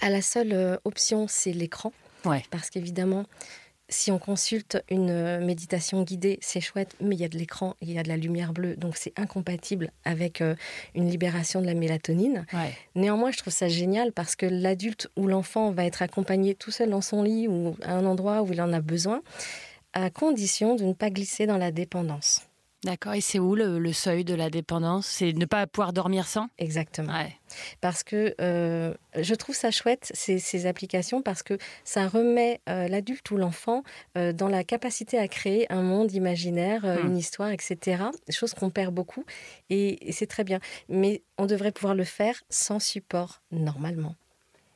À 0.00 0.10
la 0.10 0.22
seule 0.22 0.52
euh, 0.52 0.76
option, 0.84 1.26
c'est 1.28 1.52
l'écran. 1.52 1.92
Ouais. 2.24 2.42
Parce 2.50 2.70
qu'évidemment, 2.70 3.24
si 3.88 4.10
on 4.10 4.18
consulte 4.18 4.82
une 4.90 5.10
euh, 5.10 5.44
méditation 5.44 6.02
guidée, 6.02 6.38
c'est 6.42 6.60
chouette, 6.60 6.96
mais 7.00 7.14
il 7.14 7.20
y 7.20 7.24
a 7.24 7.28
de 7.28 7.38
l'écran, 7.38 7.76
il 7.80 7.92
y 7.92 7.98
a 7.98 8.02
de 8.02 8.08
la 8.08 8.16
lumière 8.16 8.52
bleue, 8.52 8.76
donc 8.76 8.96
c'est 8.96 9.16
incompatible 9.18 9.92
avec 10.04 10.40
euh, 10.40 10.56
une 10.94 11.08
libération 11.08 11.60
de 11.60 11.66
la 11.66 11.74
mélatonine. 11.74 12.46
Néanmoins, 12.94 13.30
je 13.30 13.38
trouve 13.38 13.52
ça 13.52 13.68
génial 13.68 14.12
parce 14.12 14.34
que 14.34 14.46
l'adulte 14.46 15.08
ou 15.16 15.28
l'enfant 15.28 15.70
va 15.70 15.84
être 15.84 16.02
accompagné 16.02 16.54
tout 16.54 16.72
seul 16.72 16.90
dans 16.90 17.00
son 17.00 17.22
lit 17.22 17.46
ou 17.46 17.76
à 17.82 17.92
un 17.92 18.04
endroit 18.06 18.42
où 18.42 18.52
il 18.52 18.60
en 18.60 18.72
a 18.72 18.80
besoin, 18.80 19.22
à 19.92 20.10
condition 20.10 20.74
de 20.74 20.84
ne 20.84 20.92
pas 20.92 21.10
glisser 21.10 21.46
dans 21.46 21.58
la 21.58 21.70
dépendance. 21.70 22.45
D'accord. 22.84 23.14
Et 23.14 23.20
c'est 23.20 23.38
où 23.38 23.54
le, 23.54 23.92
seuil 23.92 24.24
de 24.24 24.34
la 24.34 24.50
dépendance? 24.50 25.06
C'est 25.06 25.32
ne 25.32 25.44
pas 25.44 25.66
pouvoir 25.66 25.92
dormir 25.92 26.26
sans? 26.26 26.48
Exactement. 26.58 27.12
Parce 27.80 28.02
que 28.02 28.34
euh, 28.40 28.94
je 29.16 29.34
trouve 29.34 29.54
ça 29.54 29.70
chouette, 29.70 30.10
ces, 30.14 30.66
applications, 30.66 31.22
parce 31.22 31.42
que 31.42 31.58
ça 31.84 32.06
remet 32.06 32.60
euh, 32.68 32.86
l'adulte 32.88 33.30
ou 33.30 33.36
l'enfant 33.36 33.82
euh, 34.16 34.32
dans 34.32 34.48
la 34.48 34.62
capacité 34.62 35.18
à 35.18 35.26
créer 35.26 35.70
un 35.72 35.82
monde 35.82 36.12
imaginaire, 36.12 36.84
hmm. 36.84 37.06
une 37.06 37.16
histoire, 37.16 37.50
etc. 37.50 38.04
Chose 38.30 38.54
qu'on 38.54 38.70
perd 38.70 38.94
beaucoup. 38.94 39.24
Et, 39.70 40.08
et 40.08 40.12
c'est 40.12 40.26
très 40.26 40.44
bien. 40.44 40.60
Mais 40.88 41.22
on 41.38 41.46
devrait 41.46 41.72
pouvoir 41.72 41.94
le 41.94 42.04
faire 42.04 42.42
sans 42.50 42.78
support, 42.78 43.42
normalement. 43.50 44.14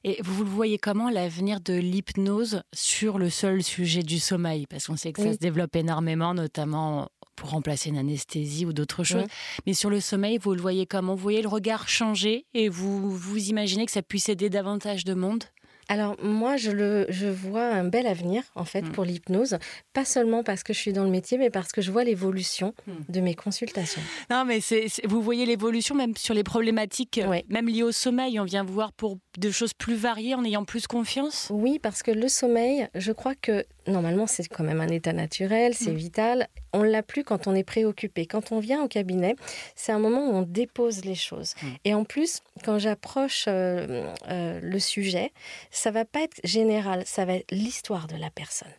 Et 0.02 0.18
vous 0.22 0.44
le 0.44 0.50
voyez 0.50 0.78
comment 0.78 1.10
l'avenir 1.10 1.60
de 1.60 1.74
l'hypnose 1.74 2.62
sur 2.72 3.18
le 3.18 3.28
seul 3.28 3.62
sujet 3.62 4.02
du 4.02 4.18
sommeil? 4.18 4.66
Parce 4.66 4.86
qu'on 4.86 4.96
sait 4.96 5.12
que 5.12 5.22
ça 5.22 5.32
se 5.34 5.38
développe 5.38 5.76
énormément, 5.76 6.32
notamment 6.32 7.10
pour 7.36 7.50
remplacer 7.50 7.90
une 7.90 7.98
anesthésie 7.98 8.66
ou 8.66 8.72
d'autres 8.72 9.04
choses. 9.04 9.24
Mais 9.66 9.74
sur 9.74 9.90
le 9.90 10.00
sommeil, 10.00 10.38
vous 10.38 10.54
le 10.54 10.60
voyez 10.60 10.86
comment? 10.86 11.14
Vous 11.14 11.22
voyez 11.22 11.42
le 11.42 11.48
regard 11.48 11.88
changer 11.88 12.46
et 12.54 12.68
vous 12.68 13.10
vous 13.10 13.48
imaginez 13.48 13.86
que 13.86 13.92
ça 13.92 14.02
puisse 14.02 14.28
aider 14.28 14.50
davantage 14.50 15.04
de 15.04 15.14
monde? 15.14 15.44
Alors 15.90 16.14
moi, 16.22 16.56
je, 16.56 16.70
le, 16.70 17.04
je 17.08 17.26
vois 17.26 17.66
un 17.66 17.82
bel 17.82 18.06
avenir 18.06 18.44
en 18.54 18.64
fait 18.64 18.82
hmm. 18.82 18.92
pour 18.92 19.04
l'hypnose, 19.04 19.58
pas 19.92 20.04
seulement 20.04 20.44
parce 20.44 20.62
que 20.62 20.72
je 20.72 20.78
suis 20.78 20.92
dans 20.92 21.02
le 21.02 21.10
métier, 21.10 21.36
mais 21.36 21.50
parce 21.50 21.72
que 21.72 21.82
je 21.82 21.90
vois 21.90 22.04
l'évolution 22.04 22.74
hmm. 22.86 23.12
de 23.12 23.20
mes 23.20 23.34
consultations. 23.34 24.00
Non, 24.30 24.44
mais 24.44 24.60
c'est, 24.60 24.86
vous 25.04 25.20
voyez 25.20 25.46
l'évolution 25.46 25.96
même 25.96 26.16
sur 26.16 26.32
les 26.32 26.44
problématiques, 26.44 27.18
euh, 27.18 27.40
même 27.48 27.66
liées 27.66 27.82
au 27.82 27.90
sommeil. 27.90 28.38
On 28.38 28.44
vient 28.44 28.62
voir 28.62 28.92
pour 28.92 29.18
de 29.36 29.50
choses 29.50 29.74
plus 29.74 29.96
variées 29.96 30.36
en 30.36 30.44
ayant 30.44 30.64
plus 30.64 30.86
confiance. 30.86 31.48
Oui, 31.50 31.80
parce 31.80 32.04
que 32.04 32.12
le 32.12 32.28
sommeil, 32.28 32.86
je 32.94 33.10
crois 33.10 33.34
que 33.34 33.64
normalement 33.86 34.26
c'est 34.26 34.46
quand 34.48 34.64
même 34.64 34.80
un 34.80 34.88
état 34.88 35.12
naturel, 35.12 35.74
c'est 35.74 35.92
hmm. 35.92 35.96
vital. 35.96 36.48
On 36.72 36.82
l'a 36.82 37.02
plus 37.02 37.24
quand 37.24 37.46
on 37.46 37.54
est 37.54 37.64
préoccupé. 37.64 38.26
Quand 38.26 38.52
on 38.52 38.60
vient 38.60 38.82
au 38.82 38.88
cabinet, 38.88 39.36
c'est 39.74 39.92
un 39.92 39.98
moment 39.98 40.28
où 40.28 40.34
on 40.34 40.42
dépose 40.42 41.04
les 41.04 41.14
choses. 41.14 41.54
Et 41.84 41.94
en 41.94 42.04
plus, 42.04 42.40
quand 42.64 42.78
j'approche 42.78 43.46
euh, 43.48 44.06
euh, 44.28 44.60
le 44.62 44.78
sujet, 44.78 45.32
ça 45.70 45.90
va 45.90 46.04
pas 46.04 46.22
être 46.22 46.40
général, 46.44 47.02
ça 47.06 47.24
va 47.24 47.34
être 47.34 47.50
l'histoire 47.50 48.06
de 48.06 48.16
la 48.16 48.30
personne. 48.30 48.72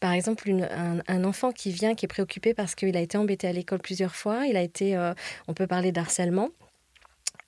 Par 0.00 0.12
exemple, 0.12 0.50
un, 0.50 1.24
enfant 1.24 1.52
qui 1.52 1.70
vient, 1.70 1.94
qui 1.94 2.06
est 2.06 2.08
préoccupé 2.08 2.54
parce 2.54 2.74
qu'il 2.74 2.96
a 2.96 3.00
été 3.00 3.16
embêté 3.16 3.46
à 3.46 3.52
l'école 3.52 3.78
plusieurs 3.78 4.16
fois, 4.16 4.46
il 4.46 4.56
a 4.56 4.62
été, 4.62 4.96
euh, 4.96 5.14
on 5.46 5.54
peut 5.54 5.68
parler 5.68 5.92
d'harcèlement. 5.92 6.48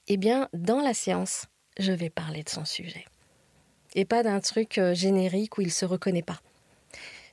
Eh 0.07 0.17
bien, 0.17 0.49
dans 0.53 0.81
la 0.81 0.95
séance, 0.95 1.47
je 1.81 1.93
vais 1.93 2.11
parler 2.11 2.45
de 2.45 2.49
son 2.49 2.65
sujet. 2.65 3.05
Et 3.95 4.05
pas 4.05 4.23
d'un 4.23 4.39
truc 4.39 4.81
générique 4.93 5.59
où 5.59 5.63
il 5.63 5.73
se 5.73 5.85
reconnaît 5.85 6.23
pas. 6.23 6.41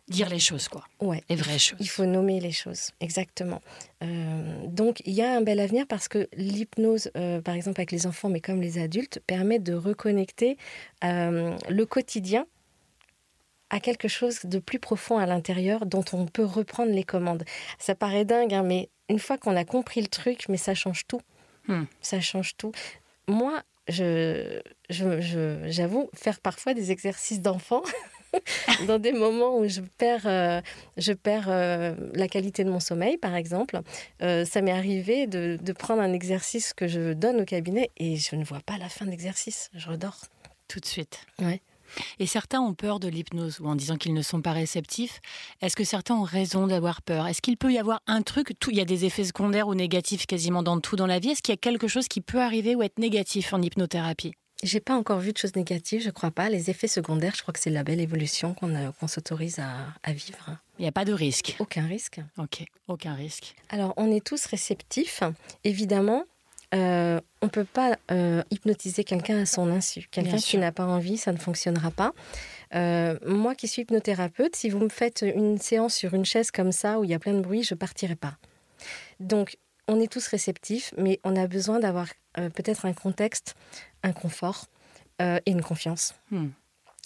Dire 0.09 0.29
les 0.29 0.39
choses, 0.39 0.67
quoi. 0.67 0.83
Ouais. 0.99 1.23
Les 1.29 1.35
vraies 1.35 1.59
choses. 1.59 1.77
Il 1.79 1.87
faut 1.87 2.05
nommer 2.05 2.39
les 2.39 2.51
choses, 2.51 2.89
exactement. 2.99 3.61
Euh, 4.03 4.65
donc, 4.65 5.01
il 5.05 5.13
y 5.13 5.21
a 5.21 5.35
un 5.35 5.41
bel 5.41 5.59
avenir 5.59 5.85
parce 5.87 6.07
que 6.07 6.27
l'hypnose, 6.33 7.11
euh, 7.15 7.41
par 7.41 7.53
exemple 7.53 7.79
avec 7.79 7.91
les 7.91 8.07
enfants, 8.07 8.29
mais 8.29 8.41
comme 8.41 8.59
les 8.59 8.79
adultes, 8.79 9.21
permet 9.27 9.59
de 9.59 9.73
reconnecter 9.73 10.57
euh, 11.03 11.55
le 11.69 11.85
quotidien 11.85 12.47
à 13.69 13.79
quelque 13.79 14.07
chose 14.07 14.39
de 14.45 14.57
plus 14.57 14.79
profond 14.79 15.19
à 15.19 15.27
l'intérieur 15.27 15.85
dont 15.85 16.05
on 16.13 16.25
peut 16.25 16.45
reprendre 16.45 16.91
les 16.91 17.03
commandes. 17.03 17.43
Ça 17.77 17.93
paraît 17.93 18.25
dingue, 18.25 18.53
hein, 18.53 18.63
mais 18.63 18.89
une 19.09 19.19
fois 19.19 19.37
qu'on 19.37 19.55
a 19.55 19.63
compris 19.63 20.01
le 20.01 20.07
truc, 20.07 20.49
mais 20.49 20.57
ça 20.57 20.73
change 20.73 21.05
tout. 21.07 21.21
Hmm. 21.67 21.83
Ça 22.01 22.19
change 22.19 22.57
tout. 22.57 22.71
Moi, 23.27 23.61
je, 23.87 24.59
j'avoue 24.89 26.09
faire 26.15 26.39
parfois 26.39 26.73
des 26.73 26.91
exercices 26.91 27.41
d'enfant 27.41 27.83
dans 28.87 28.99
des 28.99 29.11
moments 29.11 29.57
où 29.57 29.67
je 29.67 29.81
perds, 29.97 30.25
euh, 30.25 30.61
je 30.97 31.13
perds 31.13 31.47
euh, 31.47 31.95
la 32.13 32.27
qualité 32.27 32.63
de 32.63 32.69
mon 32.69 32.79
sommeil, 32.79 33.17
par 33.17 33.35
exemple. 33.35 33.81
Euh, 34.21 34.45
ça 34.45 34.61
m'est 34.61 34.71
arrivé 34.71 35.27
de, 35.27 35.57
de, 35.61 35.73
prendre 35.73 36.01
un 36.01 36.13
exercice 36.13 36.73
que 36.73 36.87
je 36.87 37.13
donne 37.13 37.41
au 37.41 37.45
cabinet 37.45 37.89
et 37.97 38.17
je 38.17 38.35
ne 38.35 38.43
vois 38.43 38.61
pas 38.65 38.77
la 38.77 38.89
fin 38.89 39.05
de 39.05 39.11
l'exercice. 39.11 39.69
Je 39.73 39.89
redors. 39.89 40.25
Tout 40.67 40.79
de 40.79 40.85
suite. 40.85 41.25
Ouais. 41.39 41.61
Et 42.19 42.27
certains 42.27 42.61
ont 42.61 42.73
peur 42.73 42.99
de 42.99 43.07
l'hypnose 43.07 43.59
ou 43.59 43.67
en 43.67 43.75
disant 43.75 43.97
qu'ils 43.97 44.13
ne 44.13 44.21
sont 44.21 44.41
pas 44.41 44.51
réceptifs. 44.51 45.21
Est-ce 45.61 45.75
que 45.75 45.83
certains 45.83 46.15
ont 46.15 46.23
raison 46.23 46.67
d'avoir 46.67 47.01
peur? 47.01 47.27
Est-ce 47.27 47.41
qu'il 47.41 47.57
peut 47.57 47.71
y 47.71 47.79
avoir 47.79 48.01
un 48.07 48.21
truc 48.21 48.53
tout, 48.59 48.71
Il 48.71 48.77
y 48.77 48.81
a 48.81 48.85
des 48.85 49.05
effets 49.05 49.23
secondaires 49.23 49.67
ou 49.67 49.75
négatifs 49.75 50.25
quasiment 50.25 50.63
dans 50.63 50.79
tout 50.79 50.95
dans 50.95 51.07
la 51.07 51.19
vie? 51.19 51.29
Est-ce 51.29 51.41
qu'il 51.41 51.53
y 51.53 51.57
a 51.57 51.57
quelque 51.57 51.87
chose 51.87 52.07
qui 52.07 52.21
peut 52.21 52.41
arriver 52.41 52.75
ou 52.75 52.83
être 52.83 52.99
négatif 52.99 53.53
en 53.53 53.61
hypnothérapie? 53.61 54.33
J'ai 54.63 54.79
pas 54.79 54.95
encore 54.95 55.19
vu 55.19 55.31
de 55.31 55.37
choses 55.37 55.55
négatives, 55.55 56.01
je 56.01 56.09
crois 56.09 56.31
pas. 56.31 56.49
Les 56.49 56.69
effets 56.69 56.87
secondaires, 56.87 57.33
je 57.35 57.41
crois 57.41 57.53
que 57.53 57.59
c'est 57.59 57.69
la 57.69 57.83
belle 57.83 58.01
évolution 58.01 58.53
qu'on 58.53 59.07
s'autorise 59.07 59.59
à, 59.59 60.11
vivre. 60.11 60.57
Il 60.77 60.81
n'y 60.81 60.87
a 60.87 60.91
pas 60.91 61.05
de 61.05 61.13
risque. 61.13 61.55
Aucun 61.59 61.85
risque. 61.85 62.19
Ok, 62.37 62.65
aucun 62.87 63.13
risque. 63.13 63.55
Alors, 63.69 63.93
on 63.97 64.11
est 64.11 64.25
tous 64.25 64.45
réceptifs. 64.45 65.23
Évidemment, 65.63 66.25
euh, 66.75 67.19
on 67.41 67.45
ne 67.45 67.51
peut 67.51 67.63
pas 67.63 67.97
euh, 68.11 68.43
hypnotiser 68.51 69.03
quelqu'un 69.03 69.41
à 69.41 69.45
son 69.45 69.69
insu. 69.71 70.07
Quelqu'un 70.11 70.37
qui 70.37 70.57
n'a 70.57 70.71
pas 70.71 70.85
envie, 70.85 71.17
ça 71.17 71.31
ne 71.31 71.37
fonctionnera 71.37 71.91
pas. 71.91 72.13
Euh, 72.75 73.17
moi 73.25 73.55
qui 73.55 73.67
suis 73.67 73.83
hypnothérapeute, 73.83 74.55
si 74.55 74.69
vous 74.69 74.79
me 74.79 74.89
faites 74.89 75.25
une 75.35 75.57
séance 75.57 75.95
sur 75.95 76.13
une 76.13 76.25
chaise 76.25 76.51
comme 76.51 76.71
ça 76.71 76.99
où 76.99 77.03
il 77.03 77.09
y 77.09 77.13
a 77.13 77.19
plein 77.19 77.33
de 77.33 77.41
bruit, 77.41 77.63
je 77.63 77.73
partirai 77.75 78.15
pas. 78.15 78.37
Donc, 79.19 79.57
on 79.87 79.99
est 79.99 80.11
tous 80.11 80.27
réceptifs, 80.27 80.93
mais 80.97 81.19
on 81.23 81.35
a 81.35 81.47
besoin 81.47 81.79
d'avoir 81.79 82.07
peut-être 82.53 82.85
un 82.85 82.93
contexte, 82.93 83.55
un 84.03 84.13
confort 84.13 84.65
et 85.19 85.51
une 85.51 85.61
confiance. 85.61 86.13
Hmm. 86.31 86.47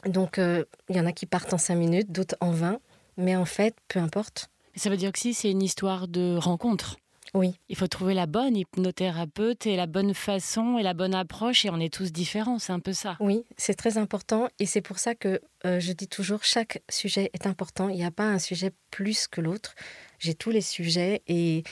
Donc, 0.05 0.37
il 0.37 0.95
y 0.95 0.99
en 0.99 1.05
a 1.05 1.11
qui 1.11 1.25
partent 1.25 1.53
en 1.53 1.57
5 1.57 1.75
minutes, 1.75 2.11
d'autres 2.11 2.35
en 2.41 2.51
20, 2.51 2.79
mais 3.17 3.35
en 3.35 3.45
fait, 3.45 3.75
peu 3.87 3.99
importe. 3.99 4.49
Ça 4.75 4.89
veut 4.89 4.97
dire 4.97 5.11
que 5.11 5.19
si 5.19 5.33
c'est 5.33 5.51
une 5.51 5.61
histoire 5.61 6.07
de 6.07 6.37
rencontre. 6.37 6.97
Oui. 7.33 7.55
Il 7.67 7.75
faut 7.75 7.87
trouver 7.87 8.13
la 8.13 8.27
bonne 8.27 8.55
hypnothérapeute 8.55 9.65
et 9.65 9.75
la 9.75 9.87
bonne 9.87 10.13
façon 10.13 10.77
et 10.77 10.83
la 10.83 10.93
bonne 10.93 11.15
approche 11.15 11.65
et 11.65 11.71
on 11.71 11.79
est 11.79 11.91
tous 11.91 12.11
différents, 12.11 12.59
c'est 12.59 12.73
un 12.73 12.79
peu 12.79 12.93
ça. 12.93 13.17
Oui, 13.19 13.43
c'est 13.57 13.73
très 13.73 13.97
important 13.97 14.49
et 14.59 14.67
c'est 14.67 14.81
pour 14.81 14.99
ça 14.99 15.15
que 15.15 15.41
euh, 15.65 15.79
je 15.79 15.93
dis 15.93 16.07
toujours 16.07 16.43
chaque 16.43 16.83
sujet 16.89 17.31
est 17.33 17.47
important. 17.47 17.89
Il 17.89 17.95
n'y 17.95 18.05
a 18.05 18.11
pas 18.11 18.27
un 18.27 18.37
sujet 18.37 18.71
plus 18.91 19.27
que 19.27 19.41
l'autre. 19.41 19.73
J'ai 20.19 20.35
tous 20.35 20.51
les 20.51 20.61
sujets 20.61 21.23
et 21.27 21.63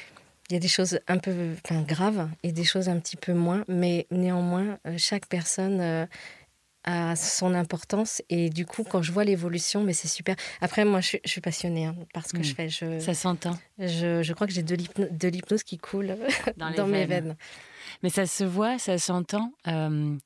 il 0.51 0.55
y 0.55 0.57
a 0.57 0.59
des 0.59 0.67
choses 0.67 0.99
un 1.07 1.17
peu 1.17 1.55
graves 1.87 2.29
et 2.43 2.51
des 2.51 2.65
choses 2.65 2.89
un 2.89 2.99
petit 2.99 3.15
peu 3.15 3.33
moins, 3.33 3.63
mais 3.69 4.05
néanmoins, 4.11 4.79
euh, 4.85 4.95
chaque 4.97 5.25
personne 5.27 5.79
euh, 5.79 6.05
à 6.83 7.15
son 7.15 7.53
importance. 7.53 8.21
Et 8.29 8.49
du 8.49 8.65
coup, 8.65 8.83
quand 8.83 9.01
je 9.01 9.13
vois 9.13 9.23
l'évolution, 9.23 9.81
mais 9.81 9.93
c'est 9.93 10.09
super. 10.09 10.35
Après, 10.59 10.83
moi, 10.83 10.99
je, 10.99 11.17
suis 11.23 11.39
passionnée 11.39 11.85
hein, 11.85 11.95
par 12.13 12.27
ce 12.27 12.33
que 12.33 12.43
je 12.43 12.51
hmm. 12.51 12.55
fais. 12.55 12.67
Je, 12.69 12.99
Ça 12.99 13.13
s'entend. 13.13 13.57
Je, 13.79 14.23
je, 14.23 14.33
crois 14.33 14.45
que 14.45 14.51
j'ai 14.51 14.61
de 14.61 15.27
l'hypnose 15.27 15.63
qui 15.63 15.77
coule 15.77 16.17
dans, 16.57 16.87
mes 16.87 17.05
veines. 17.05 17.37
Mais 18.03 18.09
ça 18.09 18.25
se 18.25 18.43
voit, 18.43 18.77
ça 18.77 18.97
s'entend. 18.97 19.53
Euh, 19.67 20.17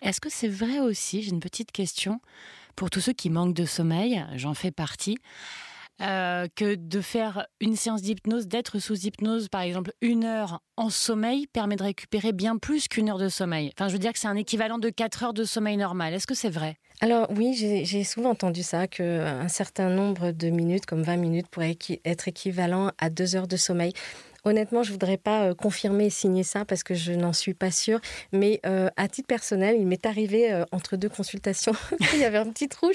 est-ce 0.00 0.20
que 0.20 0.30
c'est 0.30 0.48
vrai 0.48 0.78
aussi, 0.78 1.22
j'ai 1.22 1.30
une 1.30 1.40
petite 1.40 1.72
question, 1.72 2.20
pour 2.76 2.88
tous 2.88 3.00
ceux 3.00 3.14
qui 3.14 3.30
manquent 3.30 3.54
de 3.54 3.64
sommeil, 3.64 4.24
j'en 4.36 4.54
fais 4.54 4.70
partie. 4.70 5.18
Euh, 6.00 6.48
que 6.56 6.74
de 6.74 7.00
faire 7.00 7.46
une 7.60 7.76
séance 7.76 8.02
d'hypnose, 8.02 8.48
d'être 8.48 8.80
sous 8.80 9.06
hypnose, 9.06 9.48
par 9.48 9.60
exemple, 9.60 9.92
une 10.00 10.24
heure 10.24 10.60
en 10.76 10.90
sommeil, 10.90 11.46
permet 11.46 11.76
de 11.76 11.84
récupérer 11.84 12.32
bien 12.32 12.56
plus 12.56 12.88
qu'une 12.88 13.08
heure 13.08 13.18
de 13.18 13.28
sommeil. 13.28 13.70
Enfin, 13.76 13.86
je 13.86 13.92
veux 13.92 14.00
dire 14.00 14.12
que 14.12 14.18
c'est 14.18 14.26
un 14.26 14.34
équivalent 14.34 14.78
de 14.78 14.88
quatre 14.88 15.22
heures 15.22 15.34
de 15.34 15.44
sommeil 15.44 15.76
normal. 15.76 16.12
Est-ce 16.12 16.26
que 16.26 16.34
c'est 16.34 16.50
vrai? 16.50 16.76
Alors 17.00 17.28
oui, 17.36 17.54
j'ai 17.54 18.04
souvent 18.04 18.30
entendu 18.30 18.62
ça, 18.62 18.88
qu'un 18.88 19.48
certain 19.48 19.90
nombre 19.90 20.32
de 20.32 20.48
minutes, 20.50 20.86
comme 20.86 21.02
20 21.02 21.16
minutes, 21.16 21.48
pourrait 21.48 21.76
être 22.04 22.26
équivalent 22.26 22.90
à 22.98 23.08
deux 23.10 23.36
heures 23.36 23.48
de 23.48 23.56
sommeil. 23.56 23.92
Honnêtement, 24.44 24.82
je 24.82 24.90
voudrais 24.90 25.18
pas 25.18 25.44
euh, 25.44 25.54
confirmer 25.54 26.06
et 26.06 26.10
signer 26.10 26.42
ça 26.42 26.64
parce 26.64 26.82
que 26.82 26.94
je 26.94 27.12
n'en 27.12 27.32
suis 27.32 27.54
pas 27.54 27.70
sûre. 27.70 28.00
Mais 28.32 28.60
euh, 28.66 28.88
à 28.96 29.08
titre 29.08 29.28
personnel, 29.28 29.76
il 29.78 29.86
m'est 29.86 30.04
arrivé 30.04 30.52
euh, 30.52 30.64
entre 30.72 30.96
deux 30.96 31.08
consultations, 31.08 31.74
il 32.14 32.18
y 32.18 32.24
avait 32.24 32.38
un 32.38 32.50
petit 32.50 32.68
trou, 32.68 32.90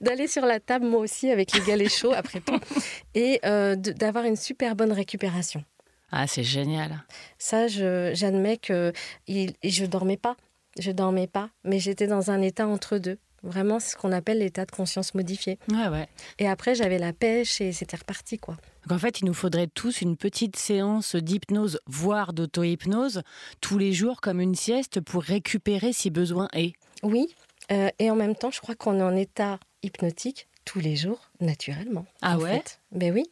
d'aller 0.00 0.28
sur 0.28 0.46
la 0.46 0.60
table 0.60 0.86
moi 0.86 1.00
aussi 1.00 1.30
avec 1.30 1.52
les 1.52 1.60
galets 1.60 1.90
chauds 1.90 2.12
après 2.12 2.40
tout, 2.40 2.58
et 3.14 3.40
d'avoir 3.76 4.24
une 4.24 4.36
super 4.36 4.76
bonne 4.76 4.92
récupération. 4.92 5.64
Ah, 6.12 6.26
c'est 6.26 6.44
génial. 6.44 7.04
Ça, 7.38 7.66
j'admets 7.66 8.56
que 8.56 8.92
il, 9.26 9.54
je 9.64 9.84
dormais 9.84 10.16
pas. 10.16 10.36
Je 10.78 10.90
dormais 10.90 11.26
pas, 11.26 11.50
mais 11.64 11.78
j'étais 11.78 12.06
dans 12.06 12.30
un 12.30 12.42
état 12.42 12.66
entre 12.66 12.98
deux. 12.98 13.18
Vraiment, 13.46 13.78
c'est 13.78 13.92
ce 13.92 13.96
qu'on 13.96 14.12
appelle 14.12 14.38
l'état 14.38 14.66
de 14.66 14.70
conscience 14.70 15.14
modifié. 15.14 15.58
Ouais, 15.70 15.88
ouais. 15.88 16.08
Et 16.38 16.48
après, 16.48 16.74
j'avais 16.74 16.98
la 16.98 17.12
pêche 17.12 17.60
et 17.60 17.72
c'était 17.72 17.96
reparti, 17.96 18.38
quoi. 18.38 18.56
Donc 18.86 18.96
en 18.96 18.98
fait, 18.98 19.20
il 19.20 19.24
nous 19.24 19.34
faudrait 19.34 19.68
tous 19.68 20.00
une 20.00 20.16
petite 20.16 20.56
séance 20.56 21.16
d'hypnose, 21.16 21.80
voire 21.86 22.32
d'auto-hypnose, 22.32 23.22
tous 23.60 23.78
les 23.78 23.92
jours 23.92 24.20
comme 24.20 24.40
une 24.40 24.54
sieste 24.54 25.00
pour 25.00 25.22
récupérer 25.22 25.92
si 25.92 26.10
besoin 26.10 26.48
est. 26.52 26.74
Oui, 27.02 27.34
euh, 27.72 27.88
et 27.98 28.10
en 28.10 28.16
même 28.16 28.36
temps, 28.36 28.50
je 28.50 28.60
crois 28.60 28.74
qu'on 28.74 28.98
est 28.98 29.02
en 29.02 29.16
état 29.16 29.58
hypnotique 29.82 30.48
tous 30.64 30.80
les 30.80 30.96
jours, 30.96 31.30
naturellement. 31.40 32.06
Ah 32.22 32.38
ouais? 32.38 32.62
Ben 32.92 33.12
oui. 33.12 33.24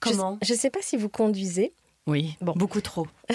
Comment? 0.00 0.38
Je 0.42 0.52
ne 0.54 0.58
sais 0.58 0.70
pas 0.70 0.80
si 0.82 0.96
vous 0.96 1.08
conduisez. 1.08 1.72
Oui, 2.06 2.36
bon. 2.40 2.52
beaucoup 2.56 2.80
trop. 2.80 3.06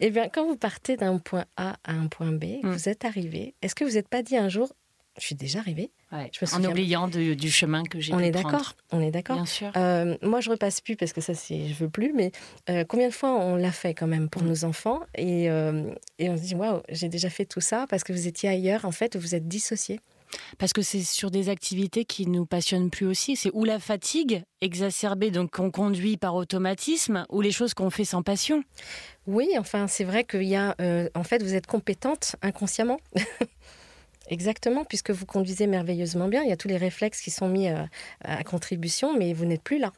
eh 0.00 0.10
bien, 0.10 0.28
quand 0.28 0.46
vous 0.46 0.56
partez 0.56 0.96
d'un 0.96 1.18
point 1.18 1.44
A 1.56 1.76
à 1.84 1.92
un 1.92 2.06
point 2.06 2.32
B, 2.32 2.44
hmm. 2.62 2.70
vous 2.70 2.88
êtes 2.88 3.04
arrivé. 3.04 3.54
Est-ce 3.60 3.74
que 3.74 3.84
vous 3.84 3.92
n'êtes 3.92 4.08
pas 4.08 4.22
dit 4.22 4.36
un 4.38 4.48
jour, 4.48 4.72
je 5.18 5.26
suis 5.26 5.34
déjà 5.34 5.58
arrivé 5.58 5.90
En 6.10 6.64
oubliant 6.64 7.06
du 7.06 7.50
chemin 7.50 7.82
que 7.82 8.00
j'ai 8.00 8.14
On 8.14 8.18
est 8.18 8.30
d'accord. 8.30 8.74
On 8.90 9.00
est 9.00 9.10
d'accord. 9.10 9.36
Bien 9.36 9.46
sûr. 9.46 9.70
Euh, 9.76 10.16
moi, 10.22 10.40
je 10.40 10.48
repasse 10.48 10.80
plus 10.80 10.96
parce 10.96 11.12
que 11.12 11.20
ça, 11.20 11.34
c'est, 11.34 11.68
je 11.68 11.74
veux 11.74 11.90
plus. 11.90 12.12
Mais 12.14 12.32
euh, 12.70 12.84
combien 12.88 13.08
de 13.08 13.12
fois 13.12 13.30
on 13.30 13.56
l'a 13.56 13.72
fait 13.72 13.92
quand 13.92 14.06
même 14.06 14.30
pour 14.30 14.42
mm. 14.42 14.48
nos 14.48 14.64
enfants? 14.64 15.00
Et, 15.14 15.50
euh, 15.50 15.92
et 16.18 16.30
on 16.30 16.36
se 16.36 16.42
dit 16.42 16.54
waouh, 16.54 16.80
j'ai 16.88 17.08
déjà 17.08 17.28
fait 17.28 17.44
tout 17.44 17.60
ça 17.60 17.86
parce 17.88 18.04
que 18.04 18.12
vous 18.12 18.26
étiez 18.26 18.48
ailleurs. 18.48 18.86
En 18.86 18.92
fait, 18.92 19.16
vous 19.16 19.34
êtes 19.34 19.46
dissocié. 19.46 20.00
Parce 20.58 20.72
que 20.72 20.82
c'est 20.82 21.02
sur 21.02 21.30
des 21.30 21.48
activités 21.48 22.04
qui 22.04 22.26
nous 22.26 22.46
passionnent 22.46 22.90
plus 22.90 23.06
aussi. 23.06 23.36
C'est 23.36 23.50
ou 23.52 23.64
la 23.64 23.78
fatigue 23.78 24.42
exacerbée, 24.60 25.30
donc 25.30 25.50
qu'on 25.50 25.70
conduit 25.70 26.16
par 26.16 26.34
automatisme, 26.34 27.26
ou 27.30 27.40
les 27.40 27.52
choses 27.52 27.74
qu'on 27.74 27.90
fait 27.90 28.04
sans 28.04 28.22
passion. 28.22 28.62
Oui, 29.26 29.48
enfin, 29.58 29.86
c'est 29.88 30.04
vrai 30.04 30.24
qu'il 30.24 30.44
y 30.44 30.56
a. 30.56 30.74
en 31.14 31.24
fait, 31.24 31.42
vous 31.42 31.54
êtes 31.54 31.66
compétente 31.66 32.36
inconsciemment. 32.42 32.98
Exactement, 34.28 34.84
puisque 34.84 35.10
vous 35.10 35.26
conduisez 35.26 35.66
merveilleusement 35.66 36.28
bien. 36.28 36.42
Il 36.42 36.48
y 36.48 36.52
a 36.52 36.56
tous 36.56 36.68
les 36.68 36.76
réflexes 36.76 37.20
qui 37.20 37.30
sont 37.30 37.48
mis 37.48 37.68
euh, 37.68 37.84
à, 38.24 38.42
contribution, 38.44 39.16
mais 39.16 39.32
vous 39.32 39.44
n'êtes 39.44 39.62
plus 39.62 39.78
là. 39.78 39.92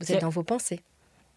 Vous 0.00 0.12
êtes 0.12 0.20
dans 0.20 0.30
vos 0.30 0.42
pensées. 0.42 0.80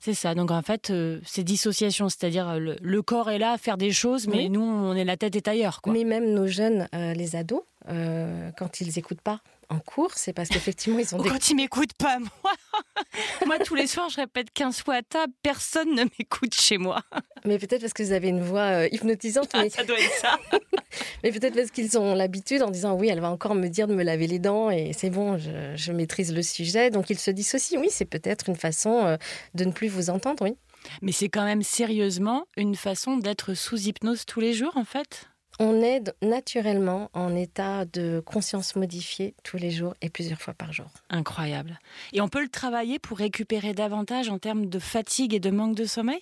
C'est 0.03 0.15
ça. 0.15 0.33
Donc 0.33 0.49
en 0.49 0.63
fait, 0.63 0.89
euh, 0.89 1.19
c'est 1.23 1.43
dissociation, 1.43 2.09
c'est-à-dire 2.09 2.49
euh, 2.49 2.75
le, 2.81 3.01
corps 3.03 3.29
est 3.29 3.37
là 3.37 3.51
à 3.51 3.57
faire 3.59 3.77
des 3.77 3.91
choses, 3.91 4.27
mais 4.27 4.49
nous, 4.49 4.61
on 4.61 4.95
est 4.95 5.05
la 5.05 5.15
tête 5.15 5.35
est 5.35 5.47
ailleurs. 5.47 5.79
Mais 5.85 6.03
même 6.03 6.33
nos 6.33 6.47
jeunes, 6.47 6.87
les 6.91 7.35
ados, 7.35 7.61
quand 7.87 8.81
ils 8.81 8.93
n'écoutent 8.95 9.21
pas, 9.21 9.41
en 9.71 9.79
cours, 9.79 10.11
c'est 10.15 10.33
parce 10.33 10.49
qu'effectivement, 10.49 10.99
ils 10.99 11.15
ont 11.15 11.21
des... 11.21 11.29
Quand 11.29 11.49
ils 11.49 11.55
m'écoutent 11.55 11.93
pas, 11.93 12.19
moi 12.19 12.53
Moi, 13.45 13.57
tous 13.59 13.75
les 13.75 13.87
soirs, 13.87 14.09
je 14.09 14.17
répète 14.17 14.51
15 14.53 14.83
fois 14.83 14.95
à 14.95 15.01
table, 15.01 15.33
personne 15.41 15.95
ne 15.95 16.03
m'écoute 16.03 16.53
chez 16.53 16.77
moi. 16.77 17.01
Mais 17.45 17.57
peut-être 17.57 17.81
parce 17.81 17.93
que 17.93 18.03
vous 18.03 18.11
avez 18.11 18.27
une 18.27 18.41
voix 18.41 18.83
euh, 18.83 18.89
hypnotisante. 18.91 19.49
Ah, 19.53 19.69
ça 19.69 19.83
doit 19.83 19.97
être 19.97 20.13
ça. 20.13 20.37
mais 21.23 21.31
peut-être 21.31 21.55
parce 21.55 21.71
qu'ils 21.71 21.97
ont 21.97 22.13
l'habitude 22.13 22.61
en 22.63 22.69
disant 22.69 22.95
oui, 22.95 23.07
elle 23.07 23.21
va 23.21 23.31
encore 23.31 23.55
me 23.55 23.67
dire 23.67 23.87
de 23.87 23.95
me 23.95 24.03
laver 24.03 24.27
les 24.27 24.39
dents 24.39 24.69
et 24.69 24.91
c'est 24.93 25.09
bon, 25.09 25.37
je, 25.37 25.91
maîtrise 25.91 26.33
le 26.33 26.43
sujet. 26.43 26.89
Donc 26.89 27.09
ils 27.09 27.19
se 27.19 27.31
dissocient. 27.31 27.79
Oui, 27.79 27.87
c'est 27.89 28.05
peut-être 28.05 28.49
une 28.49 28.57
façon 28.57 29.05
euh, 29.05 29.17
de 29.53 29.63
ne 29.63 29.71
plus 29.71 29.87
vous 29.87 30.09
entendre, 30.09 30.43
oui. 30.43 30.55
Mais 31.01 31.11
c'est 31.11 31.29
quand 31.29 31.45
même 31.45 31.63
sérieusement 31.63 32.45
une 32.57 32.75
façon 32.75 33.17
d'être 33.17 33.53
sous 33.53 33.87
hypnose 33.87 34.25
tous 34.25 34.41
les 34.41 34.53
jours, 34.53 34.75
en 34.75 34.85
fait? 34.85 35.30
On 35.61 35.79
est 35.83 36.11
naturellement 36.23 37.11
en 37.13 37.35
état 37.35 37.85
de 37.85 38.19
conscience 38.25 38.75
modifiée 38.75 39.35
tous 39.43 39.57
les 39.57 39.69
jours 39.69 39.93
et 40.01 40.09
plusieurs 40.09 40.41
fois 40.41 40.55
par 40.55 40.73
jour. 40.73 40.87
Incroyable. 41.11 41.79
Et 42.13 42.21
on 42.21 42.29
peut 42.29 42.41
le 42.41 42.49
travailler 42.49 42.97
pour 42.97 43.19
récupérer 43.19 43.73
davantage 43.73 44.29
en 44.29 44.39
termes 44.39 44.65
de 44.65 44.79
fatigue 44.79 45.35
et 45.35 45.39
de 45.39 45.51
manque 45.51 45.75
de 45.75 45.85
sommeil? 45.85 46.21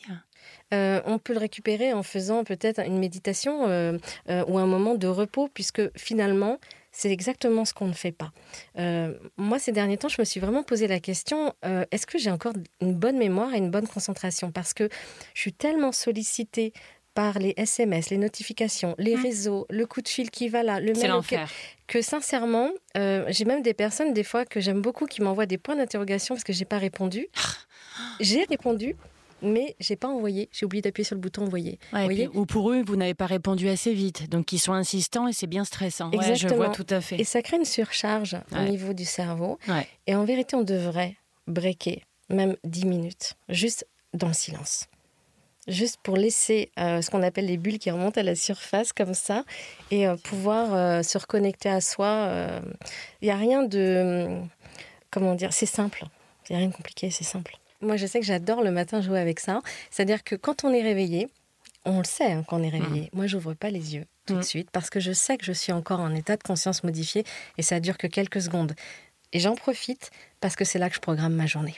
Euh, 0.74 1.02
on 1.06 1.20
peut 1.20 1.34
le 1.34 1.40
récupérer 1.40 1.94
en 1.94 2.04
faisant 2.04 2.44
peut-être 2.44 2.80
une 2.86 3.00
méditation 3.00 3.68
euh, 3.68 3.98
euh, 4.30 4.44
ou 4.48 4.58
un 4.58 4.66
moment 4.66 4.96
de 4.96 5.08
repos, 5.08 5.48
puisque 5.54 5.82
finalement, 5.98 6.60
c'est 6.92 7.12
exactement 7.12 7.64
ce 7.64 7.74
qu'on 7.74 7.88
ne 7.88 7.94
fait 7.94 8.12
pas. 8.12 8.32
moi, 9.38 9.60
ces 9.60 9.72
derniers 9.72 9.98
temps, 9.98 10.10
je 10.10 10.20
me 10.20 10.26
suis 10.26 10.40
vraiment 10.40 10.64
posé 10.64 10.88
la 10.88 11.00
question, 11.00 11.54
est-ce 11.92 12.08
que 12.08 12.18
j'ai 12.18 12.32
encore 12.32 12.54
une 12.82 12.96
bonne 12.96 13.18
mémoire 13.18 13.54
et 13.54 13.58
une 13.58 13.70
bonne 13.70 13.88
concentration? 13.88 14.52
Parce 14.52 14.74
que 14.74 14.90
je 15.36 15.40
suis 15.40 15.54
tellement 15.54 15.92
sollicitée 15.92 16.74
par 17.20 17.38
les 17.38 17.54
SMS, 17.58 18.12
les 18.12 18.18
notifications, 18.18 18.96
les 18.98 19.18
mmh. 19.18 19.22
réseaux, 19.22 19.66
le 19.70 19.86
coup 19.86 20.02
de 20.02 20.08
fil 20.08 20.32
qui 20.32 20.48
va 20.48 20.64
là, 20.64 20.80
le 20.80 20.94
mail 20.94 21.12
que, 21.28 21.36
que, 21.86 22.02
sincèrement, 22.02 22.70
euh, 22.96 23.26
j'ai 23.28 23.44
même 23.44 23.62
des 23.62 23.74
personnes 23.74 24.14
des 24.14 24.24
fois 24.24 24.46
que 24.46 24.62
j'aime 24.62 24.82
beaucoup 24.82 25.06
qui 25.06 25.22
m'envoient 25.22 25.46
des 25.46 25.58
points 25.58 25.76
d'interrogation 25.76 26.36
parce 26.36 26.46
que 26.46 26.54
j'ai 26.54 26.64
pas 26.64 26.78
répondu. 26.78 27.28
j'ai 28.22 28.46
répondu, 28.46 28.96
mais 29.42 29.76
j'ai 29.82 29.98
pas 29.98 30.08
envoyé. 30.08 30.48
J'ai 30.54 30.66
oublié 30.66 30.82
d'appuyer 30.82 31.04
sur 31.04 31.16
le 31.16 31.20
bouton 31.20 31.44
envoyer. 31.44 31.78
ou 32.34 32.46
pour 32.46 32.72
eux, 32.72 32.84
vous 32.88 32.96
n'avez 32.96 33.16
pas 33.16 33.26
répondu 33.26 33.68
assez 33.68 33.94
vite, 33.94 34.30
donc 34.30 34.54
ils 34.54 34.60
sont 34.60 34.72
insistants 34.72 35.28
et 35.28 35.34
c'est 35.34 35.48
bien 35.48 35.66
stressant. 35.66 36.12
Exactement. 36.12 36.52
je 36.52 36.56
vois 36.56 36.70
tout 36.70 36.88
à 36.90 37.02
fait. 37.02 37.20
Et 37.20 37.26
ça 37.26 37.42
crée 37.42 37.58
une 37.58 37.66
surcharge 37.66 38.38
au 38.54 38.62
niveau 38.62 38.94
du 38.94 39.04
cerveau. 39.04 39.60
Et 40.08 40.16
en 40.16 40.24
vérité, 40.24 40.56
on 40.56 40.64
devrait 40.64 41.18
breaker 41.48 42.02
même 42.30 42.56
10 42.64 42.86
minutes, 42.86 43.34
juste 43.50 43.86
dans 44.14 44.30
le 44.30 44.34
silence 44.34 44.88
juste 45.68 45.98
pour 46.02 46.18
laisser 46.18 46.72
euh, 46.80 47.02
ce 47.02 47.10
qu'on 47.10 47.24
appelle 47.24 47.46
les 47.46 47.58
bulles 47.58 47.80
qui 47.80 47.92
remontent 47.92 48.20
à 48.20 48.24
la 48.24 48.36
surface 48.36 48.94
comme 48.94 49.14
ça 49.14 49.44
et 49.92 50.08
euh, 50.08 50.16
pouvoir 50.16 50.74
euh, 50.74 51.04
se 51.04 51.18
reconnecter 51.18 51.70
à 51.70 51.82
soi. 51.82 52.32
Il 53.22 53.26
n'y 53.26 53.32
a 53.32 53.38
rien 53.38 53.64
de... 53.64 54.40
Comment 55.12 55.36
dire 55.36 55.54
C'est 55.54 55.66
simple. 55.66 56.06
Il 56.50 56.54
n'y 56.54 56.56
a 56.58 56.60
rien 56.60 56.70
de 56.70 56.76
compliqué, 56.76 57.10
c'est 57.12 57.24
simple. 57.24 57.58
Moi, 57.82 57.96
je 57.96 58.06
sais 58.06 58.20
que 58.20 58.26
j'adore 58.26 58.62
le 58.62 58.72
matin 58.72 59.02
jouer 59.02 59.20
avec 59.20 59.40
ça. 59.40 59.62
C'est-à-dire 59.90 60.24
que 60.24 60.36
quand 60.36 60.64
on 60.64 60.74
est 60.74 60.82
réveillé, 60.82 61.30
on 61.86 62.00
le 62.00 62.04
sait 62.04 62.32
hein, 62.32 62.44
quand 62.48 62.60
on 62.60 62.64
est 62.64 62.70
réveillé. 62.70 63.04
Mmh. 63.04 63.18
Moi, 63.18 63.28
j'ouvre 63.28 63.54
pas 63.54 63.70
les 63.70 63.96
yeux 63.96 64.06
tout 64.26 64.34
de 64.34 64.40
mmh. 64.40 64.44
suite 64.44 64.72
parce 64.72 64.90
que 64.90 65.00
je 65.00 65.12
sais 65.12 65.38
que 65.38 65.46
je 65.46 65.54
suis 65.54 65.72
encore 65.72 66.00
en 66.00 66.14
état 66.14 66.36
de 66.36 66.44
conscience 66.44 66.84
modifié 66.84 67.24
et 67.58 67.62
ça 67.62 67.80
dure 67.80 67.98
que 67.98 68.08
quelques 68.08 68.42
secondes. 68.42 68.74
Et 69.32 69.40
j'en 69.40 69.56
profite 69.56 70.12
parce 70.42 70.56
que 70.56 70.66
c'est 70.66 70.80
là 70.80 70.90
que 70.90 70.96
je 70.96 71.00
programme 71.00 71.34
ma 71.34 71.46
journée. 71.46 71.76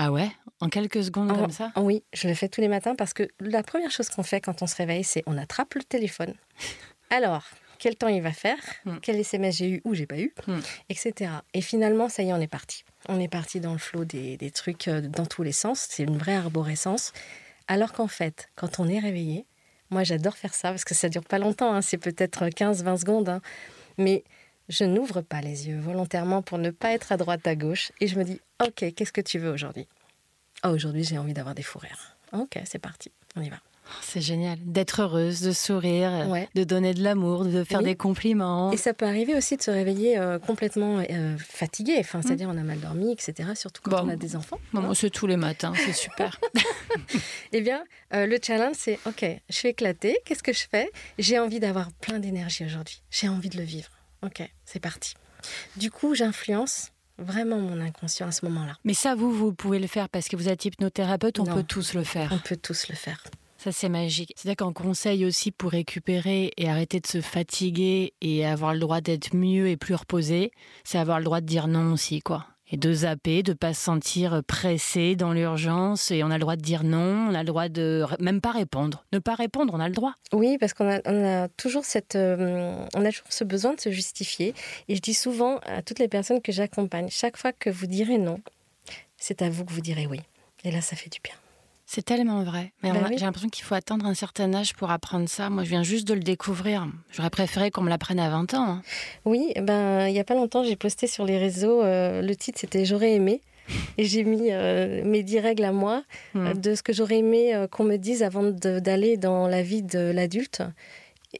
Ah 0.00 0.12
ouais? 0.12 0.30
En 0.60 0.68
quelques 0.68 1.02
secondes 1.02 1.36
comme 1.36 1.50
ça? 1.50 1.72
Oui, 1.76 2.04
je 2.12 2.28
le 2.28 2.34
fais 2.34 2.48
tous 2.48 2.60
les 2.60 2.68
matins 2.68 2.94
parce 2.94 3.12
que 3.12 3.28
la 3.40 3.64
première 3.64 3.90
chose 3.90 4.08
qu'on 4.08 4.22
fait 4.22 4.40
quand 4.40 4.62
on 4.62 4.68
se 4.68 4.76
réveille, 4.76 5.02
c'est 5.02 5.24
on 5.26 5.36
attrape 5.36 5.74
le 5.74 5.82
téléphone. 5.82 6.34
Alors, 7.10 7.42
quel 7.80 7.96
temps 7.96 8.06
il 8.06 8.22
va 8.22 8.30
faire? 8.30 8.58
Hmm. 8.84 8.98
Quel 9.02 9.16
SMS 9.16 9.56
j'ai 9.56 9.68
eu 9.68 9.80
ou 9.84 9.94
j'ai 9.94 10.06
pas 10.06 10.18
eu? 10.18 10.32
Hmm. 10.46 10.60
Etc. 10.88 11.32
Et 11.52 11.60
finalement, 11.60 12.08
ça 12.08 12.22
y 12.22 12.28
est, 12.28 12.32
on 12.32 12.40
est 12.40 12.46
parti. 12.46 12.84
On 13.08 13.18
est 13.18 13.28
parti 13.28 13.58
dans 13.58 13.72
le 13.72 13.78
flot 13.78 14.04
des, 14.04 14.36
des 14.36 14.52
trucs 14.52 14.86
euh, 14.86 15.00
dans 15.00 15.26
tous 15.26 15.42
les 15.42 15.52
sens. 15.52 15.88
C'est 15.90 16.04
une 16.04 16.16
vraie 16.16 16.36
arborescence. 16.36 17.12
Alors 17.66 17.92
qu'en 17.92 18.08
fait, 18.08 18.50
quand 18.54 18.78
on 18.78 18.86
est 18.86 19.00
réveillé, 19.00 19.46
moi 19.90 20.04
j'adore 20.04 20.36
faire 20.36 20.54
ça 20.54 20.70
parce 20.70 20.84
que 20.84 20.94
ça 20.94 21.08
dure 21.08 21.24
pas 21.24 21.40
longtemps, 21.40 21.74
hein, 21.74 21.82
c'est 21.82 21.98
peut-être 21.98 22.44
15-20 22.46 23.00
secondes. 23.00 23.28
Hein. 23.28 23.40
mais 23.96 24.22
je 24.68 24.84
n'ouvre 24.84 25.20
pas 25.20 25.40
les 25.40 25.68
yeux 25.68 25.78
volontairement 25.78 26.42
pour 26.42 26.58
ne 26.58 26.70
pas 26.70 26.92
être 26.92 27.12
à 27.12 27.16
droite 27.16 27.46
à 27.46 27.56
gauche 27.56 27.92
et 28.00 28.06
je 28.06 28.18
me 28.18 28.24
dis 28.24 28.40
ok 28.64 28.94
qu'est-ce 28.94 29.12
que 29.12 29.20
tu 29.20 29.38
veux 29.38 29.50
aujourd'hui? 29.50 29.86
Oh, 30.64 30.68
aujourd'hui 30.68 31.04
j'ai 31.04 31.18
envie 31.18 31.34
d'avoir 31.34 31.54
des 31.54 31.62
fous 31.62 31.78
rires 31.78 32.16
ok 32.32 32.60
c'est 32.64 32.78
parti 32.78 33.10
on 33.36 33.42
y 33.42 33.48
va 33.48 33.58
c'est 34.02 34.20
génial 34.20 34.58
d'être 34.62 35.02
heureuse, 35.02 35.40
de 35.40 35.52
sourire, 35.52 36.10
de 36.54 36.64
donner 36.64 36.94
de 36.94 37.02
l'amour, 37.02 37.44
de 37.44 37.64
faire 37.64 37.82
des 37.82 37.96
compliments. 37.96 38.72
Et 38.72 38.76
ça 38.76 38.94
peut 38.94 39.06
arriver 39.06 39.34
aussi 39.34 39.56
de 39.56 39.62
se 39.62 39.70
réveiller 39.70 40.18
euh, 40.18 40.38
complètement 40.38 40.98
euh, 41.10 41.36
fatigué, 41.38 41.96
enfin, 41.98 42.22
c'est-à-dire 42.22 42.48
on 42.50 42.56
a 42.56 42.62
mal 42.62 42.80
dormi, 42.80 43.12
etc. 43.12 43.50
Surtout 43.54 43.82
quand 43.82 44.04
on 44.04 44.08
a 44.08 44.16
des 44.16 44.36
enfants. 44.36 44.58
Moi, 44.72 44.94
c'est 44.94 45.10
tous 45.10 45.26
les 45.26 45.36
matins, 45.36 45.72
c'est 45.76 45.92
super. 45.92 46.38
eh 47.52 47.60
bien, 47.60 47.82
euh, 48.14 48.26
le 48.26 48.38
challenge, 48.42 48.76
c'est 48.78 48.98
OK, 49.06 49.24
je 49.48 49.54
suis 49.54 49.68
éclatée, 49.68 50.18
qu'est-ce 50.24 50.42
que 50.42 50.52
je 50.52 50.66
fais? 50.70 50.90
J'ai 51.18 51.38
envie 51.38 51.60
d'avoir 51.60 51.90
plein 51.92 52.18
d'énergie 52.18 52.64
aujourd'hui. 52.64 53.02
J'ai 53.10 53.28
envie 53.28 53.48
de 53.48 53.58
le 53.58 53.64
vivre. 53.64 53.90
Ok, 54.22 54.42
c'est 54.64 54.80
parti. 54.80 55.14
Du 55.76 55.90
coup, 55.90 56.14
j'influence 56.14 56.90
vraiment 57.18 57.58
mon 57.58 57.80
inconscient 57.80 58.28
à 58.28 58.32
ce 58.32 58.44
moment-là. 58.46 58.76
Mais 58.84 58.94
ça, 58.94 59.14
vous, 59.14 59.32
vous 59.32 59.52
pouvez 59.52 59.78
le 59.78 59.86
faire 59.86 60.08
parce 60.08 60.28
que 60.28 60.36
vous 60.36 60.48
êtes 60.48 60.64
hypnothérapeute, 60.64 61.38
on 61.40 61.44
peut 61.44 61.62
tous 61.62 61.94
le 61.94 62.04
faire. 62.04 62.30
On 62.32 62.38
peut 62.38 62.56
tous 62.56 62.88
le 62.88 62.94
faire. 62.94 63.22
Ça, 63.58 63.72
c'est 63.72 63.88
magique. 63.88 64.32
C'est-à-dire 64.36 64.64
qu'en 64.64 64.72
conseil 64.72 65.24
aussi 65.24 65.50
pour 65.50 65.72
récupérer 65.72 66.52
et 66.56 66.70
arrêter 66.70 67.00
de 67.00 67.06
se 67.08 67.20
fatiguer 67.20 68.14
et 68.20 68.46
avoir 68.46 68.72
le 68.72 68.78
droit 68.78 69.00
d'être 69.00 69.34
mieux 69.34 69.68
et 69.68 69.76
plus 69.76 69.96
reposé, 69.96 70.52
c'est 70.84 70.98
avoir 70.98 71.18
le 71.18 71.24
droit 71.24 71.40
de 71.40 71.46
dire 71.46 71.66
non 71.66 71.92
aussi, 71.92 72.20
quoi 72.20 72.46
et 72.70 72.76
de 72.76 72.92
zapper, 72.92 73.42
de 73.42 73.52
pas 73.52 73.74
se 73.74 73.82
sentir 73.82 74.42
pressé 74.46 75.16
dans 75.16 75.32
l'urgence 75.32 76.10
et 76.10 76.22
on 76.22 76.30
a 76.30 76.34
le 76.34 76.40
droit 76.40 76.56
de 76.56 76.62
dire 76.62 76.84
non, 76.84 77.28
on 77.30 77.34
a 77.34 77.40
le 77.40 77.46
droit 77.46 77.68
de 77.68 78.04
même 78.20 78.40
pas 78.40 78.52
répondre. 78.52 79.04
Ne 79.12 79.18
pas 79.18 79.34
répondre, 79.34 79.72
on 79.74 79.80
a 79.80 79.88
le 79.88 79.94
droit. 79.94 80.14
Oui, 80.32 80.58
parce 80.58 80.74
qu'on 80.74 80.88
a, 80.88 81.00
euh, 81.06 81.44
a 81.44 81.48
toujours 81.48 81.84
ce 81.84 83.44
besoin 83.44 83.74
de 83.74 83.80
se 83.80 83.90
justifier. 83.90 84.54
Et 84.88 84.96
je 84.96 85.00
dis 85.00 85.14
souvent 85.14 85.58
à 85.66 85.82
toutes 85.82 85.98
les 85.98 86.08
personnes 86.08 86.42
que 86.42 86.52
j'accompagne, 86.52 87.08
chaque 87.10 87.36
fois 87.36 87.52
que 87.52 87.70
vous 87.70 87.86
direz 87.86 88.18
non, 88.18 88.40
c'est 89.16 89.42
à 89.42 89.50
vous 89.50 89.64
que 89.64 89.72
vous 89.72 89.80
direz 89.80 90.06
oui. 90.06 90.20
Et 90.64 90.70
là, 90.70 90.80
ça 90.80 90.96
fait 90.96 91.10
du 91.10 91.20
bien. 91.22 91.34
C'est 91.90 92.04
tellement 92.04 92.42
vrai. 92.42 92.74
Mais 92.82 92.92
ben 92.92 93.06
j'ai 93.16 93.24
l'impression 93.24 93.48
qu'il 93.48 93.64
faut 93.64 93.74
attendre 93.74 94.04
un 94.04 94.12
certain 94.12 94.52
âge 94.52 94.74
pour 94.74 94.90
apprendre 94.90 95.26
ça. 95.26 95.48
Moi, 95.48 95.64
je 95.64 95.70
viens 95.70 95.82
juste 95.82 96.06
de 96.06 96.12
le 96.12 96.20
découvrir. 96.20 96.86
J'aurais 97.10 97.30
préféré 97.30 97.70
qu'on 97.70 97.80
me 97.80 97.88
l'apprenne 97.88 98.20
à 98.20 98.28
20 98.28 98.52
ans. 98.52 98.68
Hein. 98.68 98.82
Oui, 99.24 99.54
ben 99.62 100.06
il 100.06 100.12
n'y 100.12 100.20
a 100.20 100.24
pas 100.24 100.34
longtemps, 100.34 100.62
j'ai 100.62 100.76
posté 100.76 101.06
sur 101.06 101.24
les 101.24 101.38
réseaux, 101.38 101.82
euh, 101.82 102.20
le 102.20 102.36
titre 102.36 102.60
c'était 102.60 102.84
J'aurais 102.84 103.14
aimé. 103.14 103.40
Et 103.96 104.04
j'ai 104.04 104.24
mis 104.24 104.48
euh, 104.50 105.02
mes 105.02 105.22
dix 105.22 105.38
règles 105.38 105.64
à 105.64 105.72
moi 105.72 106.02
hmm. 106.34 106.46
euh, 106.46 106.52
de 106.52 106.74
ce 106.74 106.82
que 106.82 106.92
j'aurais 106.92 107.18
aimé 107.20 107.54
qu'on 107.70 107.84
me 107.84 107.96
dise 107.96 108.22
avant 108.22 108.42
d'aller 108.42 109.16
dans 109.16 109.48
la 109.48 109.62
vie 109.62 109.82
de 109.82 110.10
l'adulte. 110.10 110.62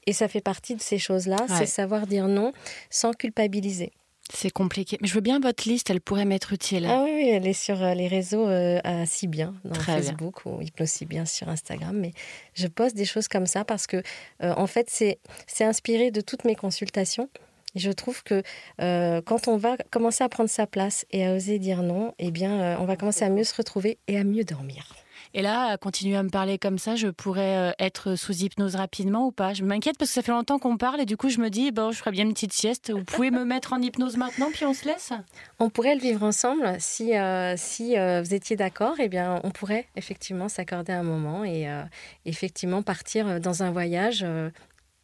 Et 0.06 0.14
ça 0.14 0.28
fait 0.28 0.40
partie 0.40 0.74
de 0.74 0.80
ces 0.80 0.98
choses-là, 0.98 1.44
c'est 1.46 1.66
savoir 1.66 2.06
dire 2.06 2.26
non 2.26 2.52
sans 2.88 3.12
culpabiliser. 3.12 3.92
C'est 4.32 4.50
compliqué. 4.50 4.98
Mais 5.00 5.08
je 5.08 5.14
veux 5.14 5.20
bien 5.20 5.40
votre 5.40 5.68
liste, 5.68 5.90
elle 5.90 6.00
pourrait 6.00 6.24
m'être 6.24 6.52
utile. 6.52 6.86
Ah 6.86 7.04
oui, 7.04 7.28
elle 7.28 7.46
est 7.46 7.52
sur 7.52 7.82
euh, 7.82 7.94
les 7.94 8.08
réseaux 8.08 8.46
euh, 8.46 8.78
à 8.84 9.06
si 9.06 9.26
bien, 9.26 9.54
dans 9.64 9.74
Facebook 9.74 10.44
ou 10.44 10.60
si 10.84 11.06
bien 11.06 11.24
sur 11.24 11.48
Instagram. 11.48 11.96
Mais 11.96 12.12
je 12.54 12.66
poste 12.66 12.94
des 12.94 13.06
choses 13.06 13.28
comme 13.28 13.46
ça 13.46 13.64
parce 13.64 13.86
que, 13.86 14.02
euh, 14.42 14.52
en 14.56 14.66
fait, 14.66 14.90
c'est 14.90 15.18
inspiré 15.64 16.10
de 16.10 16.20
toutes 16.20 16.44
mes 16.44 16.54
consultations. 16.54 17.28
je 17.74 17.90
trouve 17.90 18.22
que 18.22 18.42
euh, 18.80 19.22
quand 19.24 19.48
on 19.48 19.56
va 19.56 19.76
commencer 19.90 20.24
à 20.24 20.28
prendre 20.28 20.50
sa 20.50 20.66
place 20.66 21.06
et 21.10 21.26
à 21.26 21.34
oser 21.34 21.58
dire 21.58 21.82
non, 21.82 22.14
eh 22.18 22.30
bien, 22.30 22.78
on 22.80 22.84
va 22.84 22.96
commencer 22.96 23.24
à 23.24 23.30
mieux 23.30 23.44
se 23.44 23.54
retrouver 23.54 23.98
et 24.08 24.18
à 24.18 24.24
mieux 24.24 24.44
dormir. 24.44 24.94
Et 25.34 25.42
là, 25.42 25.76
continuer 25.76 26.16
à 26.16 26.22
me 26.22 26.30
parler 26.30 26.58
comme 26.58 26.78
ça, 26.78 26.96
je 26.96 27.08
pourrais 27.08 27.56
euh, 27.56 27.72
être 27.78 28.14
sous 28.16 28.32
hypnose 28.32 28.76
rapidement 28.76 29.26
ou 29.26 29.32
pas? 29.32 29.54
Je 29.54 29.62
m'inquiète 29.64 29.98
parce 29.98 30.10
que 30.10 30.14
ça 30.14 30.22
fait 30.22 30.32
longtemps 30.32 30.58
qu'on 30.58 30.76
parle 30.76 31.00
et 31.00 31.06
du 31.06 31.16
coup, 31.16 31.28
je 31.28 31.38
me 31.38 31.50
dis, 31.50 31.70
bon, 31.70 31.90
je 31.92 31.98
ferais 31.98 32.10
bien 32.10 32.24
une 32.24 32.32
petite 32.32 32.52
sieste. 32.52 32.90
Vous 32.90 33.04
pouvez 33.04 33.30
me 33.30 33.44
mettre 33.44 33.72
en 33.72 33.80
hypnose 33.80 34.16
maintenant, 34.16 34.50
puis 34.52 34.64
on 34.64 34.74
se 34.74 34.86
laisse? 34.86 35.12
On 35.58 35.70
pourrait 35.70 35.94
le 35.94 36.00
vivre 36.00 36.22
ensemble. 36.22 36.76
Si, 36.78 37.12
si 37.56 37.94
vous 37.96 38.34
étiez 38.34 38.56
d'accord, 38.56 38.94
eh 38.98 39.08
bien, 39.08 39.40
on 39.44 39.50
pourrait 39.50 39.86
effectivement 39.96 40.48
s'accorder 40.48 40.92
un 40.92 41.02
moment 41.02 41.44
et 41.44 41.68
effectivement 42.24 42.82
partir 42.82 43.40
dans 43.40 43.62
un 43.62 43.70
voyage 43.70 44.24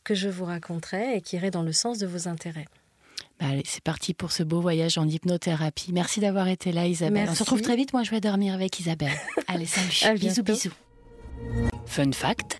que 0.04 0.14
je 0.14 0.28
vous 0.28 0.44
raconterai 0.44 1.16
et 1.16 1.20
qui 1.20 1.36
irait 1.36 1.50
dans 1.50 1.62
le 1.62 1.72
sens 1.72 1.98
de 1.98 2.06
vos 2.06 2.28
intérêts. 2.28 2.66
Bah, 3.40 3.46
allez, 3.50 3.62
c'est 3.64 3.82
parti 3.82 4.14
pour 4.14 4.32
ce 4.32 4.42
beau 4.42 4.60
voyage 4.60 4.98
en 4.98 5.08
hypnothérapie. 5.08 5.92
Merci 5.92 6.20
d'avoir 6.20 6.48
été 6.48 6.72
là, 6.72 6.86
Isabelle. 6.86 7.28
On 7.30 7.34
se 7.34 7.42
retrouve 7.42 7.62
très 7.62 7.76
vite. 7.76 7.92
Moi, 7.92 8.02
je 8.02 8.10
vais 8.10 8.20
dormir 8.20 8.54
avec 8.54 8.78
Isabelle. 8.78 9.12
Allez, 9.48 9.66
salut. 9.66 10.18
bisous, 10.18 10.42
bisous. 10.42 10.72
Fun 11.86 12.12
fact 12.12 12.58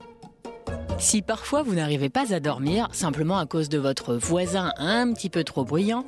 si 0.99 1.23
parfois 1.23 1.63
vous 1.63 1.75
n'arrivez 1.75 2.09
pas 2.09 2.33
à 2.33 2.41
dormir 2.41 2.89
simplement 2.93 3.39
à 3.39 3.47
cause 3.47 3.69
de 3.69 3.79
votre 3.79 4.15
voisin 4.15 4.73
un 4.77 5.13
petit 5.13 5.31
peu 5.31 5.45
trop 5.45 5.65
bruyant, 5.65 6.05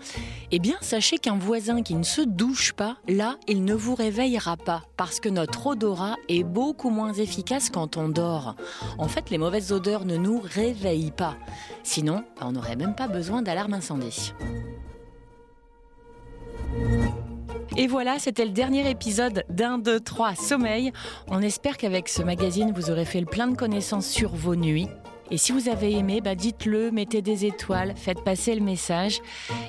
eh 0.51 0.59
bien 0.59 0.77
sachez 0.81 1.19
qu'un 1.19 1.39
voisin 1.39 1.83
qui 1.83 1.95
ne 1.95 2.03
se 2.03 2.23
douche 2.23 2.73
pas, 2.73 2.97
là, 3.09 3.37
il 3.49 3.65
ne 3.65 3.75
vous 3.75 3.95
réveillera 3.95 4.57
pas 4.57 4.85
parce 4.97 5.21
que 5.21 5.29
notre 5.29 5.67
odorat 5.67 6.17
est 6.29 6.45
beaucoup 6.45 6.91
moins 6.91 7.13
efficace 7.13 7.71
quand 7.71 7.97
on 7.97 8.09
dort. 8.09 8.57
En 8.99 9.09
fait, 9.09 9.31
les 9.31 9.39
mauvaises 9.39 9.73
odeurs 9.73 10.05
ne 10.05 10.17
nous 10.17 10.41
réveillent 10.41 11.11
pas. 11.11 11.37
Sinon, 11.83 12.25
on 12.41 12.53
n'aurait 12.53 12.77
même 12.77 12.95
pas 12.95 13.09
besoin 13.09 13.43
d'alarme 13.43 13.75
incendie. 13.75 14.33
Et 17.79 17.89
voilà, 17.89 18.19
c'était 18.19 18.47
le 18.47 18.53
dernier 18.53 18.89
épisode 18.89 19.45
d'un, 19.51 19.77
deux, 19.77 20.01
trois 20.01 20.35
sommeil. 20.35 20.93
On 21.29 21.43
espère 21.43 21.77
qu'avec 21.77 22.09
ce 22.09 22.23
magazine, 22.23 22.73
vous 22.75 22.91
aurez 22.91 23.05
fait 23.05 23.21
le 23.21 23.27
plein 23.27 23.49
de 23.49 23.57
connaissances 23.57 24.07
sur 24.07 24.35
vos 24.35 24.57
nuits. 24.57 24.89
Et 25.31 25.37
si 25.37 25.53
vous 25.53 25.69
avez 25.69 25.93
aimé, 25.93 26.21
bah 26.23 26.35
dites-le, 26.35 26.91
mettez 26.91 27.21
des 27.21 27.45
étoiles, 27.45 27.95
faites 27.97 28.23
passer 28.23 28.55
le 28.55 28.65
message. 28.65 29.21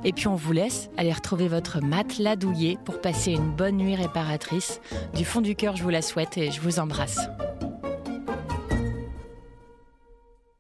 Et 0.06 0.14
puis 0.14 0.28
on 0.28 0.36
vous 0.36 0.54
laisse 0.54 0.90
aller 0.96 1.12
retrouver 1.12 1.50
votre 1.50 1.82
matelas 1.82 2.36
douillet 2.38 2.78
pour 2.86 3.02
passer 3.02 3.32
une 3.32 3.52
bonne 3.52 3.78
nuit 3.78 3.96
réparatrice. 3.96 4.80
Du 5.14 5.26
fond 5.26 5.42
du 5.42 5.56
cœur, 5.56 5.76
je 5.76 5.84
vous 5.84 5.90
la 5.90 6.02
souhaite 6.02 6.38
et 6.38 6.52
je 6.52 6.62
vous 6.62 6.80
embrasse. 6.80 7.20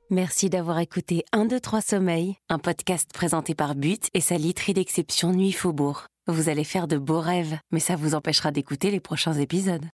Merci 0.10 0.50
d'avoir 0.50 0.80
écouté 0.80 1.24
1, 1.32 1.45
2, 1.45 1.60
3 1.60 1.82
Sommeil, 1.82 2.36
un 2.50 2.60
podcast 2.60 3.12
présenté 3.14 3.56
par 3.56 3.76
But 3.76 4.10
et 4.14 4.22
sa 4.22 4.38
literie 4.38 4.74
d'exception 4.74 5.32
Nuit 5.32 5.52
Faubourg. 5.52 6.08
Vous 6.30 6.49
allez 6.49 6.65
faire 6.65 6.89
de 6.89 6.97
beaux 6.97 7.21
rêves, 7.21 7.57
mais 7.71 7.80
ça 7.80 7.95
vous 7.95 8.13
empêchera 8.13 8.51
d'écouter 8.51 8.91
les 8.91 8.99
prochains 8.99 9.36
épisodes. 9.36 9.86